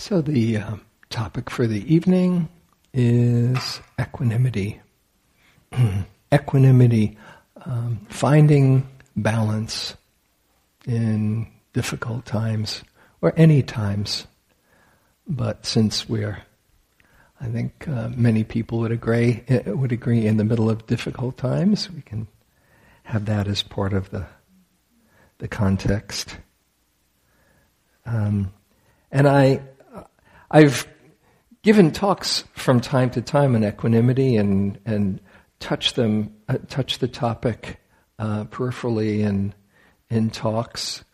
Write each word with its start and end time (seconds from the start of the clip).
So, 0.00 0.20
the 0.20 0.58
uh, 0.58 0.76
topic 1.10 1.50
for 1.50 1.66
the 1.66 1.92
evening 1.92 2.48
is 2.94 3.80
equanimity. 4.00 4.80
equanimity, 6.32 7.18
um, 7.66 8.06
finding 8.08 8.88
balance 9.16 9.96
in 10.86 11.48
difficult 11.72 12.24
times 12.26 12.84
or 13.22 13.34
any 13.36 13.60
times. 13.60 14.28
But 15.26 15.66
since 15.66 16.08
we're, 16.08 16.42
I 17.40 17.46
think 17.46 17.88
uh, 17.88 18.10
many 18.14 18.44
people 18.44 18.78
would 18.78 18.92
agree 18.92 19.42
uh, 19.50 19.76
would 19.76 19.90
agree 19.90 20.28
in 20.28 20.36
the 20.36 20.44
middle 20.44 20.70
of 20.70 20.86
difficult 20.86 21.36
times, 21.36 21.90
we 21.90 22.02
can 22.02 22.28
have 23.02 23.24
that 23.24 23.48
as 23.48 23.64
part 23.64 23.92
of 23.92 24.10
the 24.10 24.26
the 25.38 25.48
context. 25.48 26.38
Um, 28.06 28.52
and 29.10 29.26
I 29.26 29.60
I've 30.50 30.88
given 31.62 31.92
talks 31.92 32.44
from 32.54 32.80
time 32.80 33.10
to 33.10 33.22
time 33.22 33.54
on 33.54 33.64
equanimity 33.64 34.36
and 34.36 34.78
and 34.86 35.20
touch 35.60 35.94
them 35.94 36.34
uh, 36.48 36.58
touch 36.68 36.98
the 36.98 37.08
topic 37.08 37.80
uh, 38.18 38.44
peripherally 38.44 39.20
in 39.20 39.54
in 40.08 40.30
talks. 40.30 41.04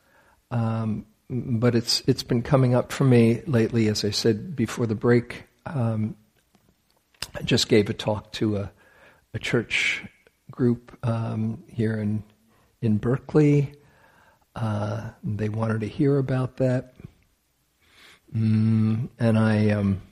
Um, 0.51 1.07
but 1.29 1.75
it's 1.75 2.03
it's 2.07 2.23
been 2.23 2.43
coming 2.43 2.75
up 2.75 2.93
for 2.93 3.05
me 3.05 3.43
lately, 3.47 3.89
as 3.89 4.05
I 4.05 4.11
said 4.11 4.55
before 4.55 4.87
the 4.87 4.95
break. 4.95 5.45
Um, 5.67 6.17
I 7.35 7.43
just 7.43 7.69
gave 7.69 7.91
a 7.91 7.95
talk 7.95 8.31
to 8.33 8.59
a, 8.59 8.73
a 9.33 9.39
church 9.39 10.05
group 10.51 10.97
um, 11.03 11.65
here 11.67 11.97
in 11.97 12.23
in 12.81 12.98
Berkeley. 12.98 13.75
Uh, 14.55 15.11
they 15.25 15.48
wanted 15.48 15.81
to 15.81 15.89
hear 15.89 16.19
about 16.19 16.59
that. 16.59 16.94
Mm, 18.37 19.09
and 19.19 19.39
I, 19.39 19.71
um, 19.71 20.03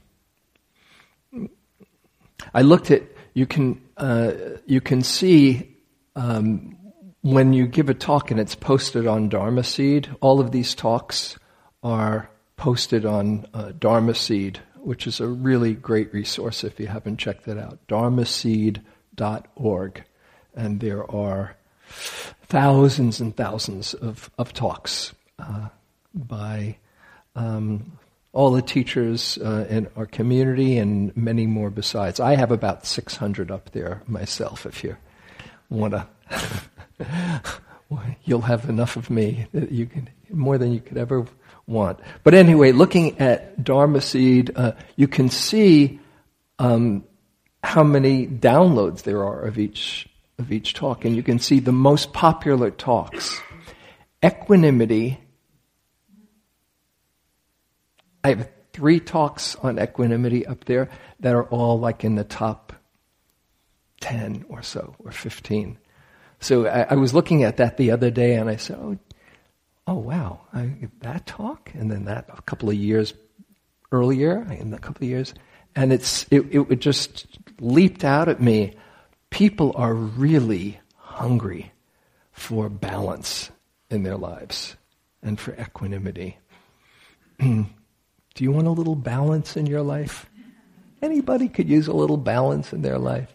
I 2.55 2.63
looked 2.63 2.91
at 2.91 3.03
you 3.35 3.47
can 3.47 3.81
uh, 3.97 4.33
you 4.67 4.81
can 4.81 5.03
see 5.03 5.77
um, 6.17 6.77
when 7.23 7.53
you 7.53 7.67
give 7.67 7.89
a 7.89 7.95
talk 7.95 8.31
and 8.31 8.39
it's 8.39 8.55
posted 8.55 9.07
on 9.07 9.29
Dharma 9.29 9.65
Seed. 9.65 10.15
All 10.21 10.41
of 10.41 10.51
these 10.51 10.75
talks 10.75 11.39
are 11.83 12.31
posted 12.57 13.07
on 13.07 13.47
uh, 13.55 13.73
Dharma 13.79 14.15
Seed, 14.15 14.61
which 14.77 15.07
is 15.07 15.21
a 15.21 15.27
really 15.27 15.75
great 15.75 16.13
resource 16.13 16.63
if 16.63 16.79
you 16.79 16.87
haven't 16.87 17.17
checked 17.17 17.49
it 17.49 17.59
out. 17.59 17.79
Dharma 17.89 18.23
dharmaseed.org, 18.23 20.05
and 20.55 20.81
there 20.81 21.11
are 21.11 21.57
thousands 22.45 23.21
and 23.21 23.37
thousands 23.37 23.95
of 23.95 24.31
of 24.39 24.53
talks 24.53 25.15
uh, 25.39 25.69
by 26.15 26.77
um, 27.35 27.99
all 28.33 28.51
the 28.51 28.63
teachers 28.63 29.39
uh, 29.39 29.67
in 29.69 29.89
our 29.97 30.07
community 30.07 30.79
and 30.79 31.15
many 31.17 31.47
more 31.47 31.71
besides. 31.71 32.19
I 32.19 32.37
have 32.37 32.51
about 32.51 32.87
600 32.87 33.51
up 33.51 33.71
there 33.73 34.03
myself 34.07 34.65
if 34.67 34.83
you 34.83 34.97
want 35.69 35.95
to. 35.95 36.07
You'll 38.25 38.41
have 38.41 38.71
enough 38.71 38.97
of 38.97 39.11
me 39.11 39.47
that 39.53 39.71
you 39.71 39.85
can 39.87 40.09
more 40.31 40.57
than 40.57 40.73
you 40.73 40.81
could 40.81 40.97
ever 40.97 41.27
want. 41.67 42.01
But 42.25 42.33
anyway, 42.33 42.73
looking 42.73 43.19
at 43.21 43.63
Dharma 43.63 44.01
Seed, 44.01 44.53
uh, 44.57 44.73
you 44.97 45.09
can 45.09 45.29
see 45.29 46.01
um, 46.59 47.05
how 47.63 47.83
many 47.83 48.27
downloads 48.27 49.03
there 49.03 49.23
are 49.25 49.43
of 49.43 49.59
each 49.59 50.09
of 50.39 50.51
each 50.51 50.73
talk, 50.73 51.05
and 51.05 51.15
you 51.15 51.23
can 51.23 51.39
see 51.39 51.61
the 51.61 51.73
most 51.73 52.13
popular 52.15 52.71
talks. 52.71 53.41
Equanimity 54.25 55.21
I 58.25 58.31
have 58.31 58.49
three 58.73 59.01
talks 59.01 59.57
on 59.57 59.79
equanimity 59.79 60.47
up 60.47 60.65
there 60.65 60.89
that 61.21 61.35
are 61.35 61.45
all 61.45 61.79
like 61.79 62.05
in 62.05 62.15
the 62.15 62.25
top 62.25 62.73
10 64.01 64.47
or 64.49 64.63
so, 64.63 64.95
or 64.99 65.13
15. 65.13 65.79
So 66.41 66.67
I, 66.67 66.83
I 66.91 66.95
was 66.95 67.15
looking 67.15 67.45
at 67.45 67.59
that 67.59 67.77
the 67.77 67.91
other 67.91 68.11
day 68.11 68.35
and 68.35 68.49
I 68.49 68.57
said, 68.57 68.77
oh, 68.77 68.99
oh 69.87 69.95
wow, 69.99 70.41
I, 70.53 70.89
that 71.01 71.27
talk? 71.27 71.71
And 71.75 71.91
then 71.91 72.07
that 72.07 72.29
a 72.37 72.43
couple 72.43 72.69
of 72.69 72.75
years 72.75 73.15
earlier, 73.91 74.43
in 74.51 74.73
a 74.73 74.79
couple 74.79 75.05
of 75.05 75.11
years, 75.11 75.35
and 75.75 75.93
it's, 75.93 76.27
it, 76.31 76.55
it 76.55 76.81
just 76.81 77.27
leaped 77.61 78.05
out 78.05 78.29
at 78.29 78.41
me. 78.41 78.75
People 79.31 79.73
are 79.77 79.95
really 79.95 80.81
hungry 80.97 81.73
for 82.33 82.69
balance 82.69 83.51
in 83.91 84.03
their 84.03 84.17
lives 84.17 84.77
and 85.23 85.39
for 85.39 85.55
equanimity. 85.55 86.39
Do 88.35 88.45
you 88.45 88.53
want 88.53 88.67
a 88.67 88.71
little 88.71 88.95
balance 88.95 89.57
in 89.57 89.67
your 89.67 89.83
life? 89.83 90.29
Anybody 91.01 91.49
could 91.49 91.69
use 91.69 91.89
a 91.89 91.93
little 91.93 92.17
balance 92.17 92.73
in 92.73 92.83
their 92.83 92.99
life, 92.99 93.35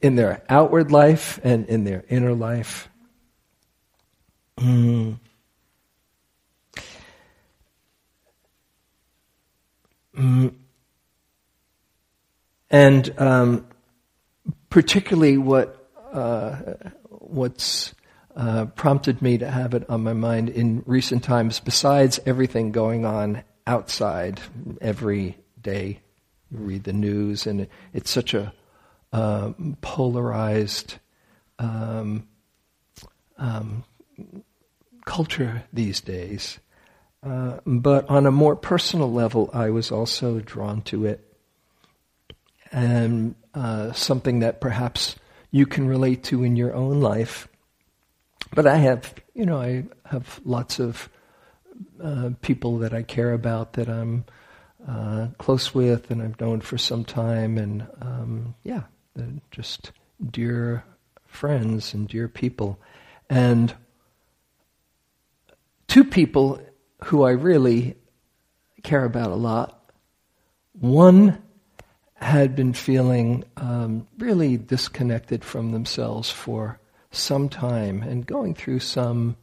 in 0.00 0.16
their 0.16 0.42
outward 0.48 0.90
life 0.90 1.38
and 1.44 1.66
in 1.66 1.84
their 1.84 2.04
inner 2.08 2.34
life. 2.34 2.88
Mm. 4.56 5.18
Mm. 10.16 10.54
And 12.70 13.20
um, 13.20 13.66
particularly 14.70 15.38
what 15.38 15.88
uh, 16.12 16.74
what's 17.08 17.94
uh, 18.36 18.66
prompted 18.66 19.22
me 19.22 19.38
to 19.38 19.50
have 19.50 19.74
it 19.74 19.88
on 19.88 20.02
my 20.02 20.12
mind 20.12 20.48
in 20.48 20.82
recent 20.86 21.22
times, 21.22 21.60
besides 21.60 22.18
everything 22.26 22.72
going 22.72 23.04
on 23.04 23.42
outside 23.66 24.40
every 24.80 25.36
day. 25.60 26.00
You 26.50 26.58
read 26.58 26.84
the 26.84 26.92
news, 26.92 27.46
and 27.46 27.68
it's 27.92 28.10
such 28.10 28.34
a 28.34 28.52
uh, 29.12 29.52
polarized 29.80 30.94
um, 31.58 32.26
um, 33.38 33.84
culture 35.04 35.62
these 35.72 36.00
days. 36.00 36.58
Uh, 37.22 37.58
but 37.64 38.08
on 38.10 38.26
a 38.26 38.30
more 38.30 38.56
personal 38.56 39.10
level, 39.10 39.48
I 39.52 39.70
was 39.70 39.90
also 39.90 40.40
drawn 40.40 40.82
to 40.82 41.06
it. 41.06 41.20
And 42.70 43.36
uh, 43.54 43.92
something 43.92 44.40
that 44.40 44.60
perhaps 44.60 45.16
you 45.50 45.64
can 45.66 45.86
relate 45.86 46.24
to 46.24 46.42
in 46.42 46.56
your 46.56 46.74
own 46.74 47.00
life 47.00 47.48
but 48.54 48.66
I 48.66 48.76
have, 48.76 49.14
you 49.34 49.44
know, 49.44 49.60
I 49.60 49.84
have 50.06 50.40
lots 50.44 50.78
of 50.78 51.08
uh, 52.02 52.30
people 52.40 52.78
that 52.78 52.94
I 52.94 53.02
care 53.02 53.32
about 53.32 53.74
that 53.74 53.88
I'm 53.88 54.24
uh, 54.86 55.28
close 55.38 55.74
with 55.74 56.10
and 56.10 56.22
I've 56.22 56.40
known 56.40 56.60
for 56.60 56.78
some 56.78 57.04
time, 57.04 57.58
and 57.58 57.86
um, 58.00 58.54
yeah, 58.62 58.82
just 59.50 59.92
dear 60.30 60.84
friends 61.26 61.94
and 61.94 62.06
dear 62.06 62.28
people. 62.28 62.78
And 63.28 63.74
two 65.88 66.04
people 66.04 66.60
who 67.04 67.22
I 67.22 67.30
really 67.30 67.96
care 68.82 69.04
about 69.04 69.30
a 69.30 69.36
lot. 69.36 69.90
One 70.72 71.42
had 72.14 72.54
been 72.54 72.72
feeling 72.72 73.44
um, 73.56 74.06
really 74.18 74.56
disconnected 74.56 75.44
from 75.44 75.72
themselves 75.72 76.30
for 76.30 76.78
some 77.16 77.48
time 77.48 78.02
and 78.02 78.26
going 78.26 78.54
through 78.54 78.80
some 78.80 79.36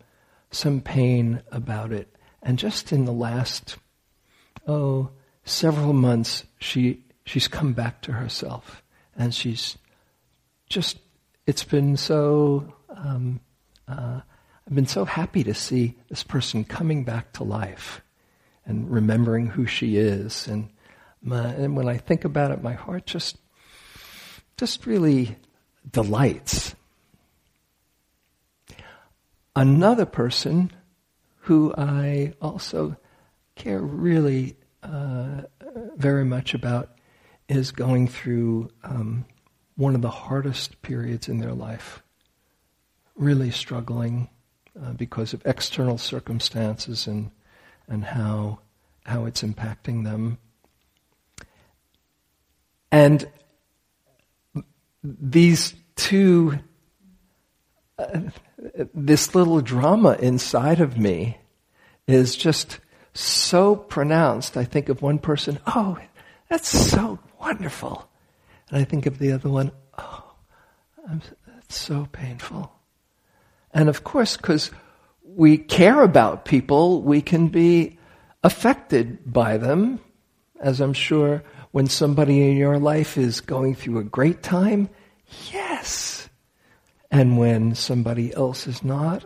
some 0.51 0.81
pain 0.81 1.41
about 1.51 1.91
it. 1.91 2.13
And 2.41 2.59
just 2.59 2.91
in 2.91 3.06
the 3.06 3.13
last 3.13 3.77
oh 4.68 5.12
several 5.44 5.94
months, 5.94 6.44
she 6.59 7.03
she's 7.25 7.47
come 7.47 7.73
back 7.73 8.01
to 8.03 8.12
herself, 8.12 8.83
and 9.15 9.33
she's 9.33 9.77
just 10.69 11.00
it's 11.45 11.63
been 11.63 11.97
so. 11.97 12.73
Um, 12.89 13.39
uh, 13.88 14.21
I've 14.68 14.75
been 14.75 14.85
so 14.85 15.06
happy 15.06 15.44
to 15.44 15.53
see 15.53 15.97
this 16.09 16.23
person 16.23 16.63
coming 16.63 17.03
back 17.03 17.33
to 17.33 17.44
life 17.44 18.01
and 18.65 18.89
remembering 18.89 19.47
who 19.47 19.65
she 19.65 19.97
is. 19.97 20.47
And, 20.47 20.69
my, 21.21 21.50
and 21.50 21.75
when 21.75 21.89
I 21.89 21.97
think 21.97 22.23
about 22.25 22.51
it, 22.51 22.63
my 22.63 22.73
heart 22.73 23.06
just 23.06 23.38
just 24.57 24.85
really 24.85 25.35
delights 25.91 26.75
Another 29.56 30.06
person 30.06 30.71
who 31.42 31.74
I 31.77 32.33
also 32.42 32.95
care 33.56 33.81
really 33.81 34.56
uh, 34.81 35.42
very 35.95 36.24
much 36.24 36.53
about 36.53 36.98
is 37.50 37.71
going 37.71 38.07
through 38.07 38.69
um, 38.83 39.25
one 39.75 39.95
of 39.95 40.01
the 40.01 40.09
hardest 40.09 40.81
periods 40.81 41.27
in 41.27 41.39
their 41.39 41.53
life, 41.53 42.01
really 43.15 43.51
struggling 43.51 44.30
uh, 44.81 44.94
because 44.94 45.33
of 45.33 45.42
external 45.45 45.97
circumstances 45.97 47.07
and 47.07 47.31
and 47.88 48.06
how 48.06 48.59
how 49.06 49.25
it's 49.25 49.42
impacting 49.42 50.06
them. 50.06 50.38
And 52.92 53.27
these 55.04 55.74
two, 55.95 56.59
this 58.94 59.36
little 59.36 59.62
drama 59.62 60.18
inside 60.20 60.80
of 60.80 60.98
me 60.98 61.38
is 62.08 62.36
just 62.36 62.80
so 63.14 63.76
pronounced. 63.76 64.58
I 64.58 64.64
think 64.64 64.90
of 64.90 65.02
one 65.02 65.20
person, 65.20 65.60
oh, 65.68 65.98
that's 66.50 66.68
so 66.68 67.20
wonderful. 67.40 68.10
And 68.70 68.80
I 68.80 68.84
think 68.84 69.06
of 69.06 69.20
the 69.20 69.34
other 69.34 69.50
one, 69.50 69.72
oh, 69.98 70.34
I'm, 71.08 71.22
that's 71.46 71.78
so 71.78 72.08
painful. 72.12 72.72
And 73.74 73.90
of 73.90 74.04
course, 74.04 74.38
because 74.38 74.72
we 75.24 75.58
care 75.58 76.02
about 76.02 76.46
people, 76.46 77.02
we 77.02 77.22
can 77.22 77.48
be 77.48 77.98
affected 78.44 79.32
by 79.32 79.58
them, 79.58 80.00
as 80.60 80.82
I'm 80.82 80.94
sure 80.94 81.44
when 81.72 81.88
somebody 81.88 82.50
in 82.50 82.58
your 82.58 82.80
life 82.80 83.18
is 83.18 83.42
going 83.42 83.76
through 83.76 84.00
a 84.00 84.04
great 84.04 84.44
time, 84.44 84.90
yes. 85.52 86.30
And 87.12 87.38
when 87.38 87.75
somebody 87.75 88.34
else 88.34 88.68
is 88.68 88.84
not, 88.84 89.25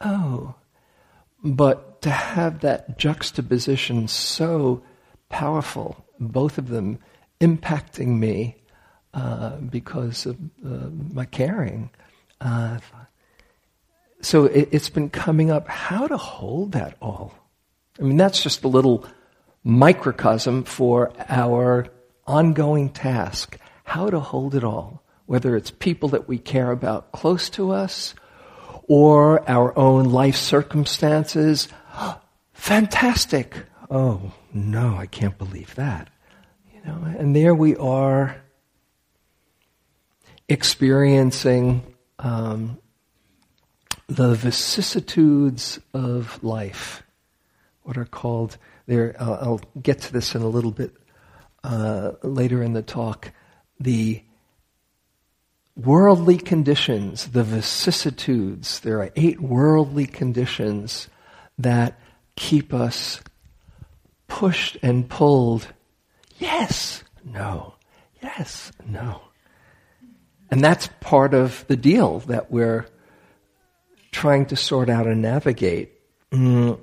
oh. 0.00 0.54
But 1.42 2.02
to 2.02 2.10
have 2.10 2.60
that 2.60 2.98
juxtaposition 2.98 4.06
so 4.08 4.82
powerful, 5.30 6.04
both 6.18 6.58
of 6.58 6.68
them 6.68 6.98
impacting 7.40 8.18
me 8.18 8.56
uh, 9.14 9.56
because 9.56 10.26
of 10.26 10.36
uh, 10.64 10.90
my 11.12 11.24
caring. 11.24 11.90
Uh, 12.40 12.78
so 14.20 14.44
it, 14.44 14.72
has 14.72 14.90
been 14.90 15.08
coming 15.08 15.50
up 15.50 15.66
how 15.68 16.06
to 16.06 16.16
hold 16.16 16.72
that 16.72 16.96
all. 17.00 17.34
I 17.98 18.02
mean, 18.02 18.16
that's 18.16 18.42
just 18.42 18.64
a 18.64 18.68
little 18.68 19.06
microcosm 19.64 20.64
for 20.64 21.12
our 21.28 21.86
ongoing 22.26 22.90
task 22.90 23.58
how 23.84 24.08
to 24.08 24.20
hold 24.20 24.54
it 24.54 24.62
all, 24.62 25.02
whether 25.30 25.54
it's 25.54 25.70
people 25.70 26.08
that 26.08 26.26
we 26.26 26.38
care 26.38 26.72
about 26.72 27.12
close 27.12 27.48
to 27.50 27.70
us 27.70 28.16
or 28.88 29.48
our 29.48 29.78
own 29.78 30.06
life 30.06 30.34
circumstances. 30.34 31.68
Fantastic! 32.52 33.54
Oh, 33.88 34.32
no, 34.52 34.96
I 34.96 35.06
can't 35.06 35.38
believe 35.38 35.72
that. 35.76 36.10
You 36.74 36.80
know, 36.84 37.14
and 37.16 37.36
there 37.36 37.54
we 37.54 37.76
are 37.76 38.42
experiencing 40.48 41.84
um, 42.18 42.80
the 44.08 44.34
vicissitudes 44.34 45.78
of 45.94 46.42
life, 46.42 47.04
what 47.84 47.96
are 47.96 48.04
called 48.04 48.58
there. 48.86 49.14
Uh, 49.16 49.38
I'll 49.42 49.60
get 49.80 50.00
to 50.00 50.12
this 50.12 50.34
in 50.34 50.42
a 50.42 50.48
little 50.48 50.72
bit 50.72 50.92
uh, 51.62 52.14
later 52.24 52.64
in 52.64 52.72
the 52.72 52.82
talk. 52.82 53.30
The 53.78 54.24
worldly 55.84 56.38
conditions, 56.38 57.28
the 57.28 57.44
vicissitudes. 57.44 58.80
There 58.80 59.00
are 59.00 59.10
eight 59.16 59.40
worldly 59.40 60.06
conditions 60.06 61.08
that 61.58 61.98
keep 62.36 62.72
us 62.72 63.20
pushed 64.28 64.76
and 64.82 65.08
pulled. 65.08 65.66
Yes, 66.38 67.04
no, 67.24 67.74
yes, 68.22 68.72
no. 68.86 69.20
And 70.50 70.62
that's 70.62 70.88
part 71.00 71.34
of 71.34 71.64
the 71.68 71.76
deal 71.76 72.20
that 72.20 72.50
we're 72.50 72.86
trying 74.10 74.46
to 74.46 74.56
sort 74.56 74.88
out 74.88 75.06
and 75.06 75.22
navigate. 75.22 75.92
Mm, 76.32 76.78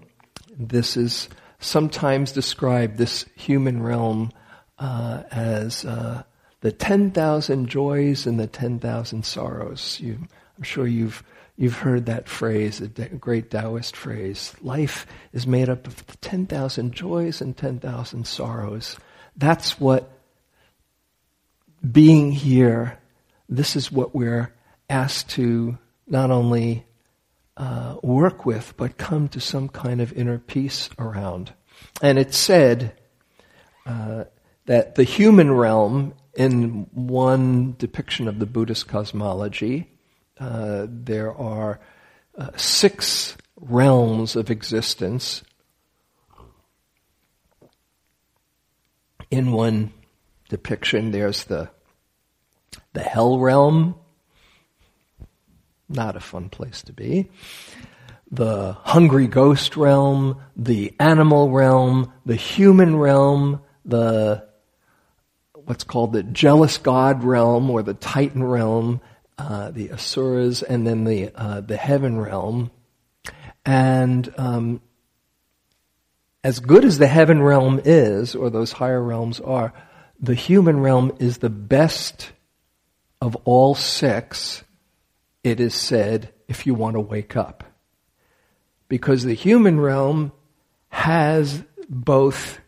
this 0.58 0.96
is 0.96 1.28
sometimes 1.60 2.32
described, 2.32 2.98
this 2.98 3.26
human 3.36 3.82
realm, 3.84 4.32
uh, 4.80 5.24
as 5.32 5.84
uh, 5.86 6.24
the 6.62 6.72
10,000 6.72 7.68
joys 7.68 8.26
and 8.26 8.40
the 8.40 8.48
10,000 8.48 9.26
sorrows. 9.26 10.00
You, 10.02 10.18
I'm 10.58 10.64
sure 10.64 10.88
you've, 10.88 11.24
you've 11.56 11.78
heard 11.78 12.08
that 12.08 12.28
phrase, 12.28 12.82
a 12.82 12.88
great 12.88 13.52
Taoist 13.52 13.96
phrase. 13.96 14.56
Life 14.62 15.06
is 15.34 15.46
made 15.46 15.70
up 15.70 15.88
of 15.88 16.20
10,000 16.22 16.94
joys 16.94 17.42
and 17.42 17.56
10,000 17.56 18.26
sorrows. 18.26 18.98
That's 19.36 19.80
what 19.80 20.12
being 21.90 22.32
here, 22.32 23.00
this 23.48 23.76
is 23.76 23.92
what 23.92 24.16
we're 24.16 24.54
asked 24.90 25.30
to 25.32 25.78
not 26.08 26.32
only 26.32 26.86
uh, 27.56 27.98
work 28.02 28.46
with, 28.46 28.74
but 28.78 28.98
come 28.98 29.28
to 29.30 29.40
some 29.40 29.70
kind 29.70 30.02
of 30.02 30.14
inner 30.14 30.38
peace 30.38 30.90
around. 30.98 31.54
And 32.02 32.18
it's 32.18 32.38
said 32.38 32.94
uh, 33.86 34.26
that 34.66 34.96
the 34.96 35.04
human 35.04 35.52
realm, 35.52 36.14
in 36.38 36.88
one 36.94 37.76
depiction 37.80 38.28
of 38.28 38.38
the 38.38 38.46
Buddhist 38.46 38.88
cosmology, 38.88 39.90
uh, 40.40 40.86
there 40.88 41.36
are 41.36 41.80
uh, 42.38 42.52
six 42.56 43.36
realms 43.56 44.36
of 44.36 44.52
existence. 44.52 45.44
In 49.32 49.52
one 49.52 49.92
depiction, 50.48 51.12
there's 51.12 51.46
the 51.46 51.70
the 52.94 53.02
hell 53.02 53.40
realm, 53.40 53.96
not 55.90 56.16
a 56.16 56.20
fun 56.20 56.50
place 56.50 56.84
to 56.84 56.94
be. 56.94 57.30
The 58.30 58.74
hungry 58.74 59.28
ghost 59.28 59.76
realm, 59.76 60.40
the 60.56 60.94
animal 61.00 61.50
realm, 61.50 62.14
the 62.26 62.36
human 62.36 62.96
realm, 62.96 63.62
the 63.86 64.47
what's 65.68 65.84
called 65.84 66.14
the 66.14 66.24
jealous 66.24 66.78
god 66.78 67.24
realm 67.24 67.70
or 67.70 67.84
the 67.84 67.94
titan 67.94 68.42
realm, 68.42 69.02
uh, 69.38 69.70
the 69.70 69.92
asuras, 69.92 70.64
and 70.64 70.88
then 70.88 71.04
the 71.04 71.30
uh, 71.36 71.62
the 71.62 71.78
heaven 71.78 72.20
realm. 72.20 72.72
And 73.66 74.34
um, 74.38 74.82
as 76.42 76.62
good 76.62 76.86
as 76.86 76.98
the 76.98 77.08
heaven 77.08 77.42
realm 77.42 77.82
is, 77.84 78.34
or 78.34 78.50
those 78.50 78.72
higher 78.72 79.04
realms 79.04 79.42
are, 79.42 79.74
the 80.20 80.36
human 80.36 80.80
realm 80.80 81.12
is 81.20 81.40
the 81.40 81.50
best 81.50 82.32
of 83.20 83.36
all 83.44 83.76
six 83.76 84.64
it 85.44 85.60
is 85.60 85.76
said, 85.76 86.34
if 86.48 86.66
you 86.66 86.74
want 86.74 86.96
to 86.96 87.02
wake 87.02 87.36
up. 87.36 87.66
Because 88.88 89.24
the 89.24 89.34
human 89.34 89.80
realm 89.80 90.32
has 90.90 91.64
both 91.90 92.62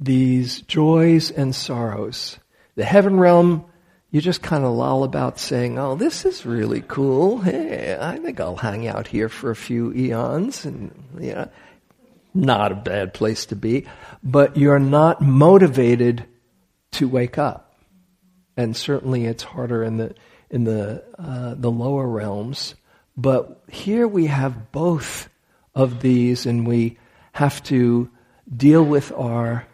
these 0.00 0.62
joys 0.62 1.30
and 1.30 1.54
sorrows. 1.54 2.38
The 2.74 2.84
heaven 2.84 3.20
realm, 3.20 3.66
you 4.10 4.20
just 4.20 4.42
kind 4.42 4.64
of 4.64 4.72
loll 4.72 5.04
about 5.04 5.38
saying, 5.38 5.78
oh, 5.78 5.94
this 5.94 6.24
is 6.24 6.46
really 6.46 6.80
cool. 6.80 7.38
Hey, 7.38 7.96
I 8.00 8.16
think 8.18 8.40
I'll 8.40 8.56
hang 8.56 8.88
out 8.88 9.06
here 9.06 9.28
for 9.28 9.50
a 9.50 9.56
few 9.56 9.92
eons 9.92 10.64
and, 10.64 10.90
you 11.20 11.34
know, 11.34 11.50
not 12.32 12.72
a 12.72 12.76
bad 12.76 13.12
place 13.12 13.46
to 13.46 13.56
be. 13.56 13.86
But 14.22 14.56
you're 14.56 14.78
not 14.78 15.20
motivated 15.20 16.24
to 16.92 17.06
wake 17.06 17.38
up. 17.38 17.74
And 18.56 18.76
certainly 18.76 19.26
it's 19.26 19.42
harder 19.42 19.84
in 19.84 19.98
the, 19.98 20.14
in 20.50 20.64
the, 20.64 21.04
uh, 21.18 21.54
the 21.56 21.70
lower 21.70 22.06
realms. 22.06 22.74
But 23.16 23.62
here 23.68 24.08
we 24.08 24.26
have 24.26 24.72
both 24.72 25.28
of 25.74 26.00
these, 26.00 26.46
and 26.46 26.66
we 26.66 26.98
have 27.32 27.62
to 27.64 28.10
deal 28.54 28.82
with 28.82 29.12
our 29.12 29.66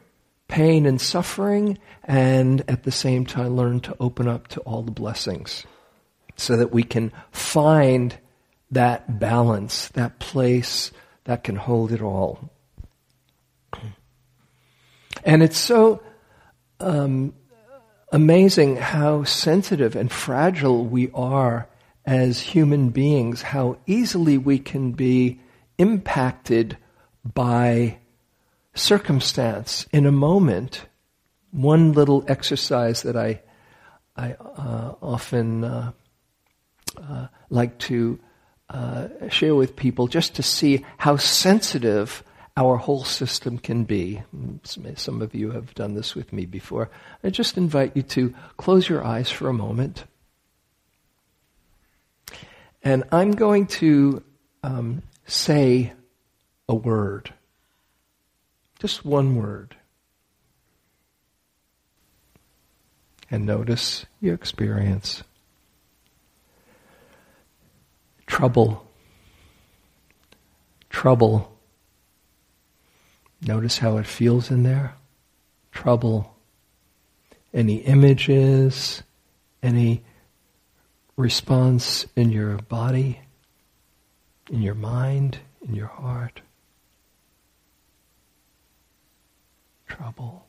pain 0.48 0.86
and 0.86 1.00
suffering, 1.00 1.78
and 2.04 2.62
at 2.68 2.84
the 2.84 2.92
same 2.92 3.26
time 3.26 3.56
learn 3.56 3.80
to 3.80 3.96
open 3.98 4.28
up 4.28 4.48
to 4.48 4.60
all 4.60 4.82
the 4.82 4.90
blessings 4.90 5.64
so 6.36 6.56
that 6.56 6.72
we 6.72 6.82
can 6.82 7.12
find 7.32 8.18
that 8.70 9.18
balance, 9.18 9.88
that 9.88 10.18
place 10.18 10.92
that 11.24 11.44
can 11.44 11.56
hold 11.56 11.92
it 11.92 12.02
all. 12.02 12.50
And 15.24 15.42
it's 15.42 15.58
so 15.58 16.02
um, 16.78 17.34
amazing 18.12 18.76
how 18.76 19.24
sensitive 19.24 19.96
and 19.96 20.10
fragile 20.10 20.84
we 20.84 21.10
are 21.12 21.68
as 22.04 22.40
human 22.40 22.90
beings, 22.90 23.42
how 23.42 23.78
easily 23.86 24.38
we 24.38 24.58
can 24.58 24.92
be 24.92 25.40
impacted 25.78 26.76
by 27.34 27.98
circumstance 28.76 29.86
in 29.92 30.06
a 30.06 30.12
moment. 30.12 30.86
One 31.50 31.92
little 31.92 32.24
exercise 32.28 33.02
that 33.02 33.16
I, 33.16 33.40
I 34.16 34.32
uh, 34.34 34.94
often 35.02 35.64
uh, 35.64 35.92
uh, 36.96 37.26
like 37.50 37.78
to 37.78 38.18
uh, 38.68 39.08
share 39.28 39.54
with 39.54 39.76
people 39.76 40.06
just 40.06 40.36
to 40.36 40.42
see 40.42 40.84
how 40.98 41.16
sensitive 41.16 42.22
our 42.56 42.76
whole 42.76 43.04
system 43.04 43.58
can 43.58 43.84
be. 43.84 44.22
Some 44.64 45.22
of 45.22 45.34
you 45.34 45.50
have 45.50 45.74
done 45.74 45.94
this 45.94 46.14
with 46.14 46.32
me 46.32 46.46
before. 46.46 46.90
I 47.22 47.30
just 47.30 47.58
invite 47.58 47.96
you 47.96 48.02
to 48.02 48.34
close 48.56 48.88
your 48.88 49.04
eyes 49.04 49.30
for 49.30 49.48
a 49.48 49.52
moment. 49.52 50.04
And 52.82 53.04
I'm 53.12 53.32
going 53.32 53.66
to 53.66 54.22
um, 54.62 55.02
say 55.26 55.92
a 56.68 56.74
word. 56.74 57.32
Just 58.80 59.04
one 59.04 59.36
word. 59.36 59.76
And 63.30 63.44
notice 63.44 64.06
your 64.20 64.34
experience. 64.34 65.22
Trouble. 68.26 68.86
Trouble 70.90 71.56
Notice 73.42 73.78
how 73.78 73.96
it 73.98 74.06
feels 74.06 74.50
in 74.50 74.62
there. 74.62 74.94
Trouble. 75.70 76.36
Any 77.52 77.76
images, 77.76 79.02
any 79.62 80.02
response 81.16 82.06
in 82.16 82.30
your 82.30 82.56
body, 82.56 83.20
in 84.50 84.62
your 84.62 84.74
mind, 84.74 85.38
in 85.66 85.74
your 85.74 85.86
heart. 85.86 86.40
Trouble. 89.86 90.46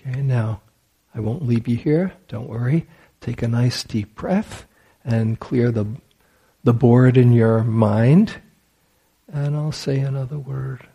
Okay. 0.00 0.22
now 0.22 0.62
I 1.14 1.20
won't 1.20 1.46
leave 1.46 1.68
you 1.68 1.76
here. 1.76 2.12
Don't 2.28 2.48
worry. 2.48 2.86
Take 3.20 3.42
a 3.42 3.48
nice 3.48 3.84
deep 3.84 4.14
breath 4.14 4.66
and 5.04 5.38
clear 5.38 5.70
the, 5.70 5.86
the 6.64 6.72
board 6.72 7.16
in 7.16 7.32
your 7.32 7.62
mind 7.62 8.40
and 9.32 9.56
I'll 9.56 9.72
say 9.72 10.00
another 10.00 10.38
word 10.38 10.86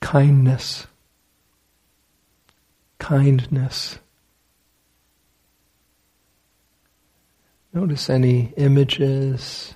kindness. 0.00 0.86
Kindness. 2.98 3.98
Notice 7.72 8.08
any 8.08 8.52
images, 8.56 9.75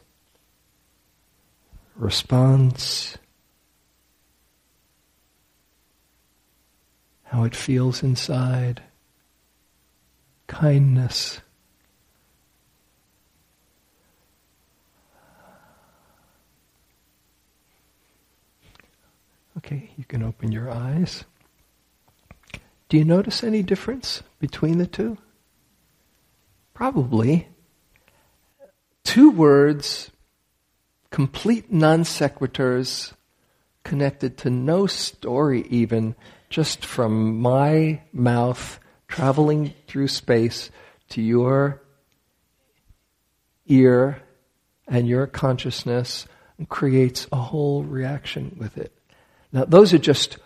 response, 2.00 3.18
how 7.24 7.44
it 7.44 7.54
feels 7.54 8.02
inside. 8.02 8.82
Kindness. 10.46 11.40
Okay, 19.58 19.90
you 19.96 20.04
can 20.04 20.22
open 20.22 20.50
your 20.50 20.70
eyes. 20.70 21.24
Do 22.88 22.96
you 22.96 23.04
notice 23.04 23.44
any 23.44 23.62
difference 23.62 24.22
between 24.40 24.78
the 24.78 24.86
two? 24.86 25.18
Probably. 26.74 27.48
Two 29.04 29.30
words, 29.30 30.10
complete 31.10 31.72
non 31.72 32.04
sequiturs, 32.04 33.12
connected 33.84 34.38
to 34.38 34.50
no 34.50 34.86
story 34.86 35.66
even, 35.68 36.14
just 36.48 36.84
from 36.84 37.40
my 37.40 38.02
mouth 38.12 38.78
traveling 39.08 39.74
through 39.86 40.08
space 40.08 40.70
to 41.08 41.20
your 41.20 41.82
ear 43.66 44.22
and 44.86 45.08
your 45.08 45.26
consciousness 45.26 46.26
and 46.58 46.68
creates 46.68 47.26
a 47.32 47.36
whole 47.36 47.82
reaction 47.82 48.56
with 48.58 48.76
it. 48.76 48.92
Now, 49.52 49.64
those 49.64 49.92
are 49.92 49.98
just 49.98 50.38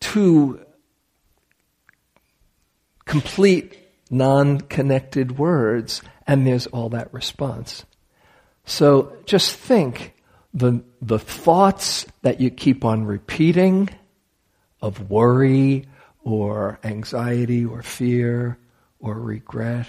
two 0.00 0.64
complete 3.04 3.78
non 4.10 4.60
connected 4.60 5.38
words, 5.38 6.02
and 6.26 6.46
there's 6.46 6.66
all 6.68 6.88
that 6.90 7.12
response. 7.12 7.84
So 8.64 9.16
just 9.26 9.56
think 9.56 10.14
the, 10.52 10.82
the 11.02 11.18
thoughts 11.18 12.06
that 12.22 12.40
you 12.40 12.50
keep 12.50 12.84
on 12.84 13.04
repeating 13.04 13.90
of 14.80 15.10
worry 15.10 15.86
or 16.22 16.78
anxiety 16.84 17.64
or 17.64 17.82
fear 17.82 18.58
or 18.98 19.14
regret 19.14 19.86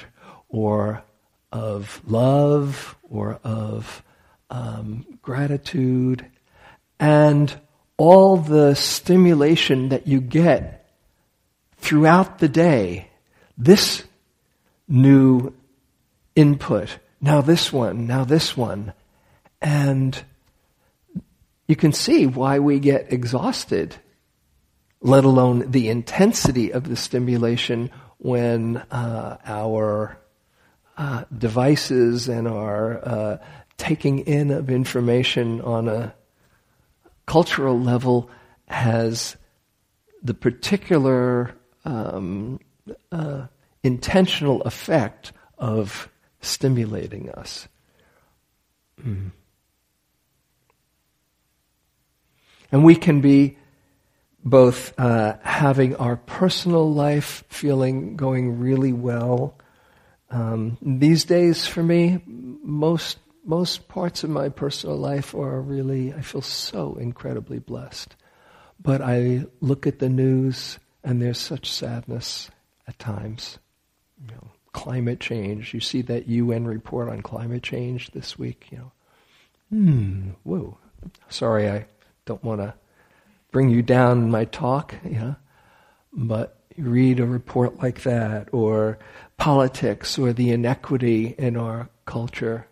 or 0.50 1.04
of 1.52 2.02
love 2.06 2.98
or 3.10 3.40
of 3.44 4.04
um, 4.50 5.06
gratitude 5.22 6.26
and 7.00 7.54
all 7.98 8.38
the 8.38 8.76
stimulation 8.76 9.90
that 9.90 10.08
you 10.08 10.20
get 10.20 10.90
throughout 11.78 12.40
the 12.40 12.50
day, 12.50 13.10
this 13.58 14.04
new 14.88 15.54
input, 16.36 16.98
now 17.22 17.42
this 17.42 17.72
one, 17.72 18.08
now 18.08 18.24
this 18.24 18.56
one, 18.56 18.94
and 19.62 20.24
you 21.68 21.76
can 21.76 21.92
see 21.92 22.26
why 22.28 22.60
we 22.60 22.80
get 22.80 23.12
exhausted, 23.12 23.96
let 25.02 25.24
alone 25.24 25.72
the 25.72 25.90
intensity 25.90 26.72
of 26.72 26.88
the 26.88 26.96
stimulation 26.96 27.90
when 28.18 28.78
uh, 28.78 29.38
our 29.46 30.18
uh, 30.98 31.24
devices 31.36 32.28
and 32.28 32.48
our 32.48 33.06
uh, 33.06 33.38
taking 33.78 34.20
in 34.20 34.52
of 34.52 34.70
information 34.70 35.62
on 35.62 35.88
a 35.88 36.14
cultural 37.26 37.80
level 37.80 38.30
has 38.68 39.36
the 40.24 40.34
particular 40.34 41.56
um, 41.84 42.60
uh, 43.12 43.46
intentional 43.84 44.62
effect 44.64 45.32
of 45.58 46.10
stimulating 46.46 47.30
us. 47.32 47.68
Mm. 49.02 49.32
And 52.72 52.84
we 52.84 52.96
can 52.96 53.22
be 53.22 53.58
both 54.44 54.94
uh, 55.00 55.38
having 55.42 55.96
our 55.96 56.16
personal 56.16 56.92
life 56.92 57.44
feeling 57.50 58.16
going 58.16 58.60
really 58.60 58.94
well. 58.94 59.58
Um, 60.30 60.78
these 60.82 61.26
days, 61.26 61.66
for 61.66 61.82
me, 61.82 62.22
most 62.26 63.18
most 63.46 63.88
parts 63.88 64.24
of 64.24 64.30
my 64.30 64.50
personal 64.50 64.98
life 64.98 65.36
are 65.36 65.62
really, 65.62 66.12
I 66.14 66.22
feel 66.22 66.42
so 66.42 66.96
incredibly 66.96 67.60
blessed. 67.60 68.16
But 68.82 69.02
I 69.02 69.46
look 69.62 69.86
at 69.86 70.00
the 70.00 70.10
news 70.10 70.80
and 71.04 71.22
there's 71.22 71.38
such 71.38 71.72
sadness 71.72 72.50
at 72.88 72.98
times. 72.98 73.60
You 74.20 74.34
know, 74.34 74.52
climate 74.76 75.22
change. 75.22 75.74
You 75.74 75.80
see 75.80 76.02
that 76.04 76.28
UN 76.28 76.66
report 76.66 77.08
on 77.08 77.22
climate 77.22 77.64
change 77.64 78.12
this 78.12 78.38
week, 78.38 78.68
you 78.72 78.78
know. 78.78 78.92
Hmm, 79.70 80.30
whoa. 80.44 80.78
Sorry, 81.30 81.70
I 81.70 81.86
don't 82.26 82.44
want 82.44 82.60
to 82.60 82.74
bring 83.52 83.70
you 83.70 83.82
down 83.82 84.24
in 84.24 84.32
my 84.32 84.46
talk, 84.46 84.94
know. 85.18 85.36
But 86.12 86.60
you 86.76 86.84
read 86.84 87.22
a 87.22 87.26
report 87.26 87.82
like 87.82 88.04
that, 88.04 88.54
or 88.54 89.00
politics, 89.38 90.20
or 90.20 90.34
the 90.34 90.52
inequity 90.52 91.36
in 91.38 91.56
our 91.56 91.90
culture 92.06 92.68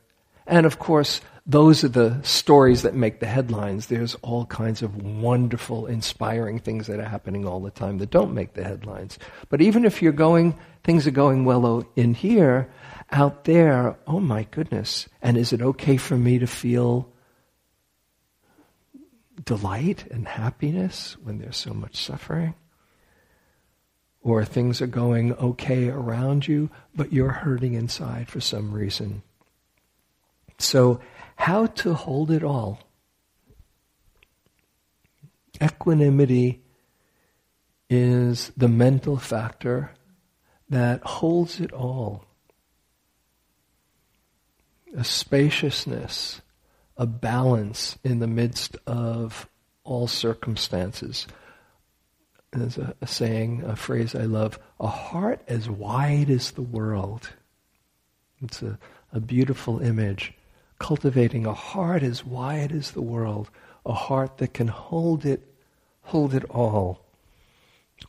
and 0.45 0.65
of 0.65 0.79
course, 0.79 1.21
those 1.45 1.83
are 1.83 1.89
the 1.89 2.21
stories 2.23 2.83
that 2.83 2.95
make 2.95 3.19
the 3.19 3.25
headlines. 3.25 3.87
There's 3.87 4.15
all 4.21 4.45
kinds 4.45 4.81
of 4.81 4.95
wonderful, 4.95 5.87
inspiring 5.87 6.59
things 6.59 6.87
that 6.87 6.99
are 6.99 7.09
happening 7.09 7.45
all 7.45 7.59
the 7.59 7.71
time 7.71 7.97
that 7.97 8.11
don't 8.11 8.33
make 8.33 8.53
the 8.53 8.63
headlines. 8.63 9.19
But 9.49 9.61
even 9.61 9.83
if 9.83 10.01
you're 10.01 10.13
going, 10.13 10.57
things 10.83 11.05
are 11.05 11.11
going 11.11 11.43
well 11.43 11.85
in 11.97 12.13
here, 12.13 12.71
out 13.11 13.43
there, 13.43 13.97
oh 14.07 14.21
my 14.21 14.43
goodness. 14.51 15.09
And 15.21 15.35
is 15.35 15.51
it 15.51 15.61
okay 15.61 15.97
for 15.97 16.15
me 16.15 16.39
to 16.39 16.47
feel 16.47 17.09
delight 19.43 20.05
and 20.11 20.27
happiness 20.27 21.17
when 21.23 21.39
there's 21.39 21.57
so 21.57 21.73
much 21.73 21.97
suffering? 21.97 22.55
Or 24.21 24.45
things 24.45 24.81
are 24.81 24.87
going 24.87 25.33
okay 25.33 25.89
around 25.89 26.47
you, 26.47 26.69
but 26.95 27.11
you're 27.11 27.31
hurting 27.31 27.73
inside 27.73 28.29
for 28.29 28.39
some 28.39 28.71
reason. 28.71 29.23
So, 30.57 31.01
how 31.43 31.65
to 31.65 31.93
hold 31.93 32.31
it 32.31 32.41
all? 32.41 32.79
Equanimity 35.61 36.61
is 37.89 38.53
the 38.55 38.69
mental 38.69 39.17
factor 39.17 39.91
that 40.69 41.03
holds 41.03 41.59
it 41.59 41.73
all. 41.73 42.23
A 44.95 45.03
spaciousness, 45.03 46.41
a 46.95 47.05
balance 47.05 47.97
in 48.05 48.19
the 48.19 48.27
midst 48.27 48.77
of 48.87 49.49
all 49.83 50.07
circumstances. 50.07 51.27
there's 52.53 52.77
a, 52.77 52.95
a 53.01 53.07
saying, 53.07 53.63
a 53.65 53.75
phrase 53.75 54.15
I 54.15 54.23
love, 54.23 54.57
a 54.79 54.87
heart 54.87 55.41
as 55.49 55.69
wide 55.69 56.29
as 56.29 56.51
the 56.51 56.61
world. 56.61 57.31
It's 58.41 58.61
a, 58.61 58.79
a 59.11 59.19
beautiful 59.19 59.81
image. 59.81 60.33
Cultivating 60.83 61.45
a 61.45 61.53
heart 61.53 62.03
as 62.03 62.25
wide 62.25 62.73
as 62.73 62.91
the 62.91 63.01
world, 63.01 63.49
a 63.85 63.93
heart 63.93 64.39
that 64.39 64.53
can 64.53 64.67
hold 64.67 65.25
it, 65.25 65.41
hold 66.01 66.33
it 66.33 66.43
all. 66.49 67.05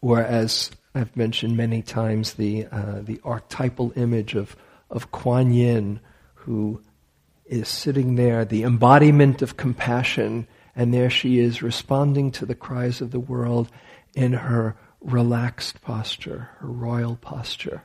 Or 0.00 0.20
as 0.20 0.72
I've 0.92 1.16
mentioned 1.16 1.56
many 1.56 1.82
times, 1.82 2.34
the, 2.34 2.66
uh, 2.66 3.00
the 3.00 3.20
archetypal 3.22 3.92
image 3.94 4.34
of, 4.34 4.56
of 4.90 5.12
Kuan 5.12 5.52
Yin, 5.52 6.00
who 6.34 6.82
is 7.46 7.68
sitting 7.68 8.16
there, 8.16 8.44
the 8.44 8.64
embodiment 8.64 9.40
of 9.40 9.56
compassion, 9.56 10.48
and 10.74 10.92
there 10.92 11.10
she 11.10 11.38
is 11.38 11.62
responding 11.62 12.32
to 12.32 12.44
the 12.44 12.56
cries 12.56 13.00
of 13.00 13.12
the 13.12 13.20
world 13.20 13.70
in 14.16 14.32
her 14.32 14.74
relaxed 15.00 15.80
posture, 15.80 16.50
her 16.58 16.66
royal 16.66 17.14
posture, 17.14 17.84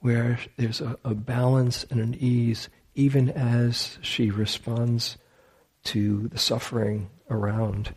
where 0.00 0.38
there's 0.58 0.82
a, 0.82 0.98
a 1.04 1.14
balance 1.14 1.86
and 1.88 2.00
an 2.00 2.14
ease 2.20 2.68
even 2.96 3.30
as 3.30 3.98
she 4.02 4.30
responds 4.30 5.16
to 5.84 6.26
the 6.28 6.38
suffering 6.38 7.08
around. 7.30 7.94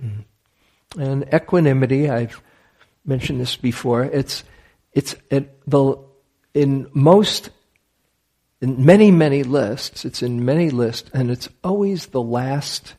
Mm. 0.00 0.24
And 0.96 1.34
equanimity, 1.34 2.08
I've 2.08 2.40
mentioned 3.04 3.40
this 3.40 3.56
before, 3.56 4.04
it's, 4.04 4.44
it's 4.92 5.16
the, 5.66 5.98
in 6.54 6.88
most, 6.92 7.50
in 8.60 8.86
many, 8.86 9.10
many 9.10 9.42
lists, 9.42 10.04
it's 10.04 10.22
in 10.22 10.44
many 10.44 10.70
lists, 10.70 11.10
and 11.12 11.32
it's 11.32 11.48
always 11.64 12.06
the 12.06 12.22
last 12.22 12.94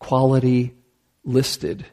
quality 0.00 0.74
listed 1.22 1.86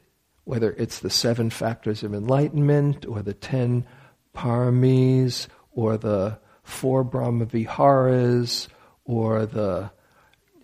whether 0.46 0.72
it's 0.74 1.00
the 1.00 1.10
seven 1.10 1.50
factors 1.50 2.04
of 2.04 2.14
enlightenment 2.14 3.06
or 3.06 3.22
the 3.22 3.34
ten 3.34 3.86
paramis 4.34 5.48
or 5.72 5.98
the 5.98 6.38
four 6.66 7.06
brahmaviharas 7.06 8.68
or 9.06 9.46
the 9.46 9.92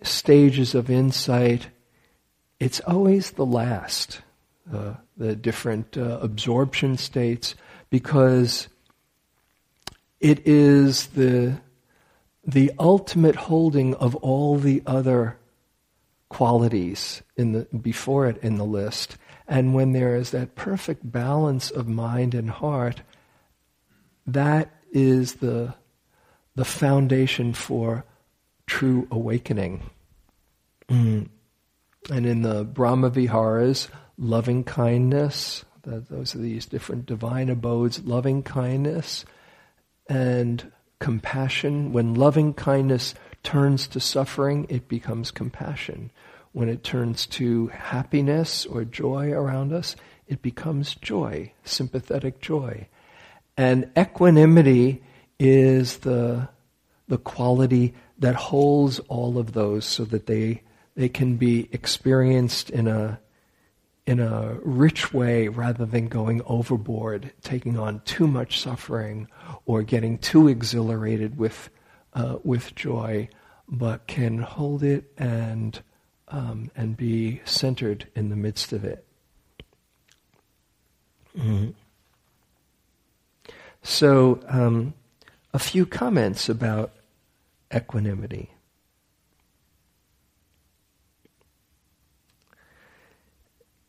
stages 0.02 0.74
of 0.74 0.90
insight, 0.90 1.68
it's 2.58 2.80
always 2.80 3.30
the 3.30 3.46
last, 3.46 4.20
uh, 4.72 4.94
the 5.16 5.34
different 5.36 5.96
uh, 5.96 6.18
absorption 6.20 6.96
states, 6.96 7.54
because 7.88 8.68
it 10.20 10.46
is 10.46 11.06
the, 11.08 11.60
the 12.44 12.72
ultimate 12.78 13.36
holding 13.36 13.94
of 13.94 14.16
all 14.16 14.58
the 14.58 14.82
other 14.86 15.38
qualities 16.28 17.22
in 17.36 17.52
the, 17.52 17.66
before 17.76 18.26
it 18.26 18.38
in 18.42 18.56
the 18.56 18.64
list. 18.64 19.16
And 19.46 19.74
when 19.74 19.92
there 19.92 20.16
is 20.16 20.30
that 20.30 20.54
perfect 20.54 21.10
balance 21.10 21.70
of 21.70 21.86
mind 21.86 22.34
and 22.34 22.48
heart, 22.48 23.02
that 24.26 24.70
is 24.92 25.34
the, 25.34 25.74
the 26.54 26.64
foundation 26.64 27.52
for 27.52 28.04
true 28.66 29.06
awakening. 29.10 29.82
Mm. 30.88 31.28
And 32.10 32.26
in 32.26 32.42
the 32.42 32.64
Brahma 32.64 33.10
Viharas, 33.10 33.88
loving 34.18 34.64
kindness, 34.64 35.64
those 35.84 36.34
are 36.34 36.38
these 36.38 36.66
different 36.66 37.06
divine 37.06 37.48
abodes, 37.48 38.04
loving 38.04 38.42
kindness 38.42 39.24
and 40.08 40.70
compassion. 40.98 41.92
When 41.92 42.14
loving 42.14 42.54
kindness 42.54 43.14
turns 43.42 43.86
to 43.88 44.00
suffering, 44.00 44.66
it 44.68 44.88
becomes 44.88 45.30
compassion. 45.30 46.10
When 46.52 46.68
it 46.68 46.84
turns 46.84 47.26
to 47.26 47.68
happiness 47.68 48.66
or 48.66 48.84
joy 48.84 49.32
around 49.32 49.72
us, 49.72 49.96
it 50.28 50.42
becomes 50.42 50.94
joy, 50.94 51.52
sympathetic 51.64 52.40
joy. 52.40 52.88
And 53.56 53.90
equanimity 53.98 55.02
is 55.38 55.98
the, 55.98 56.48
the 57.08 57.18
quality 57.18 57.94
that 58.18 58.34
holds 58.34 58.98
all 59.00 59.38
of 59.38 59.52
those 59.52 59.84
so 59.84 60.04
that 60.04 60.26
they, 60.26 60.62
they 60.94 61.08
can 61.08 61.36
be 61.36 61.68
experienced 61.72 62.70
in 62.70 62.86
a, 62.86 63.18
in 64.06 64.20
a 64.20 64.56
rich 64.62 65.12
way 65.12 65.48
rather 65.48 65.86
than 65.86 66.08
going 66.08 66.42
overboard, 66.46 67.32
taking 67.42 67.78
on 67.78 68.00
too 68.04 68.26
much 68.26 68.60
suffering 68.60 69.28
or 69.66 69.82
getting 69.82 70.18
too 70.18 70.48
exhilarated 70.48 71.38
with, 71.38 71.70
uh, 72.14 72.36
with 72.44 72.74
joy, 72.74 73.28
but 73.68 74.06
can 74.06 74.38
hold 74.38 74.82
it 74.82 75.12
and 75.16 75.82
um, 76.32 76.70
and 76.74 76.96
be 76.96 77.40
centered 77.44 78.08
in 78.16 78.30
the 78.30 78.36
midst 78.36 78.72
of 78.72 78.84
it. 78.84 79.06
Mm-hmm. 81.36 81.70
So, 83.82 84.40
um, 84.48 84.94
a 85.52 85.58
few 85.58 85.86
comments 85.86 86.48
about 86.48 86.92
equanimity. 87.74 88.50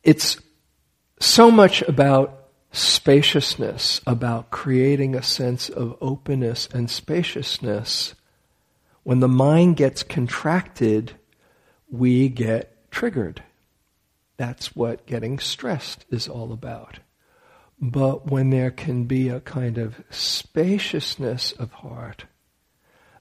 It's 0.04 0.38
so 1.19 1.49
much 1.49 1.82
about 1.84 2.49
spaciousness, 2.73 4.02
about 4.06 4.52
creating 4.52 5.15
a 5.15 5.23
sense 5.23 5.69
of 5.69 5.95
openness 6.02 6.67
and 6.73 6.89
spaciousness. 6.89 8.15
When 9.04 9.19
the 9.19 9.28
mind 9.28 9.78
gets 9.78 10.04
contracted, 10.04 11.13
we 11.89 12.28
get 12.28 12.91
triggered. 12.91 13.43
That's 14.38 14.76
what 14.76 15.06
getting 15.06 15.39
stressed 15.39 16.06
is 16.10 16.28
all 16.28 16.52
about. 16.52 16.99
But 17.83 18.31
when 18.31 18.49
there 18.49 18.71
can 18.71 19.03
be 19.03 19.27
a 19.27 19.41
kind 19.41 19.77
of 19.77 20.01
spaciousness 20.09 21.51
of 21.51 21.73
heart, 21.73 22.23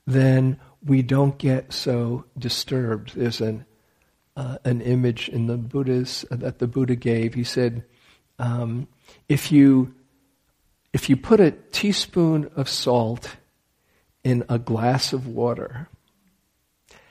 then 0.07 0.61
we 0.85 1.03
don't 1.03 1.37
get 1.37 1.73
so 1.73 2.27
disturbed. 2.39 3.17
There's 3.17 3.41
an 3.41 3.67
uh, 4.37 4.59
an 4.65 4.81
image 4.81 5.29
in 5.29 5.49
the 5.49 5.57
Buddha's 5.57 6.25
that 6.31 6.61
the 6.61 6.69
Buddha 6.69 6.95
gave. 6.95 7.35
He 7.35 7.43
said, 7.43 7.85
um, 8.39 8.87
if 9.29 9.51
you 9.51 9.97
if 10.93 11.11
you 11.11 11.17
put 11.17 11.41
a 11.41 11.51
teaspoon 11.51 12.49
of 12.55 12.69
salt 12.69 13.35
in 14.23 14.45
a 14.49 14.61
glass 14.61 15.13
of 15.13 15.27
water, 15.27 15.89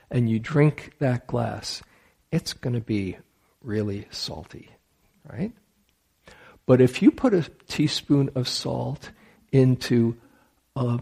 and 0.10 0.30
you 0.30 0.40
drink 0.40 0.94
that 1.00 1.28
glass, 1.28 1.84
it's 2.32 2.54
going 2.54 2.76
to 2.76 2.82
be 2.82 3.18
really 3.62 4.08
salty, 4.10 4.70
right? 5.30 5.52
But 6.66 6.82
if 6.82 7.02
you 7.02 7.12
put 7.12 7.34
a 7.34 7.50
teaspoon 7.68 8.30
of 8.36 8.48
salt 8.48 9.12
into 9.52 10.18
a 10.76 11.00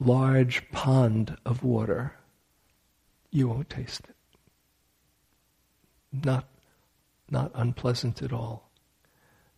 large 0.00 0.70
pond 0.70 1.36
of 1.44 1.62
water, 1.62 2.14
you 3.30 3.48
won't 3.48 3.70
taste 3.70 4.02
it. 4.08 4.16
Not, 6.24 6.48
not 7.30 7.50
unpleasant 7.54 8.22
at 8.22 8.32
all. 8.32 8.70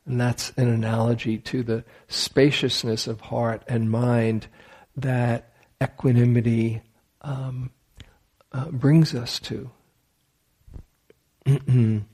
And 0.04 0.20
that's 0.20 0.52
an 0.56 0.68
analogy 0.68 1.38
to 1.38 1.62
the 1.62 1.84
spaciousness 2.08 3.06
of 3.06 3.20
heart 3.20 3.62
and 3.68 3.90
mind 3.90 4.48
that 4.96 5.52
equanimity 5.82 6.82
um, 7.22 7.70
uh, 8.52 8.70
brings 8.70 9.14
us 9.14 9.38
to. 9.40 9.70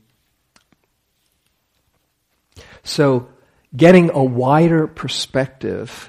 so, 2.86 3.28
getting 3.76 4.10
a 4.10 4.22
wider 4.22 4.86
perspective 4.86 6.08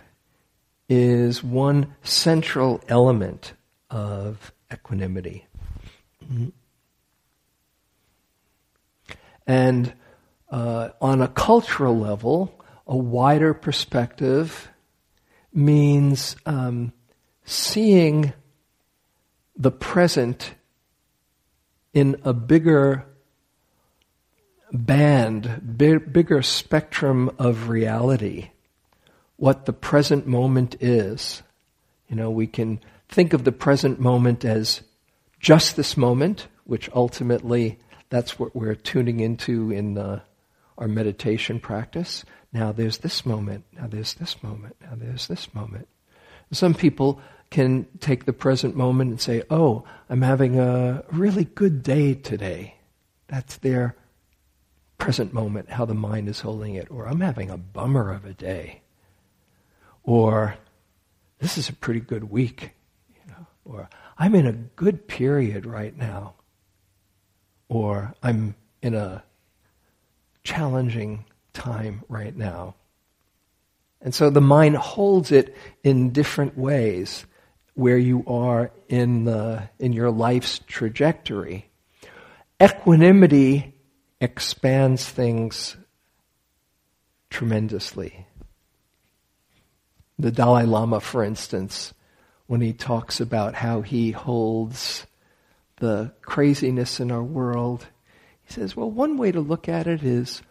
is 0.88 1.44
one 1.44 1.96
central 2.04 2.84
element 2.88 3.54
of 3.90 4.54
equanimity. 4.72 5.48
And 9.48 9.92
uh, 10.52 10.90
on 11.02 11.24
a 11.24 11.28
cultural 11.28 11.98
level, 11.98 12.64
a 12.86 12.96
wider 12.96 13.56
perspective 13.56 14.70
means 15.52 16.36
um, 16.46 16.94
seeing 17.44 18.34
the 19.56 19.72
present 19.72 20.54
in 21.92 22.22
a 22.24 22.34
bigger 22.34 23.07
band, 24.72 25.78
big, 25.78 26.12
bigger 26.12 26.42
spectrum 26.42 27.32
of 27.40 27.70
reality, 27.70 28.50
what 29.38 29.66
the 29.66 29.74
present 29.74 30.28
moment 30.28 30.76
is. 30.82 31.44
You 32.08 32.16
know, 32.16 32.30
we 32.30 32.48
can 32.48 32.80
think 33.10 33.34
of 33.34 33.44
the 33.44 33.52
present 33.52 34.00
moment 34.00 34.44
as 34.44 34.82
just 35.40 35.76
this 35.76 35.96
moment, 35.96 36.48
which 36.66 36.90
ultimately 36.94 37.80
that's 38.10 38.40
what 38.40 38.56
we're 38.56 38.76
tuning 38.76 39.20
into 39.20 39.72
in 39.72 39.94
the, 39.94 40.22
our 40.78 40.88
meditation 40.88 41.60
practice. 41.60 42.24
Now 42.54 42.72
there's 42.72 43.00
this 43.00 43.26
moment, 43.26 43.66
now 43.74 43.88
there's 43.88 44.16
this 44.16 44.42
moment, 44.42 44.76
now 44.82 44.94
there's 44.96 45.28
this 45.28 45.54
moment. 45.54 45.88
Some 46.52 46.74
people 46.74 47.20
can 47.50 47.86
take 48.00 48.26
the 48.26 48.34
present 48.34 48.76
moment 48.76 49.10
and 49.12 49.22
say, 49.22 49.44
oh, 49.50 49.84
I'm 50.10 50.22
having 50.22 50.60
a 50.60 51.04
really 51.12 51.46
good 51.46 51.84
day 51.84 52.14
today. 52.14 52.76
That's 53.28 53.58
their 53.58 53.96
present 54.98 55.34
moment, 55.34 55.70
how 55.70 55.86
the 55.86 55.94
mind 55.94 56.28
is 56.28 56.42
holding 56.42 56.76
it, 56.76 56.90
or 56.90 57.08
I'm 57.08 57.22
having 57.22 57.50
a 57.50 57.58
bummer 57.58 58.12
of 58.12 58.26
a 58.26 58.34
day, 58.34 58.82
or 60.04 60.56
this 61.40 61.58
is 61.58 61.70
a 61.70 61.74
pretty 61.74 62.00
good 62.00 62.32
week, 62.32 62.72
you 63.14 63.32
know, 63.32 63.48
or 63.66 63.90
I'm 64.18 64.36
in 64.36 64.48
a 64.48 64.54
good 64.54 65.08
period 65.08 65.66
right 65.66 65.96
now, 65.96 66.36
or 67.70 68.14
I'm 68.24 68.56
in 68.82 68.96
a 68.96 69.24
challenging 70.44 71.26
time 71.54 72.04
right 72.08 72.36
now. 72.36 72.76
And 74.02 74.14
so 74.14 74.30
the 74.30 74.42
mind 74.42 74.78
holds 74.78 75.32
it 75.32 75.56
in 75.84 76.12
different 76.12 76.58
ways 76.58 77.26
where 77.74 77.98
you 77.98 78.24
are 78.28 78.72
in 78.90 79.26
the 79.26 79.70
in 79.78 79.94
your 79.94 80.10
life's 80.10 80.60
trajectory. 80.68 81.70
Equanimity 82.62 83.77
expands 84.20 85.08
things 85.08 85.78
tremendously. 87.30 88.26
The 90.18 90.32
Dalai 90.32 90.66
Lama, 90.66 91.00
for 91.00 91.24
instance, 91.24 91.94
when 92.48 92.62
he 92.62 92.74
talks 92.74 93.20
about 93.20 93.54
how 93.56 93.82
he 93.82 94.12
holds 94.12 95.06
the 95.78 96.12
craziness 96.22 97.00
in 97.00 97.12
our 97.12 97.24
world, 97.24 97.86
he 98.44 98.54
says, 98.54 98.76
well, 98.76 98.90
one 98.90 99.18
way 99.18 99.32
to 99.32 99.40
look 99.40 99.70
at 99.70 99.86
it 99.86 100.02
is 100.04 100.42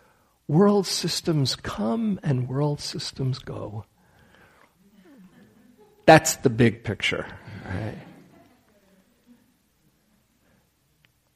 world 0.47 0.87
systems 0.87 1.57
come 1.57 2.21
and 2.23 2.49
world 2.49 2.81
systems 2.81 3.39
go. 3.41 3.85
That's 6.05 6.37
the 6.37 6.51
big 6.51 6.85
picture, 6.85 7.27
right? 7.65 7.99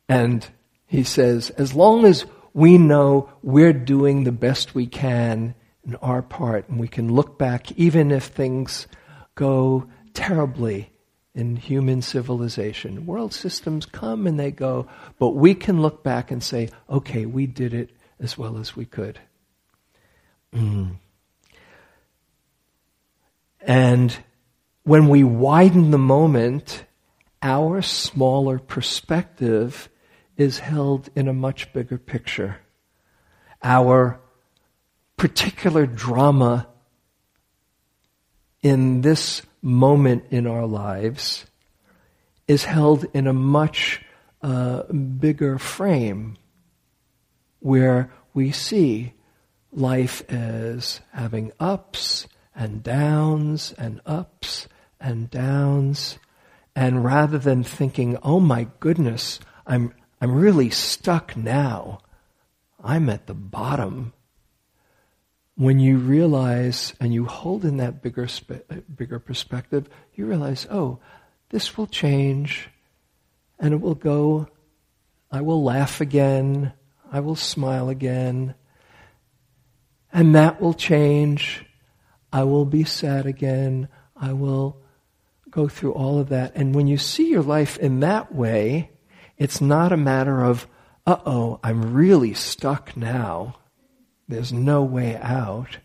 And 0.08 0.46
he 0.90 1.04
says, 1.04 1.50
as 1.50 1.72
long 1.72 2.04
as 2.04 2.26
we 2.52 2.76
know 2.76 3.30
we're 3.44 3.72
doing 3.72 4.24
the 4.24 4.32
best 4.32 4.74
we 4.74 4.88
can 4.88 5.54
in 5.84 5.94
our 5.96 6.20
part, 6.20 6.68
and 6.68 6.80
we 6.80 6.88
can 6.88 7.14
look 7.14 7.38
back, 7.38 7.70
even 7.78 8.10
if 8.10 8.24
things 8.24 8.88
go 9.36 9.86
terribly 10.14 10.90
in 11.32 11.54
human 11.54 12.02
civilization. 12.02 13.06
World 13.06 13.32
systems 13.32 13.86
come 13.86 14.26
and 14.26 14.38
they 14.38 14.50
go, 14.50 14.88
but 15.20 15.30
we 15.30 15.54
can 15.54 15.80
look 15.80 16.02
back 16.02 16.32
and 16.32 16.42
say, 16.42 16.68
okay, 16.88 17.24
we 17.24 17.46
did 17.46 17.72
it 17.72 17.90
as 18.18 18.36
well 18.36 18.58
as 18.58 18.74
we 18.74 18.84
could. 18.84 19.20
Mm. 20.52 20.96
And 23.60 24.16
when 24.82 25.08
we 25.08 25.22
widen 25.22 25.92
the 25.92 25.98
moment, 25.98 26.84
our 27.42 27.80
smaller 27.80 28.58
perspective 28.58 29.88
is 30.40 30.58
held 30.58 31.10
in 31.14 31.28
a 31.28 31.34
much 31.34 31.70
bigger 31.74 31.98
picture. 31.98 32.56
Our 33.62 34.18
particular 35.18 35.84
drama 35.84 36.66
in 38.62 39.02
this 39.02 39.42
moment 39.60 40.24
in 40.30 40.46
our 40.46 40.64
lives 40.64 41.44
is 42.48 42.64
held 42.64 43.04
in 43.12 43.26
a 43.26 43.34
much 43.34 44.02
uh, 44.40 44.84
bigger 44.84 45.58
frame 45.58 46.38
where 47.58 48.10
we 48.32 48.50
see 48.50 49.12
life 49.70 50.22
as 50.30 51.02
having 51.12 51.52
ups 51.60 52.26
and 52.56 52.82
downs 52.82 53.72
and 53.76 54.00
ups 54.06 54.68
and 54.98 55.30
downs. 55.30 56.18
And 56.74 57.04
rather 57.04 57.36
than 57.36 57.62
thinking, 57.62 58.16
oh 58.22 58.40
my 58.40 58.68
goodness, 58.80 59.38
I'm, 59.66 59.92
I'm 60.20 60.34
really 60.34 60.70
stuck 60.70 61.36
now. 61.36 62.00
I'm 62.82 63.08
at 63.08 63.26
the 63.26 63.34
bottom 63.34 64.12
when 65.60 65.78
you 65.78 65.98
realize 65.98 66.94
and 67.00 67.12
you 67.12 67.26
hold 67.26 67.66
in 67.66 67.76
that 67.76 68.00
bigger, 68.00 68.26
bigger 68.96 69.18
perspective, 69.18 69.90
you 70.14 70.24
realize, 70.24 70.66
oh, 70.70 70.98
this 71.50 71.76
will 71.76 71.86
change 71.86 72.70
and 73.58 73.74
it 73.74 73.80
will 73.82 73.94
go. 73.94 74.48
I 75.30 75.42
will 75.42 75.62
laugh 75.62 76.00
again. 76.00 76.72
I 77.12 77.20
will 77.20 77.36
smile 77.36 77.90
again. 77.90 78.54
And 80.10 80.34
that 80.34 80.62
will 80.62 80.72
change. 80.72 81.66
I 82.32 82.44
will 82.44 82.64
be 82.64 82.84
sad 82.84 83.26
again. 83.26 83.88
I 84.16 84.32
will 84.32 84.80
go 85.50 85.68
through 85.68 85.92
all 85.92 86.18
of 86.18 86.30
that. 86.30 86.52
And 86.54 86.74
when 86.74 86.86
you 86.86 86.96
see 86.96 87.28
your 87.28 87.42
life 87.42 87.76
in 87.76 88.00
that 88.00 88.34
way, 88.34 88.92
it's 89.40 89.60
not 89.62 89.90
a 89.90 89.96
matter 89.96 90.44
of, 90.44 90.68
uh 91.06 91.16
oh, 91.24 91.60
I'm 91.64 91.94
really 91.94 92.34
stuck 92.34 92.94
now. 92.94 93.56
There's 94.28 94.52
no 94.52 94.84
way 94.84 95.16
out. 95.16 95.78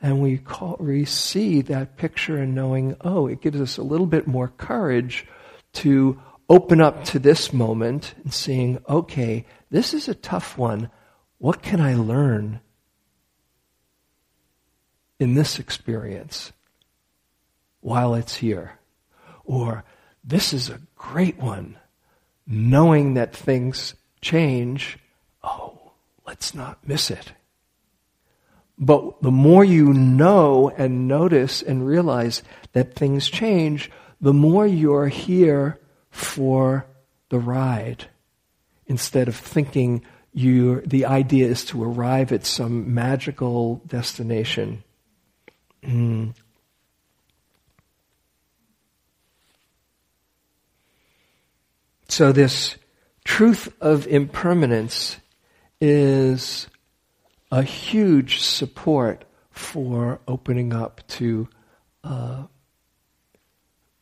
And 0.00 0.22
we, 0.22 0.38
call, 0.38 0.78
we 0.80 1.04
see 1.04 1.60
that 1.60 1.98
picture 1.98 2.38
and 2.38 2.54
knowing, 2.54 2.96
oh, 3.02 3.26
it 3.26 3.42
gives 3.42 3.60
us 3.60 3.76
a 3.76 3.82
little 3.82 4.06
bit 4.06 4.26
more 4.26 4.48
courage 4.48 5.26
to 5.74 6.18
open 6.48 6.80
up 6.80 7.04
to 7.04 7.18
this 7.18 7.52
moment 7.52 8.14
and 8.24 8.32
seeing, 8.32 8.82
okay, 8.88 9.44
this 9.70 9.92
is 9.92 10.08
a 10.08 10.14
tough 10.14 10.56
one. 10.56 10.90
What 11.36 11.62
can 11.62 11.78
I 11.78 11.94
learn 11.94 12.60
in 15.20 15.34
this 15.34 15.58
experience 15.58 16.52
while 17.80 18.14
it's 18.14 18.36
here? 18.36 18.78
Or 19.44 19.84
this 20.24 20.54
is 20.54 20.70
a 20.70 20.80
great 20.96 21.36
one. 21.36 21.76
Knowing 22.54 23.14
that 23.14 23.34
things 23.34 23.94
change, 24.20 24.98
oh, 25.42 25.92
let's 26.26 26.54
not 26.54 26.86
miss 26.86 27.10
it. 27.10 27.32
But 28.78 29.22
the 29.22 29.30
more 29.30 29.64
you 29.64 29.94
know 29.94 30.70
and 30.76 31.08
notice 31.08 31.62
and 31.62 31.86
realize 31.86 32.42
that 32.74 32.94
things 32.94 33.30
change, 33.30 33.90
the 34.20 34.34
more 34.34 34.66
you're 34.66 35.08
here 35.08 35.80
for 36.10 36.84
the 37.30 37.38
ride. 37.38 38.04
Instead 38.84 39.28
of 39.28 39.34
thinking 39.36 40.04
you 40.34 40.82
the 40.82 41.06
idea 41.06 41.46
is 41.46 41.64
to 41.64 41.82
arrive 41.82 42.32
at 42.32 42.44
some 42.44 42.92
magical 42.92 43.80
destination. 43.86 44.84
Mm. 45.82 46.34
So 52.12 52.30
this 52.30 52.76
truth 53.24 53.74
of 53.80 54.06
impermanence 54.06 55.16
is 55.80 56.68
a 57.50 57.62
huge 57.62 58.40
support 58.40 59.24
for 59.50 60.20
opening 60.28 60.74
up 60.74 61.00
to 61.08 61.48
uh, 62.04 62.42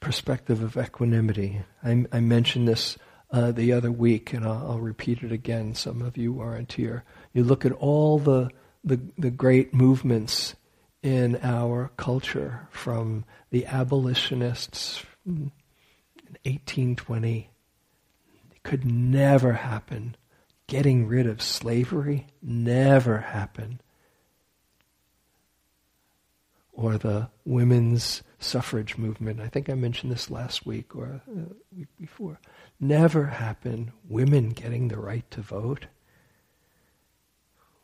perspective 0.00 0.60
of 0.60 0.76
equanimity. 0.76 1.60
I, 1.84 2.04
I 2.10 2.18
mentioned 2.18 2.66
this 2.66 2.98
uh, 3.30 3.52
the 3.52 3.72
other 3.74 3.92
week, 3.92 4.32
and 4.32 4.44
I'll, 4.44 4.72
I'll, 4.72 4.80
repeat 4.80 5.22
it 5.22 5.30
again. 5.30 5.76
Some 5.76 6.02
of 6.02 6.16
you 6.16 6.40
aren't 6.40 6.72
here. 6.72 7.04
You 7.32 7.44
look 7.44 7.64
at 7.64 7.70
all 7.70 8.18
the, 8.18 8.50
the, 8.82 8.98
the 9.18 9.30
great 9.30 9.72
movements 9.72 10.56
in 11.00 11.38
our 11.44 11.92
culture, 11.96 12.66
from 12.72 13.24
the 13.50 13.66
abolitionists 13.66 15.04
in 15.24 15.52
1820. 16.42 17.50
Could 18.62 18.84
never 18.84 19.54
happen 19.54 20.16
getting 20.70 21.08
rid 21.08 21.26
of 21.26 21.42
slavery 21.42 22.28
never 22.40 23.18
happened. 23.18 23.82
Or 26.72 26.96
the 26.96 27.28
women's 27.44 28.22
suffrage 28.38 28.96
movement. 28.96 29.40
I 29.40 29.48
think 29.48 29.68
I 29.68 29.74
mentioned 29.74 30.12
this 30.12 30.30
last 30.30 30.64
week 30.64 30.94
or 30.94 31.20
uh, 31.28 31.52
week 31.76 31.88
before. 31.98 32.38
Never 32.78 33.26
happened. 33.26 33.90
Women 34.08 34.50
getting 34.50 34.88
the 34.88 35.00
right 35.00 35.28
to 35.32 35.40
vote 35.40 35.86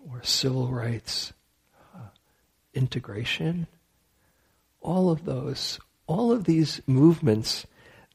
or 0.09 0.23
civil 0.23 0.69
rights 0.69 1.33
uh, 1.93 2.11
integration. 2.73 3.67
All 4.81 5.11
of 5.11 5.25
those, 5.25 5.81
all 6.07 6.31
of 6.31 6.45
these 6.45 6.81
movements, 6.87 7.67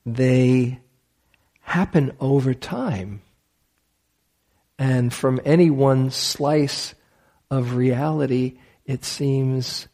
they 0.06 0.80
happen 1.62 2.15
over 2.19 2.54
time. 2.54 3.21
And 4.78 5.13
from 5.13 5.39
any 5.45 5.69
one 5.69 6.10
slice 6.10 6.95
of 7.50 7.76
reality, 7.76 8.58
it 8.86 9.06
seems 9.06 9.88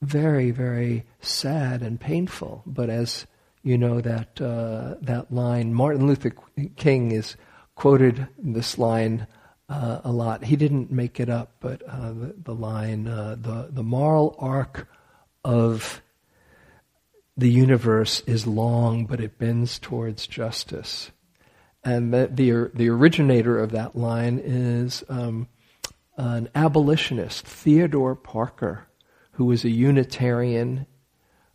very, 0.00 0.50
very 0.50 1.04
sad 1.20 1.82
and 1.82 2.00
painful. 2.00 2.62
But 2.66 2.88
as 2.88 3.26
you 3.62 3.76
know, 3.76 4.00
that 4.00 4.40
uh, 4.40 4.94
that 5.02 5.32
line, 5.32 5.74
Martin 5.74 6.06
Luther 6.06 6.32
King 6.76 7.12
is 7.12 7.36
quoted 7.74 8.26
this 8.38 8.78
line 8.78 9.26
uh, 9.68 10.00
a 10.04 10.12
lot. 10.12 10.44
He 10.44 10.56
didn't 10.56 10.90
make 10.90 11.20
it 11.20 11.28
up, 11.28 11.52
but 11.60 11.82
uh, 11.86 12.12
the, 12.12 12.34
the, 12.44 12.54
line, 12.54 13.06
uh, 13.06 13.36
the 13.38 13.68
the 13.70 13.82
moral 13.82 14.34
arc 14.38 14.88
of 15.44 16.00
the 17.40 17.50
universe 17.50 18.20
is 18.26 18.46
long, 18.46 19.06
but 19.06 19.18
it 19.18 19.38
bends 19.38 19.78
towards 19.78 20.26
justice. 20.26 21.10
and 21.82 22.12
the, 22.12 22.28
the, 22.30 22.70
the 22.74 22.88
originator 22.90 23.58
of 23.58 23.72
that 23.72 23.96
line 23.96 24.38
is 24.44 25.02
um, 25.08 25.48
an 26.18 26.50
abolitionist, 26.54 27.46
Theodore 27.46 28.14
Parker, 28.14 28.86
who 29.32 29.46
was 29.46 29.64
a 29.64 29.70
Unitarian 29.70 30.86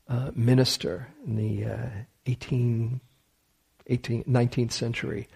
uh, 0.08 0.32
minister 0.34 1.10
in 1.26 1.36
the 1.36 1.66
uh, 1.66 1.90
18, 2.26 3.00
18, 3.86 4.24
19th 4.24 4.72
century. 4.72 5.28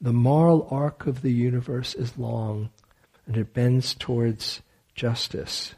The 0.00 0.14
moral 0.14 0.66
arc 0.70 1.06
of 1.06 1.20
the 1.20 1.32
universe 1.32 1.94
is 1.94 2.16
long, 2.16 2.70
and 3.26 3.36
it 3.36 3.52
bends 3.52 3.94
towards 3.94 4.62
justice. 4.94 5.74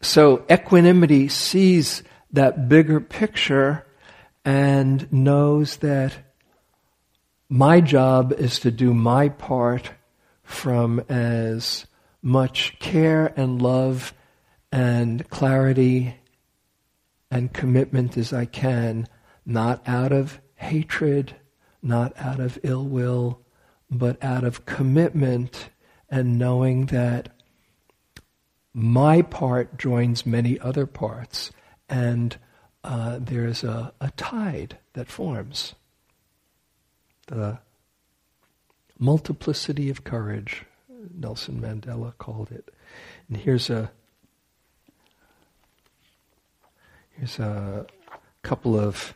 So 0.00 0.44
equanimity 0.50 1.28
sees 1.28 2.02
that 2.32 2.68
bigger 2.68 3.00
picture 3.00 3.86
and 4.44 5.10
knows 5.12 5.76
that 5.78 6.16
my 7.48 7.80
job 7.80 8.32
is 8.32 8.60
to 8.60 8.70
do 8.70 8.92
my 8.92 9.28
part 9.28 9.92
from 10.42 11.00
as 11.08 11.86
much 12.22 12.76
care 12.78 13.32
and 13.36 13.60
love 13.62 14.12
and 14.72 15.28
clarity 15.30 16.16
and 17.30 17.52
commitment 17.52 18.16
as 18.16 18.32
I 18.32 18.44
can, 18.44 19.06
not 19.44 19.82
out 19.86 20.12
of 20.12 20.40
hatred, 20.56 21.36
not 21.82 22.12
out 22.18 22.40
of 22.40 22.58
ill 22.62 22.84
will, 22.84 23.42
but 23.90 24.22
out 24.22 24.44
of 24.44 24.66
commitment 24.66 25.70
and 26.08 26.38
knowing 26.38 26.86
that 26.86 27.35
my 28.78 29.22
part 29.22 29.78
joins 29.78 30.26
many 30.26 30.60
other 30.60 30.84
parts, 30.84 31.50
and 31.88 32.36
uh, 32.84 33.18
there's 33.18 33.64
a, 33.64 33.90
a 34.02 34.10
tide 34.18 34.76
that 34.92 35.08
forms. 35.08 35.74
The 37.28 37.58
multiplicity 38.98 39.88
of 39.88 40.04
courage, 40.04 40.66
Nelson 41.14 41.58
Mandela 41.58 42.18
called 42.18 42.52
it. 42.52 42.68
And 43.28 43.38
here's 43.38 43.70
a 43.70 43.90
here's 47.12 47.38
a 47.38 47.86
couple 48.42 48.78
of 48.78 49.14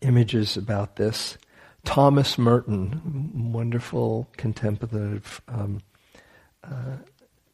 images 0.00 0.56
about 0.56 0.96
this. 0.96 1.38
Thomas 1.84 2.38
Merton, 2.38 3.52
wonderful 3.52 4.28
contemplative 4.36 5.40
um, 5.46 5.80
uh, 6.64 6.96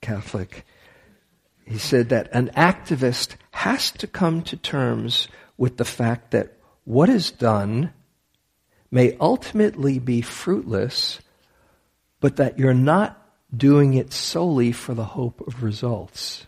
Catholic. 0.04 0.66
He 1.64 1.78
said 1.78 2.10
that 2.10 2.28
an 2.32 2.50
activist 2.54 3.36
has 3.52 3.90
to 3.92 4.06
come 4.06 4.42
to 4.42 4.56
terms 4.56 5.28
with 5.56 5.78
the 5.78 5.84
fact 5.84 6.32
that 6.32 6.58
what 6.84 7.08
is 7.08 7.30
done 7.30 7.90
may 8.90 9.16
ultimately 9.18 9.98
be 9.98 10.20
fruitless, 10.20 11.20
but 12.20 12.36
that 12.36 12.58
you're 12.58 12.74
not 12.74 13.18
doing 13.56 13.94
it 13.94 14.12
solely 14.12 14.72
for 14.72 14.92
the 14.92 15.04
hope 15.16 15.40
of 15.46 15.62
results. 15.62 16.46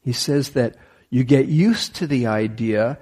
He 0.00 0.12
says 0.12 0.50
that 0.50 0.76
you 1.10 1.24
get 1.24 1.46
used 1.46 1.96
to 1.96 2.06
the 2.06 2.28
idea. 2.28 2.98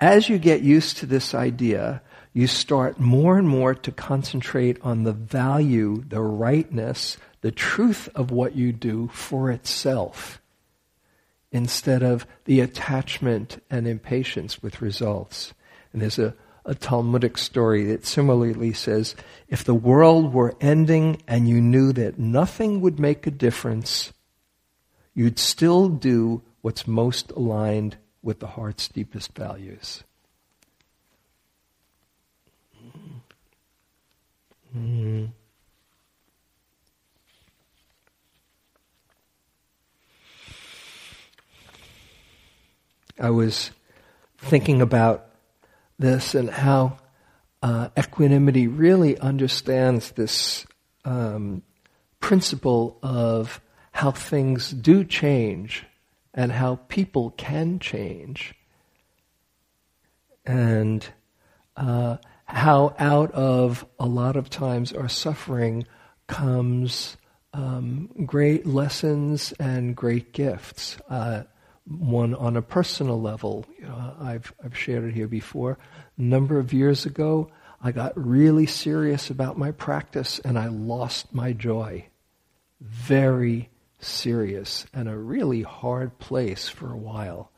As 0.00 0.30
you 0.30 0.38
get 0.38 0.62
used 0.62 0.96
to 0.98 1.06
this 1.06 1.34
idea, 1.34 2.00
you 2.32 2.46
start 2.46 2.98
more 2.98 3.36
and 3.36 3.48
more 3.48 3.74
to 3.74 3.92
concentrate 3.92 4.78
on 4.80 5.02
the 5.02 5.12
value, 5.12 6.04
the 6.08 6.22
rightness, 6.22 7.18
the 7.40 7.50
truth 7.50 8.08
of 8.14 8.30
what 8.30 8.56
you 8.56 8.72
do 8.72 9.08
for 9.08 9.50
itself 9.50 10.40
instead 11.50 12.02
of 12.02 12.26
the 12.44 12.60
attachment 12.60 13.62
and 13.70 13.86
impatience 13.86 14.62
with 14.62 14.82
results. 14.82 15.54
And 15.92 16.02
there's 16.02 16.18
a, 16.18 16.34
a 16.64 16.74
Talmudic 16.74 17.38
story 17.38 17.84
that 17.84 18.04
similarly 18.06 18.72
says 18.72 19.14
if 19.48 19.64
the 19.64 19.74
world 19.74 20.34
were 20.34 20.56
ending 20.60 21.22
and 21.26 21.48
you 21.48 21.60
knew 21.60 21.92
that 21.94 22.18
nothing 22.18 22.80
would 22.80 23.00
make 23.00 23.26
a 23.26 23.30
difference, 23.30 24.12
you'd 25.14 25.38
still 25.38 25.88
do 25.88 26.42
what's 26.60 26.86
most 26.86 27.30
aligned 27.30 27.96
with 28.22 28.40
the 28.40 28.46
heart's 28.46 28.88
deepest 28.88 29.34
values. 29.34 30.04
Mm-hmm. 34.76 35.26
I 43.18 43.30
was 43.30 43.70
thinking 44.38 44.80
about 44.80 45.26
this 45.98 46.34
and 46.34 46.50
how 46.50 46.98
uh, 47.62 47.88
equanimity 47.98 48.68
really 48.68 49.18
understands 49.18 50.12
this 50.12 50.66
um, 51.04 51.62
principle 52.20 52.98
of 53.02 53.60
how 53.92 54.12
things 54.12 54.70
do 54.70 55.04
change 55.04 55.84
and 56.32 56.52
how 56.52 56.76
people 56.88 57.30
can 57.30 57.78
change. 57.80 58.54
And 60.46 61.04
uh, 61.76 62.18
how 62.44 62.94
out 62.98 63.32
of 63.32 63.84
a 63.98 64.06
lot 64.06 64.36
of 64.36 64.48
times 64.48 64.92
our 64.92 65.08
suffering 65.08 65.86
comes 66.28 67.16
um, 67.52 68.08
great 68.24 68.66
lessons 68.66 69.52
and 69.58 69.96
great 69.96 70.32
gifts. 70.32 70.96
Uh, 71.08 71.42
one 71.88 72.34
on 72.34 72.56
a 72.56 72.62
personal 72.62 73.20
level. 73.20 73.64
You 73.78 73.86
know, 73.86 74.14
I've, 74.20 74.52
I've 74.62 74.76
shared 74.76 75.04
it 75.04 75.14
here 75.14 75.28
before. 75.28 75.78
A 76.16 76.22
number 76.22 76.58
of 76.58 76.72
years 76.72 77.06
ago, 77.06 77.50
I 77.80 77.92
got 77.92 78.12
really 78.16 78.66
serious 78.66 79.30
about 79.30 79.58
my 79.58 79.70
practice 79.70 80.38
and 80.40 80.58
I 80.58 80.66
lost 80.66 81.32
my 81.32 81.52
joy. 81.52 82.06
Very 82.80 83.70
serious 84.00 84.86
and 84.92 85.08
a 85.08 85.16
really 85.16 85.62
hard 85.62 86.18
place 86.18 86.68
for 86.68 86.92
a 86.92 86.96
while. 86.96 87.50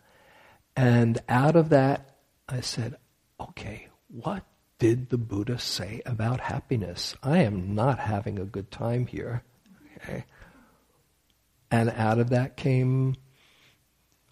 And 0.77 1.19
out 1.29 1.57
of 1.57 1.71
that, 1.71 2.17
I 2.49 2.61
said, 2.61 2.97
okay, 3.39 3.89
what 4.09 4.45
did 4.79 5.11
the 5.11 5.19
Buddha 5.19 5.59
say 5.59 6.03
about 6.07 6.41
happiness? 6.41 7.15
I 7.23 7.39
am 7.39 7.75
not 7.75 7.99
having 7.99 8.39
a 8.39 8.45
good 8.45 8.71
time 8.71 9.07
here. 9.07 9.43
Okay. 9.97 10.25
And 11.71 11.91
out 11.91 12.19
of 12.19 12.31
that 12.31 12.57
came 12.57 13.17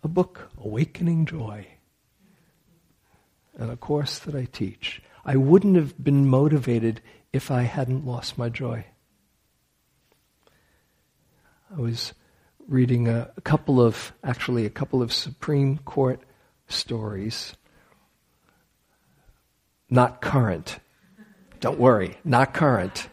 a 0.03 0.09
book, 0.09 0.51
Awakening 0.59 1.27
Joy, 1.27 1.67
and 3.57 3.71
a 3.71 3.77
course 3.77 4.19
that 4.21 4.35
I 4.35 4.45
teach. 4.45 5.03
I 5.25 5.37
wouldn't 5.37 5.77
have 5.77 6.03
been 6.03 6.29
motivated 6.29 7.01
if 7.33 7.51
I 7.51 7.63
hadn't 7.63 8.07
lost 8.07 8.39
my 8.39 8.49
joy. 8.49 8.85
I 11.77 11.81
was 11.81 12.15
reading 12.67 13.09
a, 13.09 13.31
a 13.37 13.41
couple 13.41 13.81
of, 13.81 14.13
actually, 14.23 14.65
a 14.65 14.71
couple 14.71 15.03
of 15.03 15.13
Supreme 15.13 15.79
Court 15.79 16.21
stories. 16.69 17.55
Not 19.91 20.21
current. 20.21 20.79
Don't 21.61 21.79
worry, 21.79 22.17
not 22.25 22.55
current. 22.55 23.09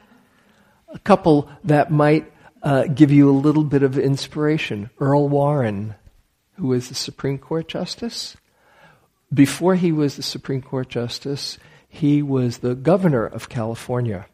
A 0.89 0.99
couple 0.99 1.49
that 1.63 1.91
might 1.91 2.31
uh, 2.61 2.83
give 2.83 3.11
you 3.11 3.29
a 3.29 3.31
little 3.31 3.63
bit 3.63 3.83
of 3.83 3.97
inspiration. 3.97 4.89
Earl 4.99 5.27
Warren 5.27 5.95
who 6.55 6.67
was 6.67 6.89
the 6.89 6.95
Supreme 6.95 7.37
Court 7.37 7.67
Justice. 7.67 8.37
Before 9.33 9.75
he 9.75 9.91
was 9.91 10.15
the 10.15 10.23
Supreme 10.23 10.61
Court 10.61 10.89
Justice, 10.89 11.57
he 11.87 12.21
was 12.21 12.59
the 12.59 12.75
governor 12.75 13.25
of 13.25 13.49
California 13.49 14.27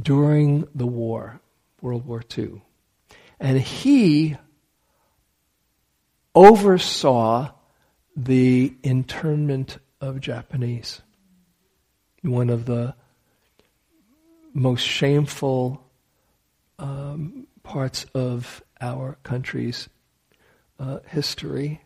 during 0.00 0.66
the 0.74 0.86
war, 0.86 1.40
World 1.80 2.06
War 2.06 2.22
II. 2.36 2.62
And 3.40 3.60
he 3.60 4.36
oversaw 6.34 7.52
the 8.16 8.74
internment 8.82 9.78
of 10.00 10.20
Japanese. 10.20 11.02
One 12.22 12.50
of 12.50 12.66
the 12.66 12.94
most 14.52 14.82
shameful 14.82 15.84
um, 16.78 17.46
parts 17.62 18.06
of 18.14 18.62
our 18.80 19.18
country's 19.22 19.88
uh, 20.78 20.98
history, 21.06 21.82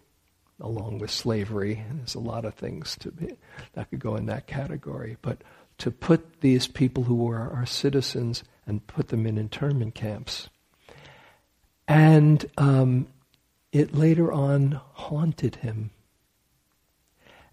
along 0.60 0.98
with 0.98 1.10
slavery. 1.10 1.84
There's 1.92 2.14
a 2.14 2.20
lot 2.20 2.44
of 2.44 2.54
things 2.54 2.96
to 3.00 3.10
be, 3.10 3.34
that 3.74 3.90
could 3.90 4.00
go 4.00 4.16
in 4.16 4.26
that 4.26 4.46
category. 4.46 5.16
But 5.22 5.42
to 5.78 5.90
put 5.90 6.40
these 6.40 6.66
people 6.68 7.04
who 7.04 7.16
were 7.16 7.50
our 7.50 7.66
citizens 7.66 8.44
and 8.66 8.86
put 8.86 9.08
them 9.08 9.26
in 9.26 9.38
internment 9.38 9.94
camps. 9.94 10.48
And 11.88 12.44
um, 12.56 13.08
it 13.72 13.94
later 13.94 14.32
on 14.32 14.80
haunted 14.92 15.56
him. 15.56 15.90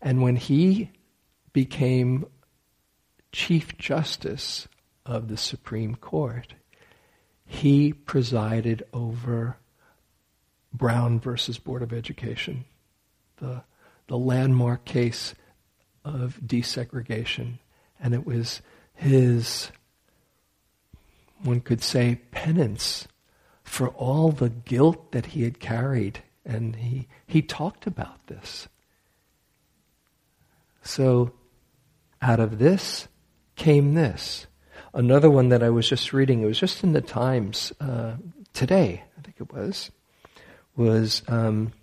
And 0.02 0.22
when 0.22 0.36
he 0.36 0.92
became 1.54 2.26
Chief 3.32 3.78
Justice 3.78 4.68
of 5.06 5.28
the 5.28 5.38
Supreme 5.38 5.96
Court, 5.96 6.54
he 7.46 7.94
presided 7.94 8.84
over 8.94 9.58
Brown 10.74 11.20
versus 11.20 11.58
Board 11.58 11.82
of 11.82 11.94
Education, 11.94 12.66
the, 13.38 13.64
the 14.08 14.18
landmark 14.18 14.86
case 14.86 15.34
of 16.06 16.40
desegregation. 16.46 17.60
And 18.00 18.14
it 18.14 18.26
was 18.26 18.62
his, 18.94 19.72
one 21.44 21.62
could 21.62 21.82
say, 21.82 22.22
penance 22.32 23.08
for 23.64 23.90
all 23.90 24.32
the 24.32 24.50
guilt 24.50 25.12
that 25.12 25.28
he 25.28 25.44
had 25.44 25.60
carried. 25.60 26.24
And 26.46 26.76
he, 26.76 27.08
he 27.28 27.42
talked 27.42 27.86
about 27.86 28.28
this. 28.28 28.68
So, 30.82 31.34
out 32.22 32.40
of 32.40 32.58
this 32.58 33.08
came 33.56 33.94
this. 33.94 34.48
Another 34.94 35.30
one 35.30 35.50
that 35.50 35.62
I 35.62 35.70
was 35.70 35.88
just 35.88 36.14
reading, 36.14 36.42
it 36.42 36.46
was 36.46 36.60
just 36.60 36.84
in 36.84 36.94
the 36.94 37.02
Times 37.02 37.72
uh, 37.80 38.14
today, 38.54 39.04
I 39.18 39.22
think 39.22 39.36
it 39.40 39.54
was, 39.54 39.92
was 40.76 41.22
um, 41.28 41.74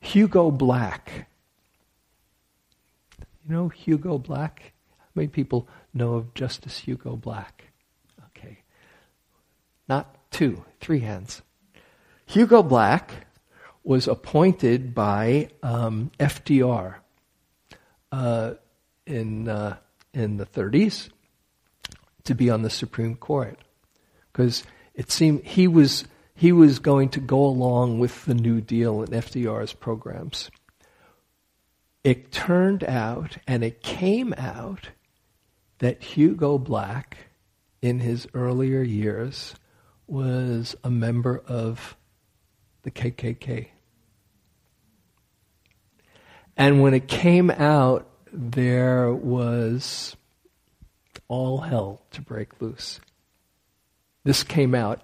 Hugo 0.00 0.50
Black. 0.50 1.26
You 3.46 3.54
know 3.54 3.68
Hugo 3.68 4.18
Black? 4.18 4.72
How 4.98 5.06
many 5.14 5.28
people 5.28 5.68
know 5.92 6.14
of 6.14 6.34
Justice 6.34 6.78
Hugo 6.78 7.16
Black? 7.16 7.64
Okay. 8.30 8.58
Not 9.88 10.30
two, 10.30 10.64
three 10.80 11.00
hands. 11.00 11.42
Hugo 12.26 12.62
Black 12.62 13.26
was 13.82 14.08
appointed 14.08 14.94
by 14.94 15.50
um, 15.62 16.10
FDR 16.18 16.96
uh, 18.10 18.54
in, 19.06 19.48
uh, 19.48 19.76
in 20.14 20.38
the 20.38 20.46
30s 20.46 21.10
to 22.24 22.34
be 22.34 22.48
on 22.48 22.62
the 22.62 22.70
Supreme 22.70 23.16
Court 23.16 23.58
because 24.32 24.64
it 24.94 25.10
seemed 25.10 25.44
he 25.44 25.68
was 25.68 26.04
he 26.34 26.52
was 26.52 26.78
going 26.78 27.08
to 27.10 27.20
go 27.20 27.44
along 27.44 27.98
with 27.98 28.24
the 28.24 28.34
New 28.34 28.60
Deal 28.60 29.02
and 29.02 29.12
FDR's 29.12 29.72
programs. 29.72 30.50
It 32.02 32.32
turned 32.32 32.84
out, 32.84 33.38
and 33.46 33.64
it 33.64 33.82
came 33.82 34.34
out, 34.36 34.90
that 35.78 36.02
Hugo 36.02 36.58
Black, 36.58 37.16
in 37.82 38.00
his 38.00 38.26
earlier 38.34 38.82
years, 38.82 39.54
was 40.06 40.76
a 40.84 40.90
member 40.90 41.42
of 41.46 41.96
the 42.82 42.90
KKK. 42.90 43.68
And 46.56 46.80
when 46.80 46.94
it 46.94 47.08
came 47.08 47.50
out, 47.50 48.08
there 48.32 49.12
was 49.12 50.16
all 51.28 51.60
hell 51.60 52.02
to 52.12 52.20
break 52.20 52.60
loose. 52.60 53.00
This 54.24 54.42
came 54.42 54.74
out 54.74 55.02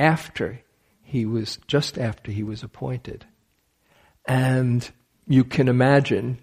after 0.00 0.60
he 1.02 1.26
was, 1.26 1.58
just 1.68 1.98
after 1.98 2.32
he 2.32 2.42
was 2.42 2.64
appointed. 2.64 3.26
And 4.26 4.90
you 5.28 5.44
can 5.44 5.68
imagine, 5.68 6.38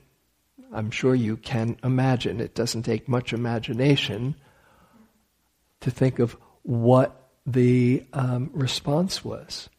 I'm 0.72 0.92
sure 0.92 1.16
you 1.16 1.36
can 1.36 1.78
imagine, 1.84 2.40
it 2.40 2.56
doesn't 2.56 2.84
take 2.84 3.10
much 3.10 3.34
imagination 3.34 4.36
to 5.82 5.92
think 5.92 6.20
of 6.20 6.38
what 6.64 7.30
the 7.46 8.04
um, 8.14 8.52
response 8.54 9.26
was. 9.26 9.70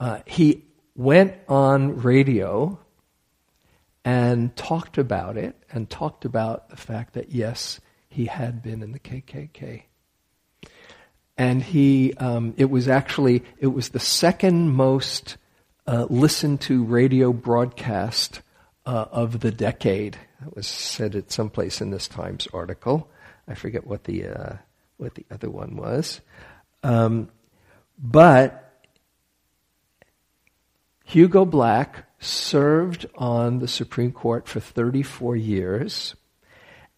Uh, 0.00 0.20
he 0.26 0.64
went 0.94 1.34
on 1.48 2.02
radio 2.02 2.78
and 4.04 4.54
talked 4.56 4.98
about 4.98 5.36
it 5.36 5.56
and 5.70 5.90
talked 5.90 6.24
about 6.24 6.70
the 6.70 6.76
fact 6.76 7.14
that 7.14 7.32
yes, 7.32 7.80
he 8.08 8.26
had 8.26 8.62
been 8.62 8.82
in 8.82 8.92
the 8.92 8.98
KKK. 8.98 9.82
And 11.38 11.62
he, 11.62 12.14
um, 12.14 12.54
it 12.56 12.70
was 12.70 12.88
actually, 12.88 13.44
it 13.58 13.66
was 13.66 13.90
the 13.90 14.00
second 14.00 14.70
most 14.70 15.36
uh, 15.86 16.06
listened 16.08 16.60
to 16.62 16.84
radio 16.84 17.32
broadcast 17.32 18.40
uh, 18.86 19.06
of 19.10 19.40
the 19.40 19.50
decade. 19.50 20.16
That 20.40 20.54
was 20.54 20.66
said 20.66 21.14
at 21.14 21.30
some 21.30 21.50
place 21.50 21.80
in 21.80 21.90
this 21.90 22.08
Times 22.08 22.48
article. 22.52 23.10
I 23.48 23.54
forget 23.54 23.86
what 23.86 24.04
the 24.04 24.26
uh, 24.26 24.56
what 24.96 25.14
the 25.14 25.26
other 25.30 25.50
one 25.50 25.76
was, 25.76 26.20
um, 26.82 27.28
but 27.98 28.82
Hugo 31.04 31.44
Black 31.44 32.04
served 32.18 33.06
on 33.14 33.60
the 33.60 33.68
Supreme 33.68 34.10
Court 34.10 34.48
for 34.48 34.58
34 34.58 35.36
years, 35.36 36.16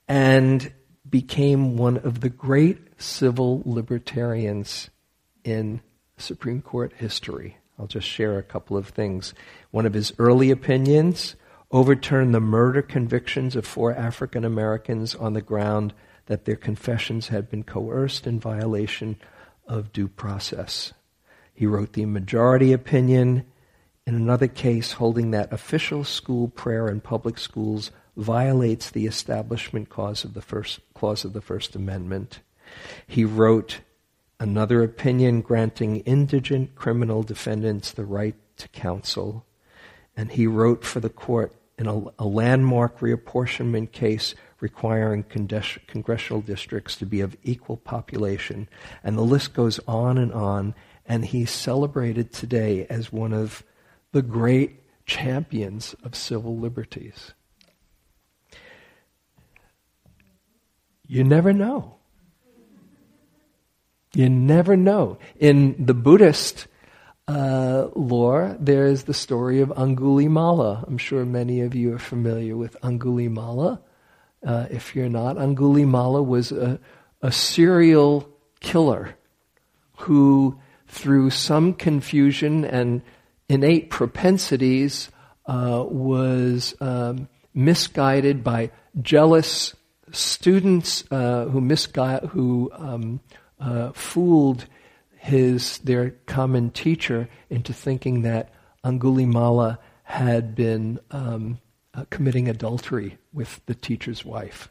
and 0.06 0.72
became 1.10 1.76
one 1.76 1.98
of 1.98 2.20
the 2.20 2.28
great 2.28 3.00
civil 3.00 3.62
libertarians 3.64 4.90
in 5.44 5.80
Supreme 6.16 6.62
Court 6.62 6.92
history. 6.96 7.58
I'll 7.78 7.86
just 7.86 8.08
share 8.08 8.38
a 8.38 8.42
couple 8.42 8.76
of 8.76 8.88
things. 8.88 9.34
One 9.70 9.86
of 9.86 9.94
his 9.94 10.12
early 10.18 10.50
opinions 10.50 11.36
overturned 11.70 12.34
the 12.34 12.40
murder 12.40 12.82
convictions 12.82 13.54
of 13.54 13.66
four 13.66 13.94
African 13.94 14.44
Americans 14.44 15.14
on 15.14 15.34
the 15.34 15.42
ground 15.42 15.94
that 16.26 16.44
their 16.44 16.56
confessions 16.56 17.28
had 17.28 17.48
been 17.48 17.62
coerced 17.62 18.26
in 18.26 18.40
violation 18.40 19.16
of 19.66 19.92
due 19.92 20.08
process. 20.08 20.92
He 21.54 21.66
wrote 21.66 21.92
the 21.92 22.06
majority 22.06 22.72
opinion 22.72 23.44
in 24.06 24.14
another 24.14 24.48
case 24.48 24.92
holding 24.92 25.30
that 25.30 25.52
official 25.52 26.04
school 26.04 26.48
prayer 26.48 26.88
in 26.88 27.00
public 27.00 27.38
schools 27.38 27.90
violates 28.18 28.90
the 28.90 29.06
establishment 29.06 29.88
clause 29.88 30.24
of 30.24 30.34
the 30.34 30.42
first 30.42 30.80
clause 30.92 31.24
of 31.24 31.32
the 31.32 31.40
First 31.40 31.74
Amendment. 31.76 32.40
He 33.06 33.24
wrote 33.24 33.80
another 34.40 34.82
opinion 34.82 35.40
granting 35.40 36.00
indigent 36.00 36.74
criminal 36.74 37.22
defendants 37.22 37.92
the 37.92 38.04
right 38.04 38.34
to 38.56 38.68
counsel, 38.68 39.46
and 40.16 40.32
he 40.32 40.46
wrote 40.46 40.84
for 40.84 41.00
the 41.00 41.08
court 41.08 41.54
in 41.78 41.86
a, 41.86 42.02
a 42.18 42.26
landmark 42.26 42.98
reapportionment 42.98 43.92
case 43.92 44.34
requiring 44.60 45.22
congressional 45.22 46.42
districts 46.42 46.96
to 46.96 47.06
be 47.06 47.20
of 47.20 47.36
equal 47.44 47.76
population, 47.76 48.68
and 49.04 49.16
the 49.16 49.22
list 49.22 49.54
goes 49.54 49.78
on 49.86 50.18
and 50.18 50.32
on. 50.32 50.74
And 51.06 51.24
he's 51.24 51.50
celebrated 51.50 52.34
today 52.34 52.86
as 52.90 53.10
one 53.10 53.32
of 53.32 53.64
the 54.12 54.20
great 54.20 54.82
champions 55.06 55.94
of 56.04 56.14
civil 56.14 56.58
liberties. 56.58 57.32
You 61.08 61.24
never 61.24 61.54
know. 61.54 61.96
You 64.14 64.28
never 64.28 64.76
know. 64.76 65.18
In 65.40 65.74
the 65.84 65.94
Buddhist 65.94 66.66
uh, 67.26 67.88
lore, 67.94 68.56
there's 68.60 69.04
the 69.04 69.14
story 69.14 69.60
of 69.62 69.70
Angulimala. 69.70 70.86
I'm 70.86 70.98
sure 70.98 71.24
many 71.24 71.62
of 71.62 71.74
you 71.74 71.94
are 71.94 71.98
familiar 71.98 72.56
with 72.56 72.76
Angulimala. 72.82 73.80
Uh, 74.46 74.66
if 74.70 74.94
you're 74.94 75.08
not, 75.08 75.36
Angulimala 75.36 76.24
was 76.24 76.52
a, 76.52 76.78
a 77.22 77.32
serial 77.32 78.28
killer 78.60 79.16
who, 80.00 80.60
through 80.88 81.30
some 81.30 81.72
confusion 81.72 82.66
and 82.66 83.00
innate 83.48 83.88
propensities, 83.88 85.10
uh, 85.46 85.84
was 85.88 86.74
um, 86.80 87.28
misguided 87.54 88.44
by 88.44 88.70
jealous 89.00 89.74
students 90.12 91.04
uh, 91.10 91.46
who 91.46 91.60
misguided, 91.60 92.30
who 92.30 92.70
um, 92.74 93.20
uh, 93.60 93.92
fooled 93.92 94.66
his 95.16 95.78
their 95.78 96.10
common 96.26 96.70
teacher 96.70 97.28
into 97.50 97.72
thinking 97.72 98.22
that 98.22 98.52
Angulimala 98.84 99.78
had 100.04 100.54
been 100.54 100.98
um, 101.10 101.58
uh, 101.94 102.04
committing 102.10 102.48
adultery 102.48 103.18
with 103.32 103.60
the 103.66 103.74
teacher's 103.74 104.24
wife. 104.24 104.68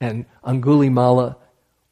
And 0.00 0.26
Angulimala 0.44 1.36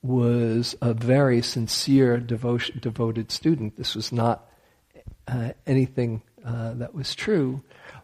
was 0.03 0.75
a 0.81 0.95
very 0.95 1.43
sincere, 1.43 2.19
devotion, 2.19 2.79
devoted 2.81 3.31
student. 3.31 3.77
This 3.77 3.95
was 3.95 4.11
not 4.11 4.51
uh, 5.29 5.51
anything 5.67 6.23
uh, 6.45 6.75
that 6.75 6.95
was 6.95 7.15
true, 7.15 7.63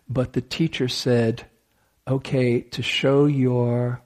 but 0.09 0.35
the 0.35 0.41
teacher 0.43 0.89
said, 0.89 1.47
okay, 2.07 2.61
to 2.61 2.83
show 2.83 3.27
your 3.27 4.03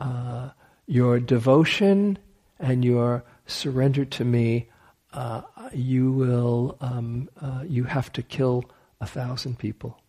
uh, 0.00 0.50
your 0.86 1.20
devotion 1.20 2.18
and 2.58 2.84
your 2.84 3.24
surrender 3.46 4.04
to 4.04 4.24
me, 4.24 4.68
uh, 5.12 5.42
you 5.72 6.12
will 6.12 6.76
um, 6.80 7.28
uh, 7.40 7.64
you 7.66 7.84
have 7.84 8.12
to 8.12 8.22
kill 8.22 8.64
a 9.00 9.06
thousand 9.06 9.58
people. 9.58 10.00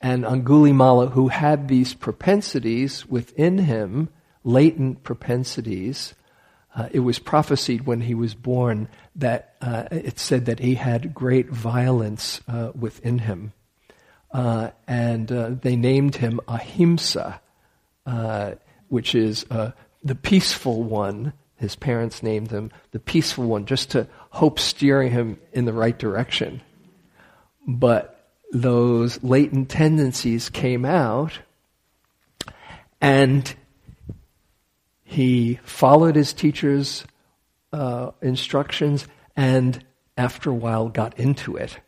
And 0.00 0.24
Angulimala, 0.24 1.12
who 1.12 1.28
had 1.28 1.68
these 1.68 1.94
propensities 1.94 3.06
within 3.06 3.58
him, 3.58 4.10
latent 4.42 5.02
propensities, 5.02 6.14
uh, 6.76 6.88
it 6.92 7.00
was 7.00 7.18
prophesied 7.18 7.86
when 7.86 8.02
he 8.02 8.14
was 8.14 8.34
born 8.34 8.88
that 9.16 9.54
uh, 9.62 9.84
it 9.90 10.18
said 10.18 10.46
that 10.46 10.58
he 10.58 10.74
had 10.74 11.14
great 11.14 11.48
violence 11.48 12.40
uh, 12.48 12.72
within 12.74 13.20
him. 13.20 13.52
Uh, 14.34 14.70
and 14.88 15.30
uh, 15.30 15.50
they 15.62 15.76
named 15.76 16.16
him 16.16 16.40
Ahimsa, 16.48 17.40
uh, 18.04 18.52
which 18.88 19.14
is 19.14 19.44
the 19.44 20.14
peaceful 20.20 20.82
one. 20.82 21.32
His 21.56 21.76
parents 21.76 22.22
named 22.22 22.50
him 22.50 22.72
the 22.90 22.98
peaceful 22.98 23.46
one, 23.46 23.64
just 23.64 23.92
to 23.92 24.08
hope 24.30 24.58
steering 24.58 25.12
him 25.12 25.38
in 25.52 25.64
the 25.64 25.72
right 25.72 25.98
direction. 25.98 26.60
but 27.66 28.10
those 28.52 29.22
latent 29.24 29.68
tendencies 29.68 30.48
came 30.48 30.84
out, 30.84 31.40
and 33.00 33.52
he 35.02 35.58
followed 35.64 36.14
his 36.14 36.32
teacher's 36.32 37.04
uh, 37.72 38.12
instructions 38.22 39.08
and 39.36 39.84
after 40.16 40.50
a 40.50 40.54
while 40.54 40.88
got 40.88 41.18
into 41.18 41.56
it. 41.56 41.78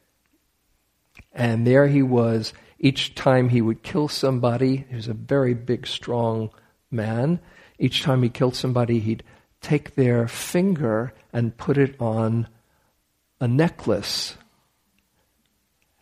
And 1.36 1.66
there 1.66 1.86
he 1.86 2.02
was. 2.02 2.54
Each 2.78 3.14
time 3.14 3.50
he 3.50 3.60
would 3.60 3.82
kill 3.82 4.08
somebody, 4.08 4.86
he 4.88 4.96
was 4.96 5.06
a 5.06 5.14
very 5.14 5.52
big, 5.52 5.86
strong 5.86 6.50
man. 6.90 7.40
Each 7.78 8.02
time 8.02 8.22
he 8.22 8.30
killed 8.30 8.56
somebody, 8.56 9.00
he'd 9.00 9.22
take 9.60 9.94
their 9.94 10.26
finger 10.28 11.12
and 11.34 11.56
put 11.56 11.76
it 11.76 11.94
on 12.00 12.48
a 13.38 13.46
necklace. 13.46 14.36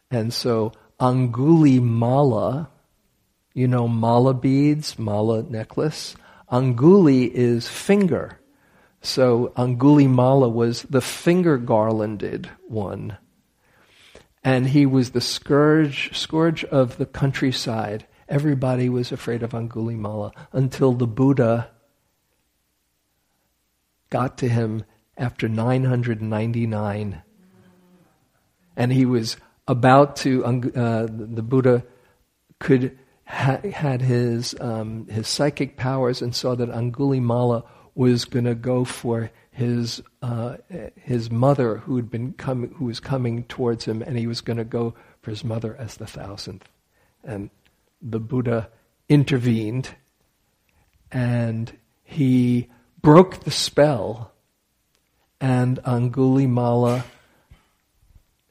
And 0.09 0.33
so 0.33 0.73
Anguli 1.01 1.83
Mala, 1.83 2.71
you 3.53 3.67
know, 3.67 3.89
mala 3.89 4.35
beads, 4.35 4.99
mala 4.99 5.43
necklace. 5.43 6.15
Anguli 6.51 7.29
is 7.29 7.67
finger. 7.67 8.39
So 9.01 9.53
Angulimala 9.57 10.51
was 10.51 10.83
the 10.85 11.01
finger 11.01 11.59
garlanded 11.59 12.51
one. 12.69 13.19
And 14.45 14.69
he 14.69 14.85
was 14.85 15.11
the 15.11 15.23
scourge, 15.23 16.17
scourge 16.17 16.65
of 16.65 16.99
the 16.99 17.07
countryside. 17.07 18.07
Everybody 18.29 18.91
was 18.91 19.11
afraid 19.11 19.43
of 19.43 19.53
Angulimala 19.53 20.33
until 20.53 20.93
the 20.93 21.07
Buddha 21.07 21.71
got 24.11 24.37
to 24.39 24.49
him 24.49 24.85
after 25.17 25.49
999. 25.49 27.23
And 28.77 28.93
he 28.93 29.07
was 29.07 29.39
about 29.67 30.17
to, 30.17 30.45
uh, 30.45 31.07
the 31.09 31.43
Buddha 31.43 31.85
could, 32.59 32.99
ha- 33.27 33.61
had 33.73 34.03
his, 34.03 34.55
um, 34.61 35.07
his 35.09 35.27
psychic 35.27 35.77
powers 35.77 36.21
and 36.21 36.35
saw 36.35 36.55
that 36.55 36.71
Angulimala 36.71 37.65
was 37.95 38.25
going 38.25 38.45
to 38.45 38.55
go 38.55 38.85
for 38.85 39.31
his 39.55 40.03
uh, 40.21 40.57
his 40.97 41.31
mother 41.31 41.77
who 41.77 41.95
had 41.95 42.11
been 42.11 42.33
coming, 42.33 42.75
who 42.75 42.87
was 42.87 42.99
coming 42.99 43.45
towards 43.45 43.85
him, 43.85 44.03
and 44.03 44.19
he 44.19 44.27
was 44.27 44.41
going 44.41 44.57
to 44.57 44.65
go 44.65 44.95
for 45.23 45.31
his 45.31 45.45
mother 45.45 45.77
as 45.79 45.97
the 45.97 46.09
thousandth. 46.09 46.69
And 47.23 47.51
the 48.03 48.19
Buddha 48.19 48.69
intervened, 49.09 49.91
and 51.13 51.73
he 52.03 52.69
broke 53.01 53.45
the 53.45 53.53
spell, 53.53 54.33
and 55.41 55.79
Angulimala 55.85 57.05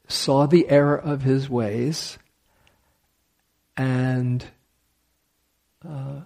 saw 0.08 0.46
the 0.46 0.70
error 0.70 0.98
of 0.98 1.22
his 1.22 1.50
ways, 1.50 2.18
and. 3.76 4.44
Uh, 5.86 6.22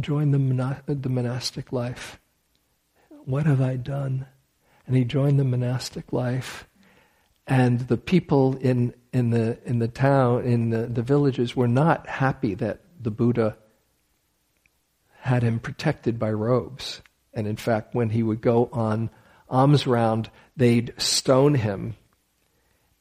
join 0.00 0.30
the, 0.30 0.38
monas- 0.38 0.82
the 0.86 1.08
monastic 1.08 1.72
life. 1.72 2.18
What 3.26 3.44
have 3.46 3.60
I 3.60 3.74
done? 3.74 4.24
And 4.86 4.96
he 4.96 5.04
joined 5.04 5.40
the 5.40 5.44
monastic 5.44 6.12
life. 6.12 6.68
And 7.44 7.80
the 7.80 7.96
people 7.96 8.56
in, 8.56 8.94
in, 9.12 9.30
the, 9.30 9.58
in 9.64 9.80
the 9.80 9.88
town, 9.88 10.44
in 10.44 10.70
the, 10.70 10.86
the 10.86 11.02
villages, 11.02 11.56
were 11.56 11.66
not 11.66 12.06
happy 12.06 12.54
that 12.54 12.82
the 13.00 13.10
Buddha 13.10 13.56
had 15.18 15.42
him 15.42 15.58
protected 15.58 16.20
by 16.20 16.30
robes. 16.30 17.02
And 17.34 17.48
in 17.48 17.56
fact, 17.56 17.96
when 17.96 18.10
he 18.10 18.22
would 18.22 18.40
go 18.40 18.68
on 18.72 19.10
alms 19.48 19.88
round, 19.88 20.30
they'd 20.56 20.94
stone 20.96 21.56
him. 21.56 21.96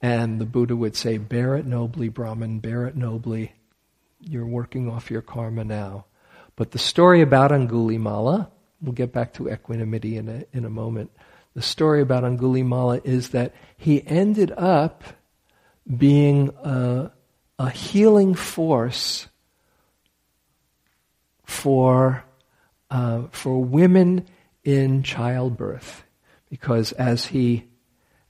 And 0.01 0.41
the 0.41 0.45
Buddha 0.45 0.75
would 0.75 0.95
say, 0.95 1.19
Bear 1.19 1.55
it 1.55 1.67
nobly, 1.67 2.09
Brahman, 2.09 2.59
bear 2.59 2.87
it 2.87 2.95
nobly. 2.95 3.53
You're 4.19 4.47
working 4.47 4.89
off 4.89 5.11
your 5.11 5.21
karma 5.21 5.63
now. 5.63 6.05
But 6.55 6.71
the 6.71 6.79
story 6.79 7.21
about 7.21 7.51
Angulimala, 7.51 8.49
we'll 8.85 8.93
get 8.93 9.11
back 9.11 9.33
to 9.33 9.49
equanimity 9.49 10.17
in 10.17 10.29
a, 10.29 10.45
in 10.53 10.65
a 10.65 10.69
moment. 10.69 11.11
The 11.55 11.61
story 11.61 12.01
about 12.01 12.23
Angulimala 12.23 13.05
is 13.05 13.29
that 13.29 13.53
he 13.77 14.05
ended 14.05 14.51
up 14.51 15.03
being 15.97 16.49
a, 16.63 17.11
a 17.59 17.69
healing 17.69 18.35
force 18.35 19.27
for, 21.43 22.23
uh, 22.89 23.23
for 23.31 23.63
women 23.63 24.27
in 24.63 25.03
childbirth. 25.03 26.03
Because 26.49 26.91
as 26.93 27.27
he, 27.27 27.65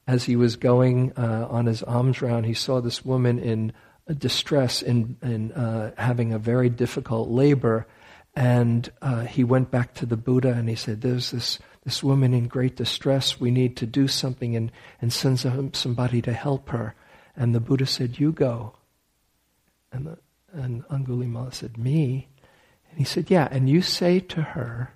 as 0.08 0.26
he 0.26 0.36
was 0.36 0.56
going 0.56 1.14
uh, 1.18 1.48
on 1.50 1.66
his 1.66 1.84
alms 1.84 2.22
round, 2.22 2.46
he 2.46 2.54
saw 2.54 2.80
this 2.80 3.04
woman 3.04 3.40
in 3.40 3.74
distress, 4.18 4.82
in, 4.82 5.18
in 5.22 5.52
uh, 5.54 5.92
having 5.98 6.32
a 6.32 6.40
very 6.40 6.70
difficult 6.70 7.30
labor, 7.30 7.88
and 8.36 8.92
uh, 9.02 9.22
he 9.22 9.44
went 9.44 9.72
back 9.72 9.94
to 9.96 10.06
the 10.06 10.18
Buddha 10.18 10.52
and 10.52 10.68
he 10.68 10.76
said, 10.76 11.02
There's 11.02 11.32
this, 11.32 11.60
this 11.86 12.04
woman 12.04 12.34
in 12.34 12.48
great 12.48 12.76
distress. 12.76 13.40
We 13.40 13.50
need 13.50 13.78
to 13.78 13.86
do 13.86 14.08
something 14.08 14.56
and, 14.56 14.72
and 15.02 15.14
send 15.14 15.40
some, 15.40 15.74
somebody 15.74 16.22
to 16.24 16.34
help 16.34 16.70
her. 16.70 16.96
And 17.38 17.56
the 17.56 17.62
Buddha 17.62 17.86
said, 17.86 18.20
You 18.20 18.34
go. 18.34 18.76
And, 19.94 20.08
the, 20.08 20.18
and 20.52 20.86
Angulimala 20.90 21.54
said, 21.54 21.78
Me? 21.78 22.28
And 22.90 23.00
he 23.00 23.06
said, 23.06 23.32
Yeah. 23.32 23.48
And 23.50 23.70
you 23.70 23.82
say 23.82 24.20
to 24.20 24.42
her, 24.42 24.92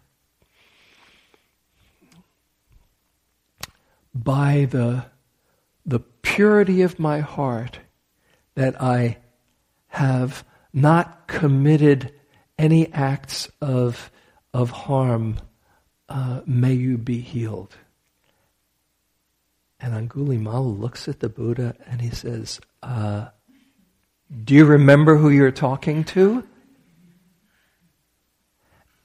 By 4.14 4.68
the, 4.70 5.06
the 5.86 6.00
purity 6.00 6.82
of 6.82 7.00
my 7.00 7.22
heart, 7.22 7.80
that 8.56 8.82
I 8.82 9.18
have 9.88 10.44
not 10.74 11.28
committed 11.28 12.14
any 12.60 12.92
acts 12.94 13.50
of, 13.62 14.12
of 14.54 14.70
harm, 14.70 15.38
uh, 16.10 16.42
may 16.46 16.74
you 16.74 16.98
be 16.98 17.22
healed. 17.22 17.76
And 19.80 19.94
Angulimala 19.94 20.78
looks 20.78 21.08
at 21.08 21.22
the 21.22 21.30
Buddha 21.30 21.74
and 21.88 22.02
he 22.02 22.10
says, 22.10 22.60
uh, 22.84 23.30
Do 24.44 24.54
you 24.54 24.66
remember 24.66 25.16
who 25.16 25.30
you're 25.30 25.52
talking 25.52 26.04
to? 26.06 26.44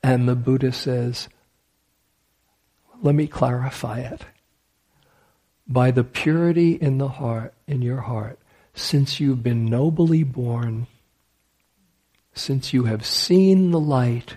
And 0.03 0.29
the 0.29 0.35
Buddha 0.35 0.73
says, 0.73 1.29
Let 3.03 3.15
me 3.15 3.29
clarify 3.29 4.01
it. 4.01 4.23
By 5.69 5.93
the 5.93 6.05
purity 6.05 6.73
in 6.73 6.99
the 6.99 7.09
heart, 7.09 7.55
in 7.69 7.81
your 7.83 8.01
heart, 8.01 8.39
since 8.75 9.21
you've 9.21 9.45
been 9.45 9.67
nobly 9.67 10.25
born, 10.25 10.89
since 12.35 12.73
you 12.73 12.85
have 12.85 13.07
seen 13.07 13.71
the 13.71 13.81
light, 13.81 14.37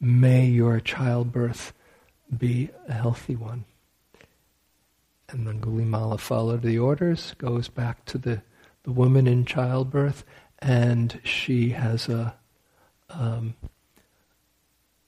may 0.00 0.46
your 0.46 0.80
childbirth 0.80 1.72
be 2.36 2.70
a 2.88 2.92
healthy 2.92 3.36
one. 3.36 3.64
And 5.28 5.46
then 5.46 5.60
Gulimala 5.60 6.18
followed 6.18 6.62
the 6.62 6.78
orders, 6.78 7.34
goes 7.38 7.68
back 7.68 8.04
to 8.06 8.18
the, 8.18 8.42
the 8.84 8.92
woman 8.92 9.26
in 9.26 9.44
childbirth, 9.44 10.24
and 10.58 11.20
she 11.22 11.70
has 11.70 12.08
a, 12.08 12.34
um, 13.10 13.54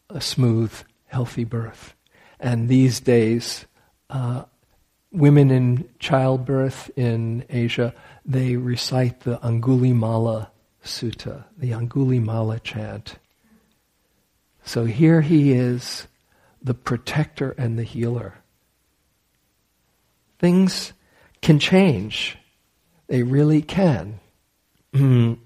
a 0.08 0.20
smooth, 0.20 0.72
healthy 1.06 1.44
birth. 1.44 1.94
And 2.38 2.68
these 2.68 3.00
days, 3.00 3.66
uh, 4.08 4.44
women 5.12 5.50
in 5.50 5.88
childbirth 5.98 6.90
in 6.96 7.44
Asia 7.48 7.94
they 8.30 8.54
recite 8.54 9.20
the 9.20 9.38
Angulimala 9.38 10.50
Sutta, 10.84 11.44
the 11.58 11.72
Angulimala 11.72 12.62
chant. 12.62 13.16
So 14.64 14.84
here 14.84 15.20
he 15.20 15.52
is, 15.52 16.06
the 16.62 16.74
protector 16.74 17.50
and 17.58 17.76
the 17.76 17.82
healer. 17.82 18.34
Things 20.38 20.92
can 21.42 21.58
change. 21.58 22.38
They 23.08 23.24
really 23.24 23.62
can. 23.62 24.20
Mm-hmm. 24.92 25.40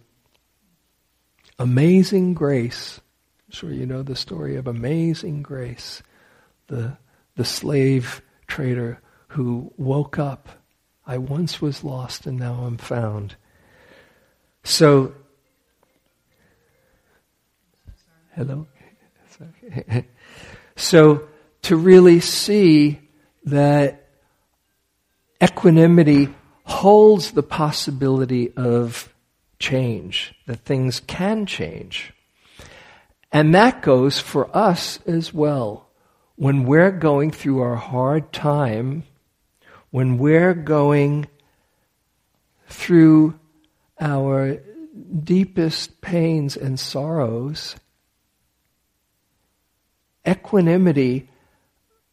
amazing 1.58 2.32
grace. 2.32 3.00
I'm 3.46 3.52
sure 3.52 3.70
you 3.70 3.86
know 3.86 4.02
the 4.02 4.16
story 4.16 4.56
of 4.56 4.66
amazing 4.66 5.42
grace. 5.42 6.02
The, 6.68 6.96
the 7.36 7.44
slave 7.44 8.22
trader 8.46 9.00
who 9.28 9.72
woke 9.76 10.18
up 10.18 10.48
I 11.06 11.18
once 11.18 11.60
was 11.60 11.84
lost 11.84 12.26
and 12.26 12.38
now 12.38 12.54
I'm 12.64 12.78
found. 12.78 13.36
So, 14.62 15.14
hello? 18.34 18.66
so, 20.76 21.28
to 21.62 21.76
really 21.76 22.20
see 22.20 23.00
that 23.44 24.08
equanimity 25.42 26.28
holds 26.64 27.32
the 27.32 27.42
possibility 27.42 28.52
of 28.56 29.12
change, 29.58 30.34
that 30.46 30.60
things 30.60 31.00
can 31.00 31.46
change. 31.46 32.12
And 33.32 33.54
that 33.54 33.82
goes 33.82 34.18
for 34.20 34.54
us 34.56 35.00
as 35.06 35.34
well. 35.34 35.88
When 36.36 36.64
we're 36.64 36.90
going 36.90 37.30
through 37.30 37.60
our 37.60 37.76
hard 37.76 38.32
time, 38.32 39.04
when 39.94 40.18
we're 40.18 40.54
going 40.54 41.24
through 42.66 43.38
our 44.00 44.58
deepest 45.22 46.00
pains 46.00 46.56
and 46.56 46.80
sorrows, 46.80 47.76
equanimity 50.26 51.28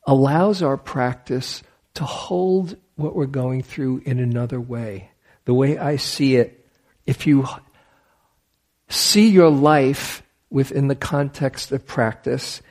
allows 0.05 0.61
our 0.61 0.77
practice 0.77 1.63
to 1.95 2.03
hold 2.03 2.77
what 2.97 3.15
we're 3.15 3.25
going 3.25 3.63
through 3.63 3.99
in 4.05 4.19
another 4.19 4.61
way. 4.61 5.09
The 5.45 5.55
way 5.55 5.79
I 5.79 5.95
see 5.95 6.35
it, 6.35 6.63
if 7.07 7.25
you 7.25 7.47
see 8.89 9.29
your 9.29 9.49
life 9.49 10.21
within 10.51 10.87
the 10.87 10.93
context 10.93 11.71
of 11.71 11.87
practice, 11.87 12.61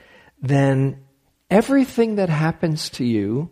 then 0.40 1.02
everything 1.50 2.14
that 2.14 2.28
happens 2.28 2.90
to 2.90 3.04
you 3.04 3.50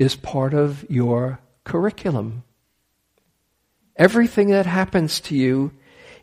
is 0.00 0.16
part 0.16 0.54
of 0.54 0.86
your 0.88 1.38
curriculum. 1.62 2.42
Everything 3.96 4.48
that 4.48 4.64
happens 4.64 5.20
to 5.20 5.36
you, 5.36 5.72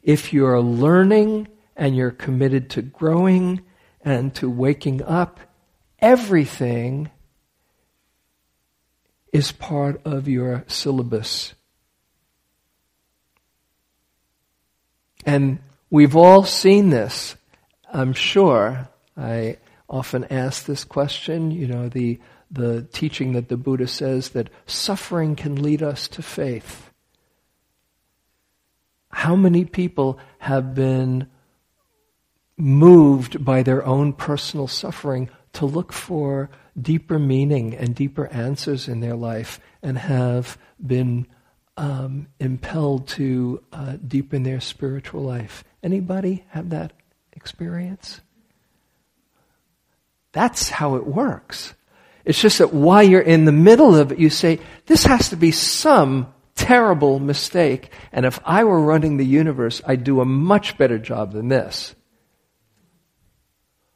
if 0.02 0.34
you're 0.34 0.60
learning 0.60 1.48
and 1.76 1.96
you're 1.96 2.10
committed 2.10 2.72
to 2.72 2.82
growing 2.82 3.62
and 4.02 4.34
to 4.34 4.50
waking 4.50 5.04
up, 5.04 5.40
everything 6.00 7.12
is 9.32 9.52
part 9.52 10.02
of 10.06 10.28
your 10.28 10.64
syllabus. 10.68 11.54
And 15.24 15.60
we've 15.92 16.16
all 16.16 16.46
seen 16.46 16.90
this, 16.90 17.36
I'm 17.94 18.14
sure. 18.14 18.90
I 19.16 19.58
often 19.88 20.24
ask 20.32 20.66
this 20.66 20.84
question, 20.84 21.52
you 21.52 21.68
know, 21.68 21.90
the, 21.90 22.20
the 22.50 22.84
teaching 22.94 23.34
that 23.34 23.50
the 23.50 23.58
Buddha 23.58 23.88
says 23.88 24.30
that 24.30 24.50
suffering 24.66 25.36
can 25.36 25.62
lead 25.62 25.84
us 25.84 26.08
to 26.10 26.22
faith. 26.22 26.92
How 29.10 29.36
many 29.36 29.66
people 29.66 30.20
have 30.40 30.74
been 30.74 31.28
moved 32.58 33.44
by 33.44 33.64
their 33.64 33.86
own 33.86 34.14
personal 34.14 34.68
suffering 34.68 35.30
to 35.54 35.66
look 35.66 35.94
for 35.94 36.50
deeper 36.80 37.20
meaning 37.20 37.76
and 37.76 37.96
deeper 37.96 38.28
answers 38.28 38.88
in 38.88 39.00
their 39.00 39.16
life 39.16 39.60
and 39.82 39.98
have 39.98 40.58
been 40.86 41.28
um, 41.78 42.28
impelled 42.40 43.08
to 43.08 43.64
uh, 43.72 43.98
deepen 44.06 44.44
their 44.44 44.60
spiritual 44.60 45.22
life. 45.22 45.64
Anybody 45.84 46.46
have 46.50 46.70
that 46.72 46.94
experience? 47.34 48.22
That's 50.32 50.70
how 50.70 50.96
it 50.96 51.06
works. 51.06 51.74
It's 52.28 52.42
just 52.42 52.58
that 52.58 52.74
while 52.74 53.04
you're 53.04 53.22
in 53.22 53.46
the 53.46 53.54
middle 53.54 53.96
of 53.96 54.12
it, 54.12 54.20
you 54.20 54.30
say, 54.30 54.60
this 54.86 55.06
has 55.06 55.30
to 55.30 55.38
be 55.38 55.52
some 55.52 56.34
terrible 56.56 57.20
mistake. 57.20 57.90
And 58.12 58.26
if 58.26 58.38
I 58.44 58.66
were 58.66 58.82
running 58.82 59.16
the 59.16 59.26
universe, 59.26 59.82
I'd 59.88 60.04
do 60.04 60.20
a 60.20 60.26
much 60.26 60.78
better 60.78 61.00
job 61.00 61.32
than 61.32 61.48
this. 61.48 61.96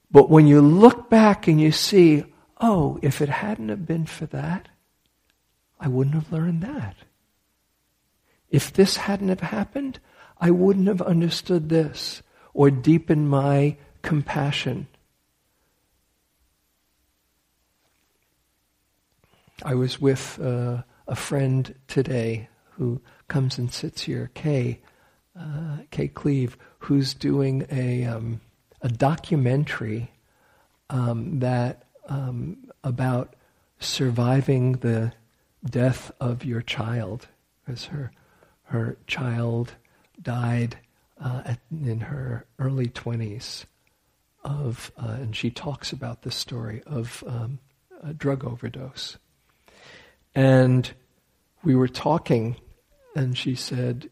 But 0.09 0.29
when 0.29 0.47
you 0.47 0.61
look 0.61 1.09
back 1.09 1.49
and 1.49 1.59
you 1.59 1.73
see, 1.73 2.23
oh, 2.57 2.99
if 3.01 3.21
it 3.21 3.27
hadn't 3.27 3.67
have 3.67 3.86
been 3.86 4.05
for 4.05 4.27
that, 4.27 4.69
I 5.77 5.89
wouldn't 5.89 6.15
have 6.15 6.32
learned 6.32 6.61
that. 6.61 6.95
If 8.49 8.71
this 8.71 8.95
hadn't 8.95 9.27
have 9.27 9.41
happened, 9.41 9.99
I 10.39 10.51
wouldn't 10.51 10.88
have 10.88 11.01
understood 11.01 11.67
this 11.67 12.21
or 12.53 12.71
deepened 12.71 13.29
my 13.29 13.75
compassion. 14.01 14.88
I 19.64 19.76
was 19.76 20.01
with 20.01 20.39
uh, 20.41 20.84
a 21.07 21.16
friend 21.16 21.76
today 21.88 22.49
who 22.72 23.01
comes 23.28 23.57
and 23.57 23.72
sits 23.72 24.03
here, 24.03 24.32
Kay, 24.34 24.82
uh, 25.39 25.78
Kay 25.91 26.07
Cleve, 26.07 26.57
who's 26.80 27.14
doing 27.14 27.68
a 27.72 28.05
um, 28.05 28.41
a 28.82 28.89
documentary 28.89 30.12
um, 30.89 31.39
that 31.39 31.84
um, 32.07 32.57
about 32.84 33.36
surviving 33.80 34.74
the 34.74 35.14
death 35.64 36.12
of 36.20 36.43
your 36.43 36.62
child, 36.62 37.28
as 37.68 37.86
her 37.86 38.12
her 38.64 38.97
child 39.05 39.76
died 40.22 40.78
uh, 41.20 41.43
at, 41.45 41.59
in 41.72 41.99
her 42.01 42.45
early 42.57 42.88
twenties 42.88 43.66
of, 44.43 44.91
uh, 44.97 45.18
and 45.20 45.36
she 45.36 45.51
talks 45.51 45.91
about 45.91 46.24
the 46.24 46.32
story 46.32 46.82
of 46.88 47.24
um, 47.28 47.59
a 48.01 48.14
drug 48.14 48.43
overdose. 48.43 49.18
And 50.34 50.91
we 51.63 51.75
were 51.75 51.88
talking, 51.88 52.55
and 53.15 53.38
she 53.38 53.55
said, 53.55 54.09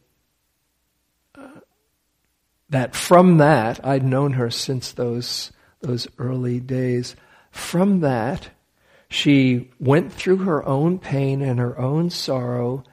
that 2.70 2.96
from 2.96 3.38
that, 3.38 3.84
I'd 3.86 4.04
known 4.04 4.34
her 4.34 4.50
since 4.50 4.92
those, 4.92 5.52
those 5.82 6.08
early 6.18 6.60
days. 6.60 7.16
From 7.52 8.02
that, 8.02 8.50
she 9.10 9.72
went 9.80 10.14
through 10.14 10.38
her 10.38 10.64
own 10.66 11.00
pain 11.00 11.42
and 11.42 11.60
her 11.60 11.78
own 11.80 12.12
sorrow 12.12 12.84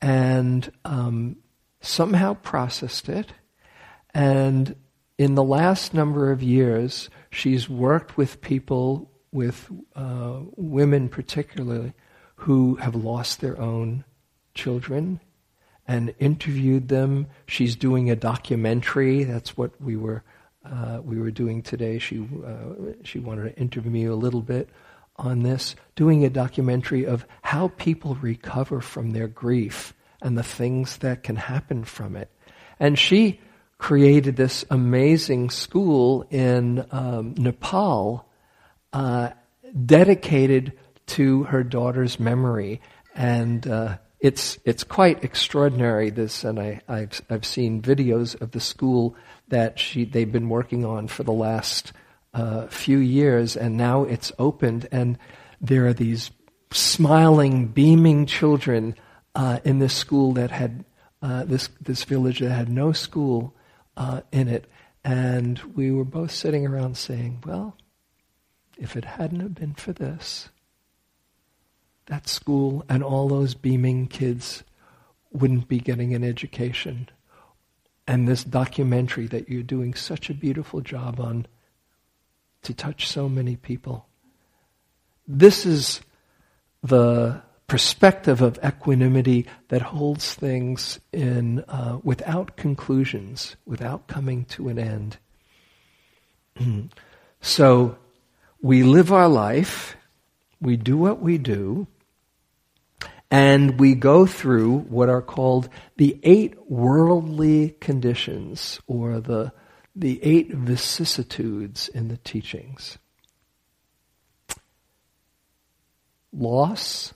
and 0.00 0.70
um, 0.84 1.36
somehow 1.80 2.34
processed 2.34 3.08
it. 3.08 3.32
And 4.14 4.76
in 5.18 5.34
the 5.34 5.42
last 5.42 5.92
number 5.92 6.30
of 6.30 6.42
years, 6.42 7.10
she's 7.30 7.68
worked 7.68 8.16
with 8.16 8.40
people, 8.40 9.10
with 9.32 9.68
uh, 9.96 10.40
women 10.56 11.08
particularly, 11.08 11.94
who 12.36 12.76
have 12.76 12.94
lost 12.94 13.40
their 13.40 13.58
own 13.60 14.04
children 14.54 15.20
and 15.86 16.14
interviewed 16.18 16.88
them. 16.88 17.26
She's 17.46 17.76
doing 17.76 18.10
a 18.10 18.16
documentary. 18.16 19.24
That's 19.24 19.56
what 19.56 19.80
we 19.80 19.96
were 19.96 20.22
uh, 20.64 21.00
we 21.04 21.20
were 21.20 21.30
doing 21.30 21.62
today. 21.62 21.98
She 21.98 22.26
uh, 22.44 22.92
she 23.04 23.18
wanted 23.18 23.54
to 23.54 23.60
interview 23.60 23.90
me 23.90 24.04
a 24.06 24.14
little 24.14 24.42
bit 24.42 24.68
on 25.16 25.42
this, 25.42 25.76
doing 25.94 26.24
a 26.24 26.30
documentary 26.30 27.06
of 27.06 27.24
how 27.42 27.68
people 27.76 28.16
recover 28.16 28.80
from 28.80 29.12
their 29.12 29.28
grief 29.28 29.94
and 30.20 30.36
the 30.36 30.42
things 30.42 30.98
that 30.98 31.22
can 31.22 31.36
happen 31.36 31.84
from 31.84 32.16
it. 32.16 32.30
And 32.78 32.98
she 32.98 33.40
created 33.78 34.36
this 34.36 34.64
amazing 34.70 35.50
school 35.50 36.26
in 36.30 36.84
um, 36.90 37.34
Nepal 37.36 38.28
uh, 38.92 39.30
dedicated 39.84 40.72
to 41.06 41.44
her 41.44 41.62
daughter's 41.62 42.18
memory. 42.20 42.80
And 43.14 43.66
uh, 43.66 43.98
it's 44.20 44.58
it's 44.64 44.84
quite 44.84 45.24
extraordinary. 45.24 46.10
This, 46.10 46.44
and 46.44 46.58
I, 46.58 46.80
I've 46.88 47.20
I've 47.28 47.44
seen 47.44 47.82
videos 47.82 48.40
of 48.40 48.50
the 48.52 48.60
school 48.60 49.14
that 49.48 49.78
she 49.78 50.04
they've 50.04 50.30
been 50.30 50.48
working 50.48 50.84
on 50.84 51.08
for 51.08 51.22
the 51.22 51.32
last 51.32 51.92
uh, 52.32 52.66
few 52.68 52.98
years, 52.98 53.56
and 53.56 53.76
now 53.76 54.04
it's 54.04 54.32
opened, 54.38 54.88
and 54.90 55.18
there 55.60 55.86
are 55.86 55.92
these 55.92 56.30
smiling, 56.72 57.68
beaming 57.68 58.26
children 58.26 58.94
uh, 59.34 59.60
in 59.64 59.78
this 59.78 59.94
school 59.94 60.32
that 60.32 60.50
had 60.50 60.84
uh, 61.22 61.44
this 61.44 61.68
this 61.80 62.04
village 62.04 62.40
that 62.40 62.50
had 62.50 62.68
no 62.68 62.92
school 62.92 63.54
uh, 63.96 64.22
in 64.32 64.48
it, 64.48 64.66
and 65.04 65.58
we 65.74 65.90
were 65.90 66.04
both 66.04 66.30
sitting 66.30 66.66
around 66.66 66.96
saying, 66.96 67.42
"Well, 67.46 67.76
if 68.78 68.96
it 68.96 69.04
hadn't 69.04 69.40
have 69.40 69.54
been 69.54 69.74
for 69.74 69.92
this." 69.92 70.48
That 72.06 72.28
school 72.28 72.84
and 72.88 73.02
all 73.02 73.28
those 73.28 73.54
beaming 73.54 74.06
kids 74.06 74.62
wouldn't 75.32 75.68
be 75.68 75.78
getting 75.78 76.14
an 76.14 76.24
education. 76.24 77.08
And 78.06 78.28
this 78.28 78.44
documentary 78.44 79.26
that 79.28 79.48
you're 79.48 79.62
doing 79.62 79.94
such 79.94 80.30
a 80.30 80.34
beautiful 80.34 80.80
job 80.80 81.20
on 81.20 81.46
to 82.62 82.74
touch 82.74 83.08
so 83.08 83.28
many 83.28 83.56
people. 83.56 84.06
This 85.26 85.66
is 85.66 86.00
the 86.82 87.42
perspective 87.66 88.42
of 88.42 88.58
equanimity 88.64 89.46
that 89.68 89.82
holds 89.82 90.34
things 90.34 91.00
in 91.12 91.60
uh, 91.68 91.98
without 92.04 92.56
conclusions, 92.56 93.56
without 93.66 94.06
coming 94.06 94.44
to 94.44 94.68
an 94.68 94.78
end. 94.78 95.16
so 97.40 97.98
we 98.62 98.84
live 98.84 99.12
our 99.12 99.28
life, 99.28 99.96
we 100.60 100.76
do 100.76 100.96
what 100.96 101.20
we 101.20 101.38
do, 101.38 101.88
and 103.30 103.80
we 103.80 103.94
go 103.94 104.26
through 104.26 104.78
what 104.78 105.08
are 105.08 105.22
called 105.22 105.68
the 105.96 106.18
eight 106.22 106.54
worldly 106.70 107.70
conditions 107.80 108.80
or 108.86 109.20
the, 109.20 109.52
the 109.94 110.22
eight 110.22 110.52
vicissitudes 110.52 111.88
in 111.88 112.08
the 112.08 112.18
teachings. 112.18 112.98
Loss 116.32 117.14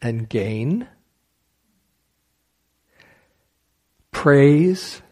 and 0.00 0.28
gain, 0.28 0.88
praise 4.10 5.02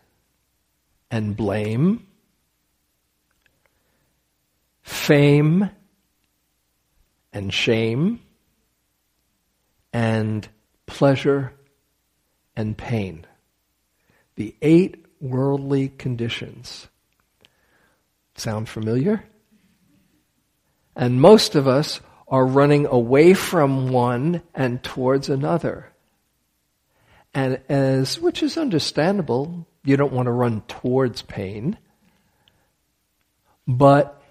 and 1.11 1.37
blame, 1.37 2.07
fame 4.83 5.71
and 7.33 7.53
shame, 7.53 8.21
and 9.97 10.47
pleasure 10.85 11.55
and 12.55 12.77
pain. 12.77 13.27
The 14.35 14.55
eight 14.61 15.07
worldly 15.23 15.89
conditions. 15.89 16.89
Sound 18.35 18.69
familiar? 18.69 19.25
And 20.95 21.19
most 21.19 21.55
of 21.55 21.67
us 21.67 22.03
are 22.29 22.45
running 22.45 22.85
away 22.85 23.33
from 23.33 23.89
one 23.89 24.43
and 24.55 24.83
towards 24.83 25.31
another. 25.31 25.91
And 27.33 27.61
as, 27.71 28.21
which 28.21 28.43
is 28.43 28.59
understandable, 28.59 29.67
you 29.83 29.97
don't 29.97 30.13
want 30.13 30.27
to 30.27 30.33
run 30.33 30.61
towards 30.69 31.23
pain. 31.23 31.79
But 33.67 34.23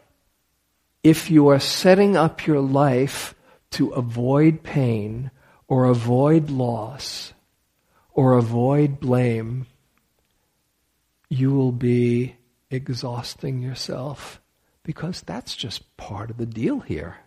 if 1.02 1.32
you 1.32 1.48
are 1.48 1.60
setting 1.60 2.16
up 2.16 2.46
your 2.46 2.62
life 2.62 3.34
to 3.72 3.90
avoid 3.90 4.62
pain 4.62 5.32
or 5.68 5.86
avoid 5.86 6.50
loss 6.50 7.34
or 8.14 8.38
avoid 8.38 9.00
blame, 9.00 9.66
you 11.30 11.52
will 11.52 11.72
be 11.72 12.36
exhausting 12.70 13.62
yourself 13.62 14.42
because 14.84 15.22
that's 15.22 15.56
just 15.56 15.98
part 15.98 16.30
of 16.30 16.38
the 16.38 16.46
deal 16.46 16.80
here. 16.80 17.18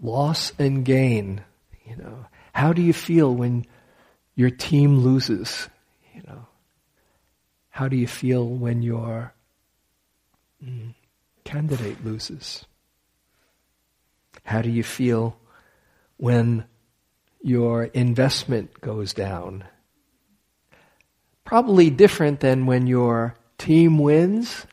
Loss 0.00 0.52
and 0.58 0.84
gain, 0.84 1.42
you 1.84 1.96
know. 1.96 2.26
How 2.52 2.72
do 2.72 2.82
you 2.82 2.92
feel 2.92 3.34
when 3.34 3.66
your 4.34 4.50
team 4.50 4.98
loses? 4.98 5.68
You 6.14 6.22
know. 6.26 6.46
How 7.68 7.86
do 7.86 7.96
you 7.96 8.06
feel 8.06 8.46
when 8.46 8.82
your 8.82 9.34
mm, 10.64 10.94
candidate 11.44 12.04
loses? 12.04 12.64
How 14.44 14.62
do 14.62 14.70
you 14.70 14.82
feel 14.82 15.36
when 16.20 16.64
your 17.40 17.84
investment 17.84 18.78
goes 18.82 19.14
down? 19.14 19.64
Probably 21.44 21.88
different 21.88 22.40
than 22.40 22.66
when 22.66 22.86
your 22.86 23.34
team 23.56 23.98
wins, 23.98 24.66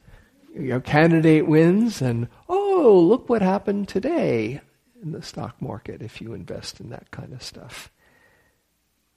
your 0.53 0.81
candidate 0.81 1.47
wins, 1.47 2.01
and 2.01 2.27
oh, 2.49 2.99
look 2.99 3.29
what 3.29 3.41
happened 3.41 3.87
today 3.87 4.59
in 5.01 5.11
the 5.13 5.21
stock 5.21 5.61
market 5.61 6.01
if 6.01 6.19
you 6.19 6.33
invest 6.33 6.81
in 6.81 6.89
that 6.89 7.11
kind 7.11 7.31
of 7.31 7.41
stuff. 7.41 7.89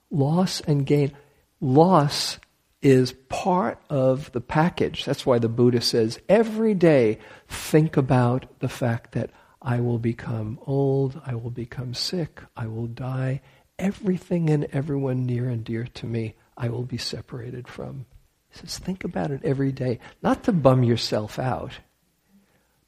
Loss 0.09 0.61
and 0.61 0.85
gain. 0.85 1.11
Loss 1.59 2.39
is 2.81 3.11
part 3.27 3.77
of 3.89 4.31
the 4.31 4.41
package. 4.41 5.03
That's 5.03 5.25
why 5.25 5.37
the 5.37 5.49
Buddha 5.49 5.81
says 5.81 6.17
every 6.29 6.75
day 6.75 7.19
think 7.49 7.97
about 7.97 8.45
the 8.59 8.69
fact 8.69 9.11
that 9.11 9.31
I 9.61 9.79
will 9.79 9.99
become 9.99 10.59
old, 10.65 11.21
I 11.25 11.35
will 11.35 11.51
become 11.51 11.93
sick, 11.93 12.41
I 12.57 12.67
will 12.67 12.87
die. 12.87 13.41
Everything 13.77 14.49
and 14.49 14.65
everyone 14.71 15.25
near 15.25 15.49
and 15.49 15.63
dear 15.63 15.85
to 15.85 16.05
me, 16.05 16.35
I 16.57 16.69
will 16.69 16.83
be 16.83 16.97
separated 16.97 17.67
from. 17.67 18.05
He 18.49 18.59
says, 18.59 18.79
think 18.79 19.03
about 19.03 19.31
it 19.31 19.41
every 19.43 19.71
day. 19.71 19.99
Not 20.21 20.43
to 20.43 20.51
bum 20.51 20.83
yourself 20.83 21.39
out, 21.39 21.79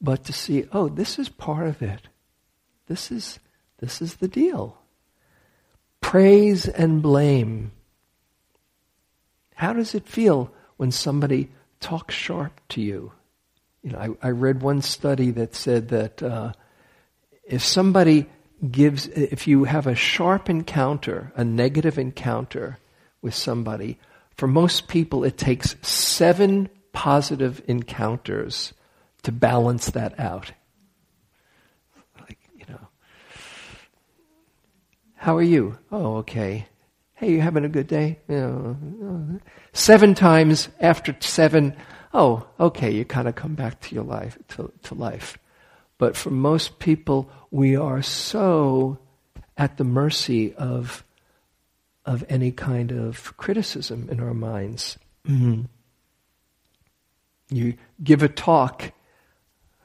but 0.01 0.25
to 0.25 0.33
see, 0.33 0.65
oh, 0.71 0.89
this 0.89 1.17
is 1.19 1.29
part 1.29 1.67
of 1.67 1.81
it. 1.81 2.01
This 2.87 3.11
is, 3.11 3.39
this 3.79 4.01
is 4.01 4.15
the 4.15 4.27
deal. 4.27 4.77
Praise 6.01 6.67
and 6.67 7.01
blame. 7.01 7.71
How 9.55 9.73
does 9.73 9.95
it 9.95 10.07
feel 10.07 10.51
when 10.77 10.91
somebody 10.91 11.49
talks 11.79 12.13
sharp 12.13 12.59
to 12.69 12.81
you? 12.81 13.13
You 13.83 13.91
know, 13.91 14.17
I, 14.21 14.27
I 14.27 14.31
read 14.31 14.61
one 14.61 14.81
study 14.81 15.31
that 15.31 15.55
said 15.55 15.89
that 15.89 16.21
uh, 16.21 16.53
if 17.43 17.63
somebody 17.63 18.27
gives, 18.71 19.07
if 19.07 19.47
you 19.47 19.65
have 19.65 19.87
a 19.87 19.95
sharp 19.95 20.49
encounter, 20.49 21.31
a 21.35 21.43
negative 21.43 21.97
encounter 21.97 22.77
with 23.21 23.35
somebody, 23.35 23.99
for 24.37 24.47
most 24.47 24.87
people 24.87 25.23
it 25.23 25.37
takes 25.37 25.75
seven 25.81 26.69
positive 26.93 27.61
encounters 27.67 28.73
to 29.23 29.31
balance 29.31 29.91
that 29.91 30.19
out. 30.19 30.51
Like, 32.19 32.37
you 32.55 32.65
know, 32.69 32.87
how 35.15 35.35
are 35.37 35.43
you? 35.43 35.77
Oh, 35.91 36.17
okay. 36.17 36.67
Hey, 37.15 37.31
you 37.31 37.41
having 37.41 37.65
a 37.65 37.69
good 37.69 37.87
day? 37.87 38.19
seven 39.73 40.13
times 40.13 40.69
after 40.79 41.15
seven, 41.19 41.75
oh, 42.13 42.47
okay, 42.59 42.91
you 42.91 43.05
kind 43.05 43.27
of 43.27 43.35
come 43.35 43.55
back 43.55 43.79
to 43.81 43.95
your 43.95 44.03
life, 44.03 44.37
to, 44.49 44.71
to 44.83 44.93
life. 44.93 45.37
But 46.03 46.17
for 46.17 46.31
most 46.31 46.79
people, 46.79 47.31
we 47.49 47.77
are 47.77 48.01
so 48.01 48.97
at 49.55 49.77
the 49.77 49.85
mercy 49.85 50.53
of, 50.53 51.05
of 52.05 52.25
any 52.27 52.51
kind 52.51 52.91
of 52.91 53.37
criticism 53.37 54.09
in 54.11 54.19
our 54.19 54.33
minds. 54.33 54.97
Mm-hmm. 55.25 55.61
You 57.51 57.75
give 58.03 58.21
a 58.21 58.27
talk, 58.27 58.91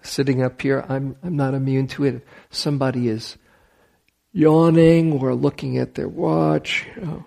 sitting 0.02 0.42
up 0.42 0.60
here, 0.60 0.84
I'm, 0.88 1.14
I'm 1.22 1.36
not 1.36 1.54
immune 1.54 1.86
to 1.86 2.02
it. 2.06 2.26
Somebody 2.50 3.06
is 3.06 3.36
yawning 4.32 5.20
or 5.20 5.36
looking 5.36 5.78
at 5.78 5.94
their 5.94 6.08
watch. 6.08 6.84
Oh, 7.00 7.24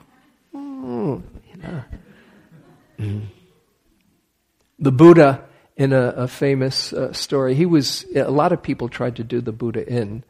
oh, 0.53 1.23
you 1.49 1.61
know. 1.63 1.83
Mm. 2.99 3.21
The 4.79 4.91
Buddha, 4.91 5.45
in 5.81 5.93
a, 5.93 6.09
a 6.09 6.27
famous 6.27 6.93
uh, 6.93 7.11
story, 7.11 7.55
he 7.55 7.65
was, 7.65 8.05
a 8.15 8.29
lot 8.29 8.51
of 8.51 8.61
people 8.61 8.87
tried 8.87 9.15
to 9.15 9.23
do 9.23 9.41
the 9.41 9.51
Buddha 9.51 9.83
in 9.87 10.23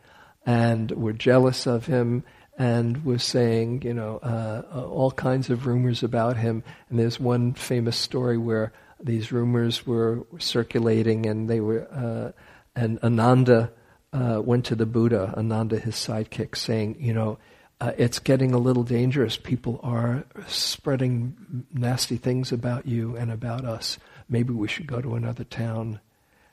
and 0.45 0.89
were 0.91 1.11
jealous 1.11 1.67
of 1.67 1.87
him 1.87 2.23
and 2.57 3.03
was 3.03 3.21
saying, 3.21 3.81
you 3.81 3.93
know, 3.93 4.17
uh, 4.23 4.61
uh, 4.73 4.85
all 4.85 5.11
kinds 5.11 5.49
of 5.49 5.67
rumors 5.67 6.03
about 6.03 6.37
him. 6.37 6.63
And 6.89 6.97
there's 6.97 7.19
one 7.19 7.53
famous 7.53 7.97
story 7.97 8.37
where 8.37 8.71
these 9.03 9.33
rumors 9.33 9.85
were 9.85 10.25
circulating 10.39 11.25
and 11.25 11.49
they 11.49 11.59
were, 11.59 11.85
uh, 11.91 12.31
and 12.73 12.97
Ananda 13.03 13.73
uh, 14.13 14.41
went 14.41 14.67
to 14.67 14.75
the 14.75 14.85
Buddha, 14.85 15.33
Ananda, 15.35 15.79
his 15.79 15.95
sidekick, 15.95 16.55
saying, 16.55 16.95
you 16.97 17.13
know, 17.13 17.39
uh, 17.81 17.91
it's 17.97 18.19
getting 18.19 18.53
a 18.53 18.57
little 18.57 18.83
dangerous. 18.83 19.35
People 19.35 19.81
are 19.83 20.23
spreading 20.47 21.65
nasty 21.73 22.15
things 22.15 22.53
about 22.53 22.85
you 22.85 23.17
and 23.17 23.29
about 23.31 23.65
us. 23.65 23.97
Maybe 24.31 24.53
we 24.53 24.69
should 24.69 24.87
go 24.87 25.01
to 25.01 25.15
another 25.15 25.43
town. 25.43 25.99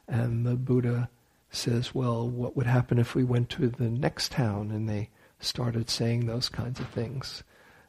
And 0.09 0.45
the 0.45 0.57
Buddha 0.57 1.09
says, 1.51 1.95
well, 1.95 2.29
what 2.29 2.57
would 2.57 2.67
happen 2.67 2.99
if 2.99 3.15
we 3.15 3.23
went 3.23 3.49
to 3.51 3.69
the 3.69 3.89
next 3.89 4.33
town? 4.33 4.73
And 4.73 4.89
they 4.89 5.11
started 5.39 5.89
saying 5.89 6.27
those 6.27 6.49
kinds 6.49 6.81
of 6.81 6.89
things. 6.89 7.45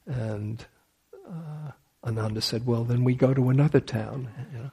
And 0.06 0.64
uh, 1.28 1.72
Ananda 2.04 2.40
said, 2.40 2.68
well, 2.68 2.84
then 2.84 3.04
we 3.04 3.16
go 3.16 3.34
to 3.34 3.50
another 3.50 3.80
town. 3.80 4.30
You 4.54 4.60
know? 4.60 4.72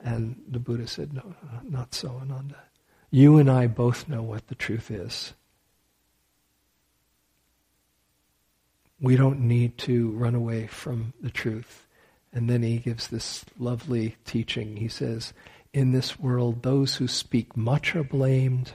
And 0.00 0.42
the 0.46 0.58
Buddha 0.58 0.86
said, 0.86 1.14
no, 1.14 1.34
not 1.64 1.94
so, 1.94 2.20
Ananda. 2.20 2.62
You 3.10 3.38
and 3.38 3.50
I 3.50 3.68
both 3.68 4.06
know 4.06 4.22
what 4.22 4.48
the 4.48 4.54
truth 4.54 4.90
is. 4.90 5.32
We 9.00 9.16
don't 9.16 9.40
need 9.40 9.78
to 9.78 10.10
run 10.10 10.34
away 10.34 10.66
from 10.66 11.14
the 11.22 11.30
truth. 11.30 11.86
And 12.38 12.48
then 12.48 12.62
he 12.62 12.78
gives 12.78 13.08
this 13.08 13.44
lovely 13.58 14.14
teaching. 14.24 14.76
He 14.76 14.86
says, 14.86 15.32
In 15.72 15.90
this 15.90 16.20
world, 16.20 16.62
those 16.62 16.94
who 16.94 17.08
speak 17.08 17.56
much 17.56 17.96
are 17.96 18.04
blamed, 18.04 18.74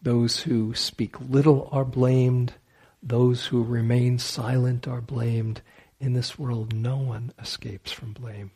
those 0.00 0.42
who 0.42 0.72
speak 0.72 1.20
little 1.20 1.68
are 1.72 1.84
blamed, 1.84 2.54
those 3.02 3.46
who 3.46 3.64
remain 3.64 4.20
silent 4.20 4.86
are 4.86 5.00
blamed. 5.00 5.62
In 5.98 6.12
this 6.12 6.38
world, 6.38 6.72
no 6.72 6.96
one 6.96 7.32
escapes 7.40 7.90
from 7.90 8.12
blame. 8.12 8.52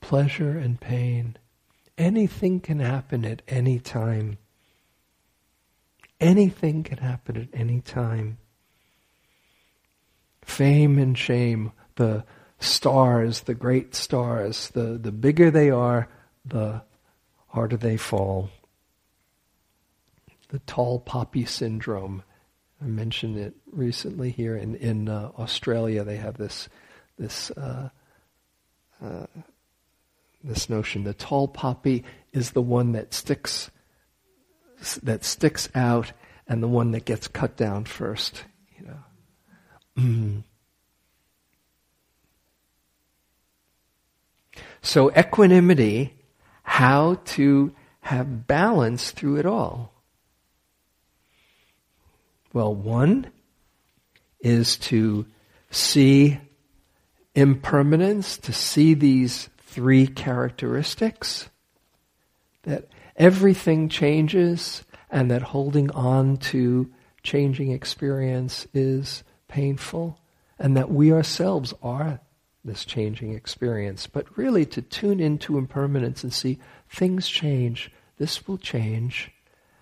pleasure 0.00 0.56
and 0.56 0.80
pain. 0.80 1.36
Anything 1.98 2.60
can 2.60 2.78
happen 2.78 3.24
at 3.24 3.42
any 3.48 3.80
time. 3.80 4.38
Anything 6.20 6.82
can 6.82 6.98
happen 6.98 7.36
at 7.36 7.48
any 7.58 7.80
time. 7.80 8.38
Fame 10.42 10.98
and 10.98 11.16
shame, 11.16 11.72
the 11.96 12.24
stars, 12.58 13.42
the 13.42 13.54
great 13.54 13.94
stars, 13.94 14.68
the, 14.70 14.98
the 14.98 15.12
bigger 15.12 15.50
they 15.50 15.70
are, 15.70 16.08
the 16.44 16.82
harder 17.48 17.76
they 17.76 17.96
fall. 17.96 18.50
The 20.48 20.58
tall 20.60 20.98
poppy 20.98 21.44
syndrome. 21.44 22.22
I 22.82 22.86
mentioned 22.86 23.38
it 23.38 23.54
recently 23.70 24.30
here 24.30 24.56
in, 24.56 24.74
in 24.74 25.08
uh, 25.08 25.30
Australia. 25.38 26.04
They 26.04 26.16
have 26.16 26.36
this, 26.36 26.68
this 27.18 27.50
uh, 27.52 27.90
uh, 29.02 29.26
this 30.42 30.70
notion. 30.70 31.04
The 31.04 31.14
tall 31.14 31.48
poppy 31.48 32.04
is 32.32 32.50
the 32.50 32.62
one 32.62 32.92
that 32.92 33.14
sticks 33.14 33.70
that 35.02 35.24
sticks 35.24 35.68
out 35.74 36.12
and 36.46 36.62
the 36.62 36.68
one 36.68 36.92
that 36.92 37.04
gets 37.04 37.28
cut 37.28 37.56
down 37.56 37.84
first. 37.84 38.44
You 38.78 38.86
know. 38.86 38.98
Mm. 39.98 40.44
So 44.82 45.10
equanimity, 45.16 46.14
how 46.62 47.20
to 47.26 47.74
have 48.00 48.46
balance 48.46 49.10
through 49.10 49.36
it 49.36 49.46
all? 49.46 49.92
Well, 52.52 52.74
one 52.74 53.30
is 54.40 54.76
to 54.78 55.26
see 55.70 56.40
impermanence, 57.34 58.38
to 58.38 58.52
see 58.52 58.94
these 58.94 59.48
three 59.58 60.06
characteristics 60.06 61.48
that 62.62 62.88
everything 63.20 63.90
changes 63.90 64.82
and 65.10 65.30
that 65.30 65.42
holding 65.42 65.90
on 65.90 66.38
to 66.38 66.90
changing 67.22 67.70
experience 67.70 68.66
is 68.72 69.22
painful 69.46 70.18
and 70.58 70.74
that 70.76 70.90
we 70.90 71.12
ourselves 71.12 71.74
are 71.82 72.18
this 72.64 72.86
changing 72.86 73.34
experience. 73.34 74.06
But 74.06 74.38
really 74.38 74.64
to 74.66 74.80
tune 74.80 75.20
into 75.20 75.58
impermanence 75.58 76.24
and 76.24 76.32
see 76.32 76.58
things 76.88 77.28
change, 77.28 77.92
this 78.16 78.48
will 78.48 78.58
change. 78.58 79.30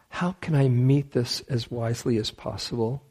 How 0.08 0.32
can 0.40 0.56
I 0.56 0.68
meet 0.68 1.12
this 1.12 1.40
as 1.48 1.70
wisely 1.70 2.16
as 2.16 2.32
possible? 2.32 3.04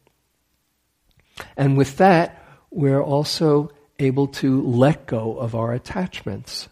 And 1.55 1.77
with 1.77 1.97
that, 1.97 2.43
we're 2.69 3.01
also 3.01 3.71
able 3.97 4.27
to 4.27 4.61
let 4.61 5.05
go 5.05 5.37
of 5.37 5.55
our 5.55 5.71
attachments. 5.71 6.67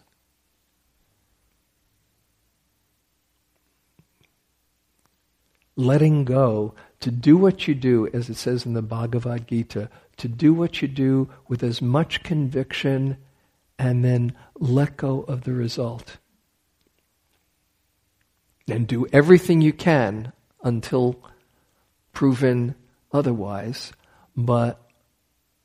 Letting 5.76 6.24
go 6.24 6.74
to 7.00 7.10
do 7.10 7.36
what 7.36 7.68
you 7.68 7.74
do, 7.74 8.08
as 8.12 8.30
it 8.30 8.36
says 8.36 8.64
in 8.64 8.72
the 8.72 8.82
Bhagavad 8.82 9.46
Gita, 9.46 9.90
to 10.16 10.28
do 10.28 10.54
what 10.54 10.80
you 10.80 10.88
do 10.88 11.28
with 11.48 11.62
as 11.62 11.82
much 11.82 12.22
conviction 12.22 13.18
and 13.78 14.04
then 14.04 14.34
let 14.58 14.96
go 14.96 15.20
of 15.22 15.44
the 15.44 15.52
result. 15.52 16.16
And 18.66 18.86
do 18.86 19.06
everything 19.12 19.60
you 19.60 19.72
can 19.72 20.32
until 20.64 21.20
proven 22.12 22.74
otherwise. 23.12 23.92
But 24.36 24.80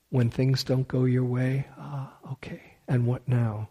when 0.09 0.29
things 0.29 0.63
don't 0.63 0.87
go 0.87 1.05
your 1.05 1.23
way, 1.23 1.67
ah, 1.79 2.13
okay, 2.33 2.61
and 2.87 3.07
what 3.07 3.27
now? 3.27 3.69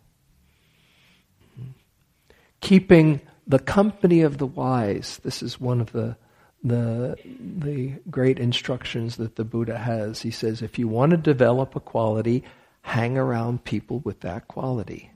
Keeping 2.61 3.21
the 3.47 3.59
company 3.59 4.23
of 4.23 4.39
the 4.39 4.47
wise. 4.47 5.21
This 5.23 5.43
is 5.43 5.61
one 5.61 5.81
of 5.81 5.93
the 5.93 6.17
the 6.63 7.17
the 7.25 7.95
great 8.11 8.39
instructions 8.39 9.17
that 9.17 9.37
the 9.37 9.45
Buddha 9.45 9.79
has. 9.79 10.23
He 10.23 10.31
says, 10.31 10.63
if 10.63 10.79
you 10.79 10.89
want 10.89 11.11
to 11.11 11.17
develop 11.17 11.75
a 11.75 11.81
quality, 11.81 12.45
hang 12.83 13.17
around 13.17 13.65
people 13.65 14.01
with 14.01 14.21
that 14.21 14.49
quality. 14.49 15.11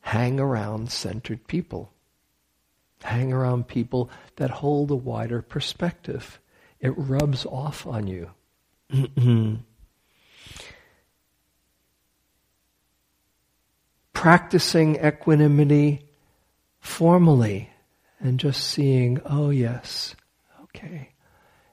Hang 0.00 0.40
around 0.40 0.90
centered 0.90 1.46
people. 1.46 1.92
Hang 3.02 3.32
around 3.32 3.68
people 3.68 4.10
that 4.36 4.50
hold 4.50 4.90
a 4.90 4.96
wider 4.96 5.40
perspective. 5.40 6.38
It 6.80 6.92
rubs 6.96 7.46
off 7.46 7.86
on 7.86 8.06
you. 8.06 8.30
Practicing 14.12 14.96
equanimity 14.96 16.06
formally 16.78 17.70
and 18.18 18.38
just 18.38 18.62
seeing, 18.62 19.20
oh 19.24 19.48
yes, 19.50 20.14
okay. 20.74 21.10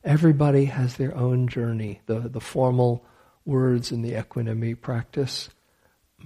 Everybody 0.03 0.65
has 0.65 0.95
their 0.95 1.15
own 1.15 1.47
journey. 1.47 2.01
The, 2.05 2.19
the 2.19 2.39
formal 2.39 3.05
words 3.45 3.91
in 3.91 4.01
the 4.01 4.17
equanimity 4.17 4.75
practice. 4.75 5.49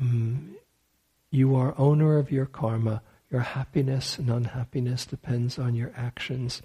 Mm, 0.02 0.54
you 1.30 1.56
are 1.56 1.74
owner 1.78 2.18
of 2.18 2.32
your 2.32 2.46
karma. 2.46 3.02
Your 3.30 3.42
happiness 3.42 4.18
and 4.18 4.30
unhappiness 4.30 5.06
depends 5.06 5.58
on 5.58 5.74
your 5.76 5.92
actions 5.96 6.62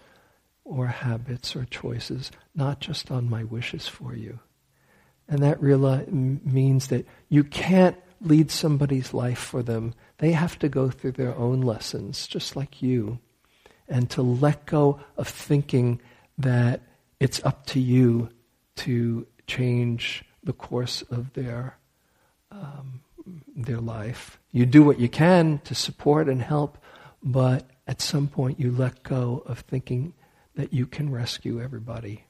or 0.65 0.89
habits 0.89 1.55
or 1.55 1.65
choices, 1.65 2.33
not 2.55 2.81
just 2.81 3.11
on 3.11 3.31
my 3.31 3.45
wishes 3.45 3.87
for 3.87 4.15
you. 4.15 4.41
And 5.29 5.41
that 5.41 5.61
reali- 5.61 6.11
means 6.45 6.89
that 6.89 7.07
you 7.29 7.45
can't 7.45 7.97
lead 8.21 8.51
somebody's 8.51 9.15
life 9.15 9.39
for 9.39 9.63
them. 9.63 9.95
They 10.19 10.33
have 10.33 10.59
to 10.59 10.69
go 10.69 10.91
through 10.91 11.13
their 11.13 11.37
own 11.37 11.61
lessons, 11.61 12.27
just 12.27 12.57
like 12.57 12.83
you 12.83 13.21
and 13.89 14.11
to 14.11 14.23
let 14.23 14.67
go 14.67 15.01
of 15.17 15.29
thinking 15.29 16.01
that 16.39 16.83
it's 17.21 17.45
up 17.45 17.67
to 17.67 17.81
you 17.81 18.29
to 18.77 19.27
change 19.47 20.25
the 20.43 20.53
course 20.53 21.03
of 21.03 21.33
their 21.35 21.77
um, 22.51 23.01
their 23.57 23.81
life. 23.81 24.39
You 24.53 24.67
do 24.67 24.83
what 24.83 25.01
you 25.01 25.09
can 25.09 25.59
to 25.65 25.75
support 25.75 26.29
and 26.29 26.41
help, 26.41 26.79
but 27.23 27.69
at 27.87 28.01
some 28.01 28.29
point 28.29 28.61
you 28.61 28.71
let 28.71 29.03
go 29.03 29.43
of 29.47 29.61
thinking 29.61 30.15
that 30.55 30.73
you 30.73 30.87
can 30.87 31.11
rescue 31.11 31.61
everybody. 31.61 32.25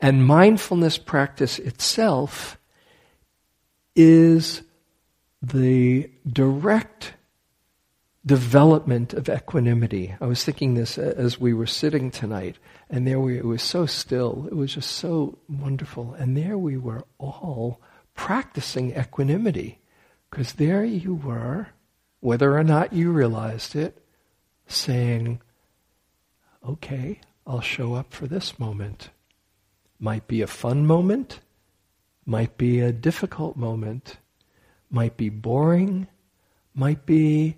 And 0.00 0.26
mindfulness 0.26 0.98
practice 0.98 1.58
itself 1.58 2.58
is 3.94 4.62
the 5.40 6.10
direct 6.26 7.14
development 8.24 9.12
of 9.14 9.28
equanimity. 9.28 10.14
I 10.20 10.26
was 10.26 10.44
thinking 10.44 10.74
this 10.74 10.96
as 10.96 11.40
we 11.40 11.52
were 11.52 11.66
sitting 11.66 12.10
tonight, 12.10 12.56
and 12.88 13.06
there 13.06 13.18
we, 13.18 13.38
it 13.38 13.44
was 13.44 13.62
so 13.62 13.86
still. 13.86 14.46
It 14.50 14.54
was 14.54 14.74
just 14.74 14.92
so 14.92 15.38
wonderful. 15.48 16.14
And 16.14 16.36
there 16.36 16.56
we 16.56 16.76
were 16.76 17.04
all 17.18 17.80
practicing 18.14 18.96
equanimity, 18.96 19.80
because 20.30 20.52
there 20.52 20.84
you 20.84 21.14
were, 21.14 21.68
whether 22.20 22.56
or 22.56 22.62
not 22.62 22.92
you 22.92 23.10
realized 23.10 23.74
it, 23.74 24.04
saying, 24.66 25.40
okay, 26.66 27.20
I'll 27.46 27.60
show 27.60 27.94
up 27.94 28.12
for 28.12 28.28
this 28.28 28.58
moment. 28.58 29.10
Might 29.98 30.28
be 30.28 30.42
a 30.42 30.46
fun 30.46 30.86
moment, 30.86 31.40
might 32.24 32.56
be 32.56 32.78
a 32.78 32.92
difficult 32.92 33.56
moment, 33.56 34.18
might 34.90 35.16
be 35.16 35.28
boring, 35.28 36.06
might 36.74 37.04
be 37.04 37.56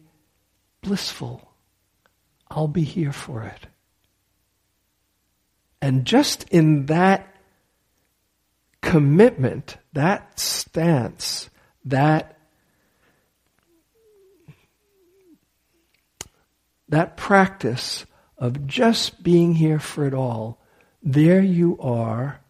blissful. 0.85 1.51
I'll 2.49 2.69
be 2.69 2.85
here 2.85 3.13
for 3.13 3.43
it. 3.43 3.67
And 5.83 6.05
just 6.05 6.49
in 6.51 6.87
that 6.87 7.35
commitment, 8.81 9.77
that 9.93 10.39
stance, 10.39 11.51
that 11.85 12.39
that 16.89 17.17
practice 17.17 18.07
of 18.39 18.67
just 18.67 19.23
being 19.23 19.55
here 19.55 19.79
for 19.79 20.07
it 20.07 20.15
all, 20.15 20.61
there 21.03 21.41
you 21.41 21.79
are 21.81 22.41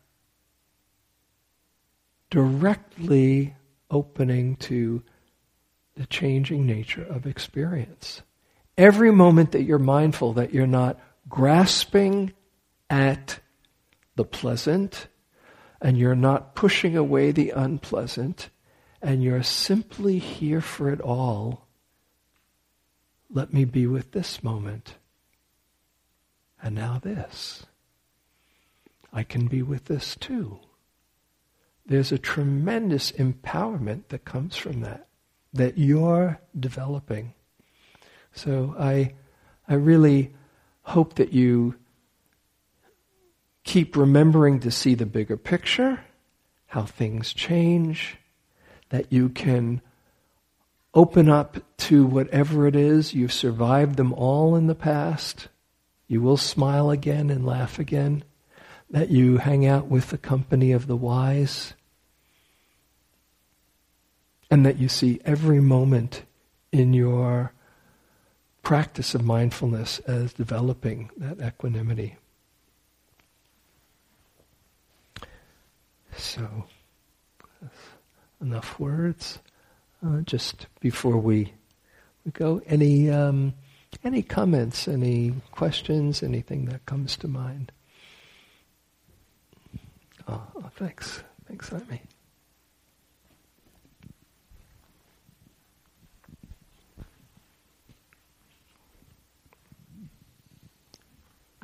directly 2.30 3.54
opening 3.90 4.56
to 4.56 5.02
the 5.96 6.06
changing 6.06 6.66
nature 6.66 7.04
of 7.04 7.26
experience. 7.26 8.22
Every 8.76 9.12
moment 9.12 9.52
that 9.52 9.62
you're 9.62 9.78
mindful 9.78 10.32
that 10.34 10.52
you're 10.52 10.66
not 10.66 10.98
grasping 11.28 12.32
at 12.90 13.38
the 14.16 14.24
pleasant 14.24 15.06
and 15.80 15.96
you're 15.96 16.16
not 16.16 16.54
pushing 16.54 16.96
away 16.96 17.30
the 17.30 17.50
unpleasant 17.50 18.50
and 19.00 19.22
you're 19.22 19.42
simply 19.42 20.18
here 20.18 20.60
for 20.60 20.90
it 20.90 21.00
all, 21.00 21.66
let 23.30 23.52
me 23.52 23.64
be 23.64 23.86
with 23.86 24.12
this 24.12 24.42
moment. 24.42 24.94
And 26.62 26.74
now 26.74 26.98
this. 26.98 27.66
I 29.12 29.22
can 29.22 29.46
be 29.46 29.62
with 29.62 29.84
this 29.84 30.16
too. 30.16 30.58
There's 31.86 32.10
a 32.10 32.18
tremendous 32.18 33.12
empowerment 33.12 34.08
that 34.08 34.24
comes 34.24 34.56
from 34.56 34.80
that 34.80 35.06
that 35.54 35.78
you're 35.78 36.40
developing. 36.58 37.32
So 38.32 38.74
I, 38.78 39.14
I 39.68 39.74
really 39.74 40.34
hope 40.82 41.14
that 41.14 41.32
you 41.32 41.76
keep 43.62 43.96
remembering 43.96 44.60
to 44.60 44.70
see 44.70 44.94
the 44.94 45.06
bigger 45.06 45.36
picture, 45.36 46.04
how 46.66 46.82
things 46.82 47.32
change, 47.32 48.18
that 48.90 49.12
you 49.12 49.28
can 49.28 49.80
open 50.92 51.28
up 51.28 51.56
to 51.78 52.04
whatever 52.04 52.66
it 52.66 52.76
is. 52.76 53.14
You've 53.14 53.32
survived 53.32 53.96
them 53.96 54.12
all 54.12 54.56
in 54.56 54.66
the 54.66 54.74
past. 54.74 55.48
You 56.06 56.20
will 56.20 56.36
smile 56.36 56.90
again 56.90 57.30
and 57.30 57.46
laugh 57.46 57.78
again. 57.78 58.24
That 58.90 59.10
you 59.10 59.38
hang 59.38 59.66
out 59.66 59.86
with 59.86 60.10
the 60.10 60.18
company 60.18 60.72
of 60.72 60.86
the 60.86 60.96
wise 60.96 61.74
and 64.54 64.64
that 64.64 64.78
you 64.78 64.88
see 64.88 65.20
every 65.24 65.58
moment 65.58 66.22
in 66.70 66.94
your 66.94 67.52
practice 68.62 69.12
of 69.12 69.24
mindfulness 69.24 69.98
as 70.06 70.32
developing 70.32 71.10
that 71.16 71.44
equanimity. 71.44 72.14
So, 76.16 76.66
enough 78.40 78.78
words. 78.78 79.40
Uh, 80.06 80.20
just 80.20 80.68
before 80.78 81.16
we 81.16 81.52
we 82.24 82.30
go, 82.30 82.62
any 82.66 83.10
um, 83.10 83.54
any 84.04 84.22
comments, 84.22 84.86
any 84.86 85.34
questions, 85.50 86.22
anything 86.22 86.66
that 86.66 86.86
comes 86.86 87.16
to 87.16 87.26
mind? 87.26 87.72
Oh, 90.28 90.46
thanks. 90.76 91.24
Thanks, 91.48 91.72
Amy. 91.72 92.02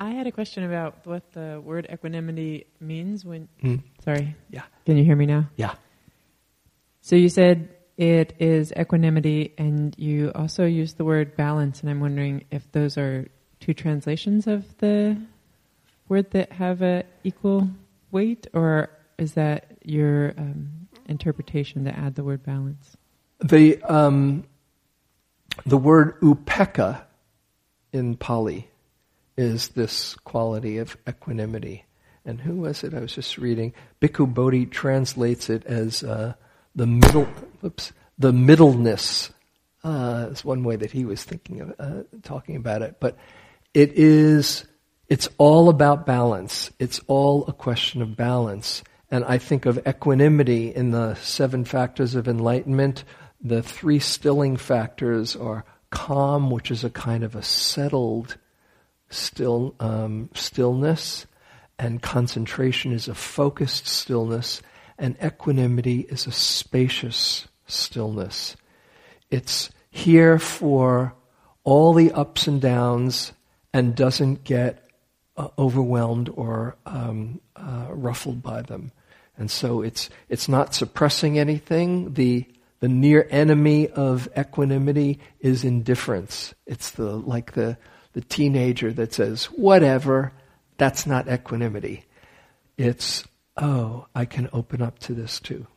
I 0.01 0.09
had 0.09 0.25
a 0.25 0.31
question 0.31 0.63
about 0.63 1.05
what 1.05 1.31
the 1.33 1.61
word 1.63 1.87
equanimity 1.93 2.65
means 2.79 3.23
when. 3.23 3.47
Mm. 3.63 3.83
Sorry. 4.03 4.35
Yeah. 4.49 4.63
Can 4.83 4.97
you 4.97 5.03
hear 5.03 5.15
me 5.15 5.27
now? 5.27 5.47
Yeah. 5.57 5.75
So 7.01 7.15
you 7.15 7.29
said 7.29 7.69
it 7.97 8.33
is 8.39 8.73
equanimity, 8.75 9.53
and 9.59 9.93
you 9.99 10.31
also 10.33 10.65
used 10.65 10.97
the 10.97 11.05
word 11.05 11.35
balance, 11.35 11.81
and 11.81 11.89
I'm 11.91 11.99
wondering 11.99 12.45
if 12.49 12.71
those 12.71 12.97
are 12.97 13.27
two 13.59 13.75
translations 13.75 14.47
of 14.47 14.65
the 14.79 15.21
word 16.09 16.31
that 16.31 16.51
have 16.53 16.81
a 16.81 17.03
equal 17.23 17.69
weight, 18.09 18.47
or 18.55 18.89
is 19.19 19.35
that 19.35 19.77
your 19.85 20.33
um, 20.35 20.87
interpretation 21.05 21.85
to 21.85 21.95
add 21.95 22.15
the 22.15 22.23
word 22.23 22.41
balance? 22.41 22.97
The 23.39 23.79
um, 23.83 24.45
the 25.63 25.77
word 25.77 26.19
upekkha 26.21 27.03
in 27.93 28.15
Pali 28.15 28.70
is 29.41 29.69
this 29.69 30.15
quality 30.23 30.77
of 30.77 30.95
equanimity. 31.09 31.85
And 32.23 32.39
who 32.39 32.57
was 32.57 32.83
it 32.83 32.93
I 32.93 32.99
was 32.99 33.15
just 33.15 33.37
reading? 33.37 33.73
Bhikkhu 33.99 34.33
Bodhi 34.33 34.67
translates 34.67 35.49
it 35.49 35.65
as 35.65 36.03
uh, 36.03 36.33
the 36.75 36.87
middle, 36.87 37.27
oops, 37.63 37.91
the 38.17 38.31
middleness. 38.31 39.31
Uh, 39.83 40.27
is 40.29 40.45
one 40.45 40.63
way 40.63 40.75
that 40.75 40.91
he 40.91 41.05
was 41.05 41.23
thinking 41.23 41.59
of 41.59 41.73
uh, 41.79 42.03
talking 42.21 42.55
about 42.55 42.83
it. 42.83 42.97
But 42.99 43.17
it 43.73 43.93
is, 43.93 44.65
it's 45.09 45.27
all 45.39 45.69
about 45.69 46.05
balance. 46.05 46.69
It's 46.77 47.01
all 47.07 47.45
a 47.47 47.53
question 47.53 48.03
of 48.03 48.15
balance. 48.15 48.83
And 49.09 49.25
I 49.25 49.39
think 49.39 49.65
of 49.65 49.79
equanimity 49.87 50.73
in 50.73 50.91
the 50.91 51.15
seven 51.15 51.65
factors 51.65 52.13
of 52.13 52.27
enlightenment. 52.27 53.03
The 53.41 53.63
three 53.63 53.97
stilling 53.97 54.55
factors 54.55 55.35
are 55.35 55.65
calm, 55.89 56.51
which 56.51 56.69
is 56.69 56.83
a 56.83 56.91
kind 56.91 57.23
of 57.23 57.35
a 57.35 57.41
settled 57.41 58.37
still 59.11 59.75
um, 59.79 60.29
stillness, 60.33 61.27
and 61.77 62.01
concentration 62.01 62.91
is 62.91 63.07
a 63.07 63.15
focused 63.15 63.87
stillness, 63.87 64.61
and 64.97 65.15
equanimity 65.23 66.01
is 66.01 66.27
a 66.27 66.31
spacious 66.31 67.47
stillness. 67.67 68.55
It's 69.29 69.69
here 69.89 70.39
for 70.39 71.15
all 71.63 71.93
the 71.93 72.11
ups 72.11 72.47
and 72.47 72.61
downs 72.61 73.33
and 73.73 73.95
doesn't 73.95 74.43
get 74.43 74.85
uh, 75.37 75.49
overwhelmed 75.57 76.29
or 76.29 76.75
um, 76.85 77.39
uh, 77.55 77.87
ruffled 77.89 78.41
by 78.41 78.61
them. 78.61 78.91
And 79.37 79.49
so 79.49 79.81
it's 79.81 80.09
it's 80.29 80.47
not 80.47 80.75
suppressing 80.75 81.39
anything. 81.39 82.13
The 82.13 82.45
the 82.79 82.89
near 82.89 83.27
enemy 83.29 83.87
of 83.87 84.27
equanimity 84.37 85.19
is 85.39 85.63
indifference. 85.63 86.53
It's 86.65 86.91
the 86.91 87.15
like 87.15 87.53
the 87.53 87.77
the 88.13 88.21
teenager 88.21 88.91
that 88.93 89.13
says, 89.13 89.45
whatever, 89.45 90.33
that's 90.77 91.05
not 91.05 91.31
equanimity. 91.31 92.05
It's, 92.77 93.23
oh, 93.57 94.07
I 94.15 94.25
can 94.25 94.49
open 94.53 94.81
up 94.81 94.99
to 94.99 95.13
this 95.13 95.39
too. 95.39 95.67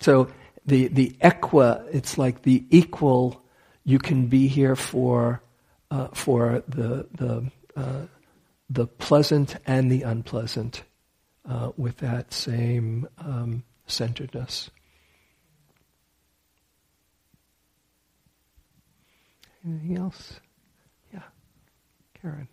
So 0.00 0.28
the, 0.64 0.88
the 0.88 1.10
equa, 1.22 1.86
it's 1.92 2.16
like 2.16 2.42
the 2.42 2.64
equal, 2.70 3.42
you 3.84 3.98
can 3.98 4.26
be 4.26 4.48
here 4.48 4.76
for, 4.76 5.42
uh, 5.90 6.08
for 6.12 6.62
the, 6.68 7.06
the, 7.12 7.50
uh, 7.76 8.06
the 8.70 8.86
pleasant 8.86 9.56
and 9.66 9.90
the 9.90 10.02
unpleasant 10.02 10.84
uh, 11.48 11.72
with 11.76 11.98
that 11.98 12.32
same 12.32 13.08
um, 13.18 13.64
centeredness. 13.86 14.70
Anything 19.66 19.96
else? 19.98 20.40
Yeah. 21.12 21.20
Karen. 22.20 22.48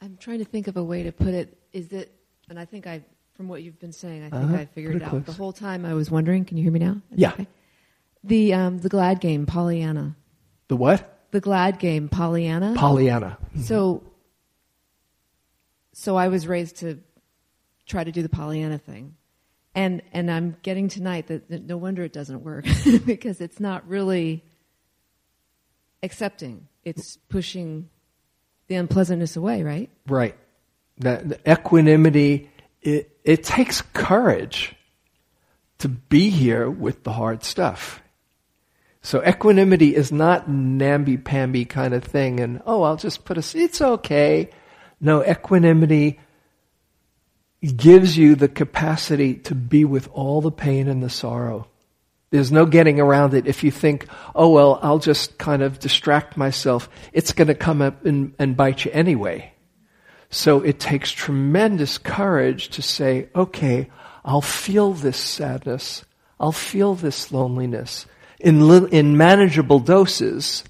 I'm 0.00 0.16
trying 0.16 0.38
to 0.38 0.44
think 0.44 0.66
of 0.68 0.76
a 0.76 0.82
way 0.84 1.02
to 1.02 1.12
put 1.12 1.28
it. 1.34 1.56
Is 1.72 1.92
it, 1.92 2.12
and 2.48 2.58
I 2.58 2.64
think 2.64 2.86
I, 2.86 3.02
from 3.34 3.48
what 3.48 3.62
you've 3.62 3.78
been 3.78 3.92
saying, 3.92 4.22
I 4.24 4.30
think 4.30 4.44
Uh-huh. 4.44 4.56
I 4.56 4.64
figured 4.66 4.96
it 4.96 5.02
out. 5.02 5.10
close. 5.10 5.24
The 5.26 5.32
whole 5.32 5.52
time 5.52 5.84
I 5.84 5.94
was 5.94 6.10
wondering, 6.10 6.44
can 6.44 6.56
you 6.56 6.62
hear 6.62 6.72
me 6.72 6.78
now? 6.80 6.96
Yeah. 7.14 7.32
okay? 7.32 7.46
The, 8.24 8.54
um, 8.54 8.78
the 8.78 8.88
Glad 8.88 9.20
game, 9.20 9.46
Pollyanna. 9.46 10.16
The 10.68 10.76
what? 10.76 11.18
The 11.32 11.40
Glad 11.40 11.78
game, 11.78 12.08
Pollyanna. 12.08 12.74
Pollyanna. 12.76 13.38
So, 13.62 14.02
so 15.92 16.16
I 16.16 16.28
was 16.28 16.46
raised 16.46 16.76
to 16.76 16.98
try 17.86 18.02
to 18.04 18.12
do 18.12 18.22
the 18.22 18.28
Pollyanna 18.28 18.78
thing, 18.78 19.16
and 19.74 20.02
and 20.12 20.30
I'm 20.30 20.56
getting 20.62 20.88
tonight 20.88 21.28
that, 21.28 21.48
that 21.50 21.64
no 21.64 21.76
wonder 21.76 22.02
it 22.02 22.12
doesn't 22.12 22.42
work 22.42 22.66
because 23.06 23.40
it's 23.40 23.60
not 23.60 23.86
really 23.88 24.44
accepting. 26.02 26.68
It's 26.84 27.16
pushing 27.28 27.88
the 28.68 28.76
unpleasantness 28.76 29.36
away, 29.36 29.62
right? 29.62 29.90
Right. 30.06 30.36
That 30.98 31.28
the 31.28 31.50
equanimity, 31.50 32.50
it, 32.82 33.16
it 33.24 33.42
takes 33.42 33.82
courage 33.92 34.74
to 35.78 35.88
be 35.88 36.30
here 36.30 36.70
with 36.70 37.04
the 37.04 37.12
hard 37.12 37.42
stuff. 37.42 38.02
So 39.02 39.26
equanimity 39.26 39.96
is 39.96 40.12
not 40.12 40.48
namby-pamby 40.48 41.64
kind 41.64 41.94
of 41.94 42.04
thing 42.04 42.38
and, 42.38 42.62
oh, 42.66 42.82
I'll 42.82 42.96
just 42.96 43.24
put 43.24 43.38
a, 43.38 43.58
it's 43.58 43.80
okay. 43.80 44.50
No, 45.00 45.24
equanimity 45.24 46.20
gives 47.68 48.16
you 48.16 48.34
the 48.34 48.48
capacity 48.48 49.34
to 49.34 49.54
be 49.54 49.84
with 49.84 50.08
all 50.12 50.40
the 50.40 50.50
pain 50.50 50.88
and 50.88 51.02
the 51.02 51.10
sorrow. 51.10 51.66
There's 52.30 52.52
no 52.52 52.64
getting 52.64 53.00
around 53.00 53.34
it 53.34 53.46
if 53.46 53.64
you 53.64 53.70
think, 53.70 54.06
oh, 54.34 54.50
well, 54.50 54.78
I'll 54.82 55.00
just 55.00 55.36
kind 55.36 55.62
of 55.62 55.80
distract 55.80 56.36
myself. 56.36 56.88
It's 57.12 57.32
going 57.32 57.48
to 57.48 57.54
come 57.54 57.82
up 57.82 58.04
and, 58.06 58.34
and 58.38 58.56
bite 58.56 58.84
you 58.84 58.92
anyway. 58.92 59.52
So 60.30 60.60
it 60.60 60.78
takes 60.78 61.10
tremendous 61.10 61.98
courage 61.98 62.68
to 62.70 62.82
say, 62.82 63.28
okay, 63.34 63.90
I'll 64.24 64.40
feel 64.40 64.92
this 64.92 65.16
sadness. 65.16 66.04
I'll 66.38 66.52
feel 66.52 66.94
this 66.94 67.32
loneliness. 67.32 68.06
In, 68.38 68.68
li- 68.68 68.88
in 68.92 69.16
manageable 69.16 69.80
doses, 69.80 70.64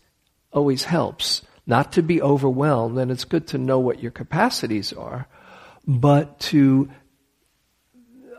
always 0.52 0.84
helps. 0.84 1.42
Not 1.66 1.92
to 1.92 2.02
be 2.02 2.22
overwhelmed, 2.22 2.98
and 2.98 3.10
it's 3.10 3.24
good 3.24 3.46
to 3.48 3.58
know 3.58 3.78
what 3.78 4.02
your 4.02 4.10
capacities 4.10 4.92
are, 4.94 5.28
but 5.86 6.38
to 6.40 6.88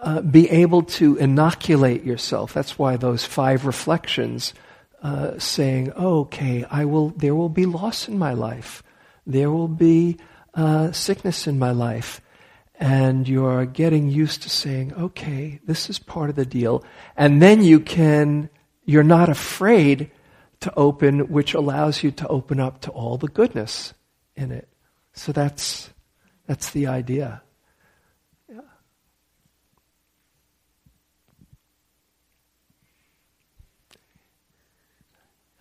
uh, 0.02 0.22
be 0.22 0.50
able 0.50 0.84
to 0.84 1.16
inoculate 1.18 2.04
yourself. 2.04 2.54
That's 2.54 2.80
why 2.80 2.98
those 2.98 3.24
five 3.24 3.66
reflections, 3.66 4.54
uh, 5.04 5.38
saying, 5.38 5.94
oh, 5.96 6.22
"Okay, 6.22 6.66
I 6.70 6.86
will. 6.86 7.10
There 7.10 7.36
will 7.36 7.50
be 7.50 7.66
loss 7.66 8.08
in 8.08 8.18
my 8.18 8.34
life. 8.34 8.84
There 9.28 9.52
will 9.52 9.68
be 9.68 10.18
uh, 10.54 10.92
sickness 10.92 11.48
in 11.48 11.60
my 11.60 11.72
life." 11.72 12.22
And 12.80 13.28
you're 13.28 13.66
getting 13.68 14.10
used 14.10 14.42
to 14.42 14.50
saying, 14.50 14.94
"Okay, 14.94 15.60
this 15.66 15.90
is 15.90 16.00
part 16.00 16.32
of 16.32 16.36
the 16.36 16.46
deal," 16.46 16.84
and 17.16 17.42
then 17.42 17.64
you 17.64 17.80
can. 17.80 18.50
You're 18.84 19.04
not 19.04 19.30
afraid 19.30 20.10
to 20.62 20.74
open, 20.76 21.32
which 21.32 21.54
allows 21.54 22.02
you 22.02 22.12
to 22.12 22.28
open 22.28 22.60
up 22.60 22.82
to 22.82 22.92
all 22.92 23.18
the 23.18 23.28
goodness 23.28 23.94
in 24.36 24.52
it. 24.52 24.68
So 25.14 25.32
that's 25.32 25.92
that's 26.48 26.72
the 26.72 26.88
idea. 26.88 27.42
Yeah. 28.50 28.62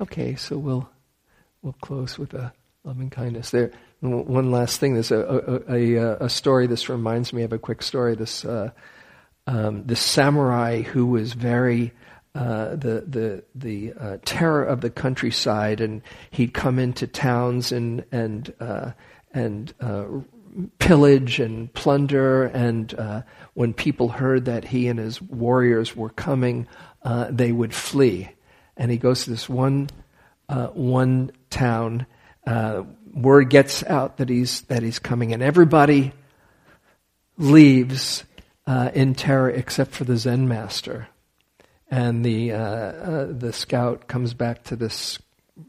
Okay, 0.01 0.35
so 0.35 0.59
we'll 0.59 0.89
we'll 1.62 1.74
close 1.74 2.18
with 2.18 2.35
a 2.35 2.53
loving 2.85 3.11
kindness. 3.11 3.51
There, 3.51 3.70
one 4.01 4.51
last 4.51 4.81
thing. 4.81 4.95
There's 4.95 5.11
a 5.11 5.62
a, 5.68 5.74
a, 5.74 6.16
a 6.24 6.28
story. 6.28 6.66
This 6.66 6.89
reminds 6.89 7.33
me 7.33 7.43
of 7.43 7.53
a 7.53 7.59
quick 7.59 7.83
story. 7.83 8.14
This 8.14 8.45
uh, 8.45 8.70
um, 9.47 9.87
this 9.87 10.01
samurai 10.01 10.83
who 10.83 11.07
was 11.07 11.35
very 11.35 11.93
uh, 12.35 12.70
the 12.70 13.05
the 13.07 13.45
the 13.55 13.93
uh, 13.99 14.16
terror 14.24 14.64
of 14.64 14.81
the 14.81 14.91
countryside, 14.91 15.81
and 15.81 16.03
he'd 16.31 16.55
come 16.55 16.78
into 16.78 17.07
towns 17.07 17.72
and 17.72 18.05
and 18.12 18.55
uh, 18.61 18.93
and 19.33 19.74
uh, 19.81 20.05
pillage 20.78 21.40
and 21.40 21.72
plunder. 21.72 22.44
And 22.44 22.92
uh, 22.94 23.22
when 23.55 23.72
people 23.74 24.09
heard 24.09 24.46
that 24.46 24.64
he 24.64 24.88
and 24.88 24.98
his 24.98 25.20
warriors 25.20 25.94
were 25.94 26.11
coming, 26.11 26.66
uh, 27.03 27.28
they 27.30 27.53
would 27.53 27.74
flee. 27.74 28.30
And 28.76 28.90
he 28.90 28.96
goes 28.96 29.24
to 29.24 29.30
this 29.30 29.48
one 29.48 29.88
uh, 30.48 30.68
one 30.68 31.30
town. 31.48 32.07
Uh, 32.46 32.82
word 33.12 33.51
gets 33.51 33.84
out 33.84 34.16
that 34.16 34.28
he's 34.28 34.62
that 34.62 34.82
he's 34.82 34.98
coming, 34.98 35.32
and 35.32 35.42
everybody 35.42 36.12
leaves 37.36 38.24
uh, 38.66 38.90
in 38.94 39.14
terror 39.14 39.51
except 39.51 39.92
for 39.92 40.05
the 40.05 40.16
Zen 40.16 40.48
master. 40.48 41.09
And 41.90 42.24
the, 42.24 42.53
uh, 42.53 43.26
the 43.30 43.53
scout 43.53 44.07
comes 44.07 44.32
back 44.32 44.62
to 44.64 44.76
this 44.76 45.18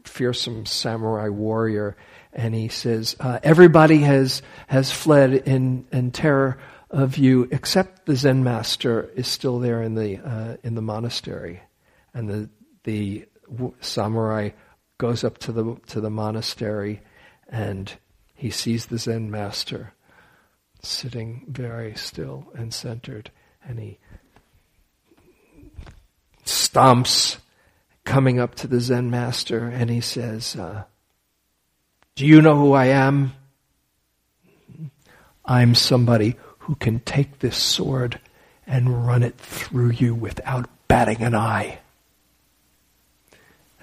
fearsome 0.04 0.66
samurai 0.66 1.28
warrior 1.28 1.96
and 2.32 2.54
he 2.54 2.68
says, 2.68 3.16
uh, 3.20 3.38
Everybody 3.42 3.98
has, 3.98 4.42
has 4.66 4.90
fled 4.90 5.34
in, 5.34 5.86
in 5.92 6.10
terror 6.10 6.58
of 6.90 7.16
you 7.16 7.48
except 7.50 8.06
the 8.06 8.16
Zen 8.16 8.44
master 8.44 9.10
is 9.14 9.26
still 9.26 9.58
there 9.58 9.82
in 9.82 9.94
the, 9.94 10.18
uh, 10.18 10.56
in 10.62 10.74
the 10.74 10.82
monastery. 10.82 11.60
And 12.14 12.28
the, 12.28 12.50
the 12.84 13.26
samurai 13.80 14.50
goes 14.98 15.24
up 15.24 15.38
to 15.38 15.52
the, 15.52 15.76
to 15.88 16.00
the 16.00 16.10
monastery 16.10 17.00
and 17.48 17.92
he 18.34 18.50
sees 18.50 18.86
the 18.86 18.98
Zen 18.98 19.30
master 19.30 19.94
sitting 20.82 21.44
very 21.48 21.94
still 21.94 22.48
and 22.54 22.74
centered, 22.74 23.30
and 23.64 23.78
he 23.78 23.98
stomps 26.44 27.38
coming 28.04 28.40
up 28.40 28.56
to 28.56 28.66
the 28.66 28.80
Zen 28.80 29.10
master 29.10 29.68
and 29.68 29.90
he 29.90 30.00
says, 30.00 30.56
uh, 30.56 30.84
Do 32.14 32.26
you 32.26 32.42
know 32.42 32.56
who 32.56 32.72
I 32.72 32.86
am? 32.86 33.32
I'm 35.44 35.74
somebody 35.74 36.36
who 36.58 36.74
can 36.76 37.00
take 37.00 37.38
this 37.38 37.56
sword 37.56 38.20
and 38.66 39.06
run 39.06 39.22
it 39.22 39.36
through 39.38 39.90
you 39.90 40.14
without 40.14 40.68
batting 40.88 41.22
an 41.22 41.34
eye. 41.34 41.78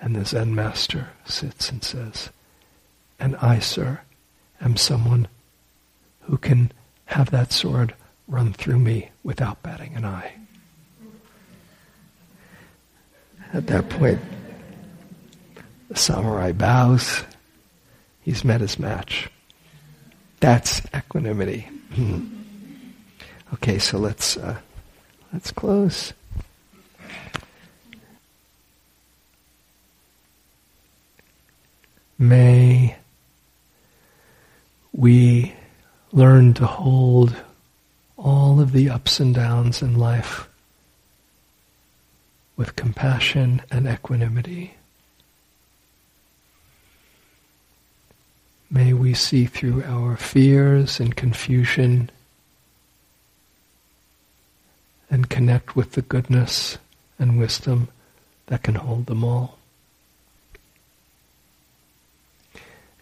And 0.02 0.16
the 0.16 0.26
Zen 0.26 0.56
master 0.56 1.10
sits 1.26 1.70
and 1.70 1.84
says, 1.84 2.30
And 3.20 3.36
I, 3.38 3.60
sir, 3.60 4.02
am 4.62 4.78
someone 4.78 5.28
who 6.22 6.38
can 6.38 6.72
have 7.06 7.32
that 7.32 7.52
sword 7.52 7.96
run 8.28 8.54
through 8.54 8.80
me 8.80 9.10
without 9.24 9.62
batting 9.64 9.96
an 9.96 10.06
eye. 10.06 10.34
At 13.52 13.68
that 13.68 13.90
point, 13.90 14.20
the 15.90 15.98
samurai 15.98 16.52
bows. 16.52 17.24
He's 18.30 18.46
met 18.46 18.62
his 18.62 18.78
match. 18.78 19.28
That's 20.40 20.84
equanimity. 20.96 21.62
Hmm. 21.94 22.28
Okay, 23.56 23.80
so 23.80 23.98
let's 23.98 24.38
uh, 24.38 24.56
let's 25.34 25.50
close. 25.50 26.14
May 32.20 32.98
we 34.94 35.56
learn 36.12 36.54
to 36.54 36.68
hold 36.68 37.36
all 38.16 38.62
of 38.62 38.74
the 38.74 38.92
ups 38.92 39.20
and 39.20 39.34
downs 39.34 39.82
in 39.82 39.98
life 39.98 40.48
with 42.56 42.76
compassion 42.76 43.64
and 43.72 43.88
equanimity. 43.88 44.76
May 48.72 48.94
we 48.94 49.14
see 49.14 49.46
through 49.46 49.84
our 49.84 50.16
fears 50.16 51.00
and 51.00 51.16
confusion 51.16 52.12
and 55.10 55.30
connect 55.30 55.76
with 55.76 55.94
the 55.94 56.04
goodness 56.04 56.78
and 57.18 57.40
wisdom 57.40 57.88
that 58.46 58.62
can 58.62 58.76
hold 58.76 59.08
them 59.08 59.24
all. 59.24 59.58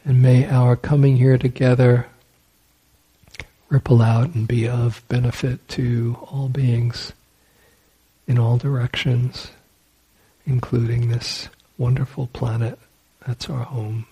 And 0.06 0.22
may 0.22 0.46
our 0.48 0.78
coming 0.78 1.18
here 1.18 1.38
together 1.38 2.08
ripple 3.68 4.02
out 4.02 4.34
and 4.34 4.48
be 4.48 4.66
of 4.68 5.04
benefit 5.10 5.68
to 5.68 6.18
all 6.32 6.48
beings 6.48 7.12
in 8.26 8.40
all 8.40 8.58
directions, 8.58 9.52
including 10.46 11.10
this 11.10 11.50
wonderful 11.78 12.28
planet 12.28 12.80
that's 13.26 13.50
our 13.50 13.64
home. 13.64 14.06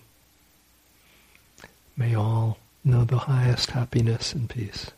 May 1.96 2.14
all 2.14 2.58
know 2.84 3.04
the 3.04 3.18
highest 3.18 3.70
happiness 3.70 4.34
and 4.34 4.50
peace. 4.50 4.90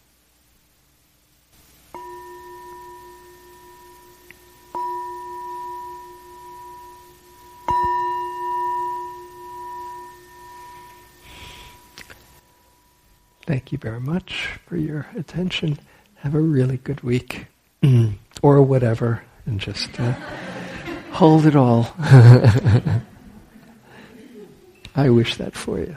Thank 13.46 13.72
you 13.72 13.78
very 13.78 14.00
much 14.00 14.58
for 14.66 14.76
your 14.76 15.06
attention. 15.16 15.78
Have 16.16 16.34
a 16.34 16.40
really 16.40 16.76
good 16.78 17.00
week. 17.00 17.46
Mm. 17.82 18.14
Or 18.42 18.60
whatever, 18.60 19.22
and 19.46 19.58
just 19.58 19.98
uh, 19.98 20.12
hold 21.12 21.46
it 21.46 21.56
all. 21.56 21.94
I 24.94 25.08
wish 25.08 25.36
that 25.36 25.54
for 25.54 25.78
you. 25.78 25.96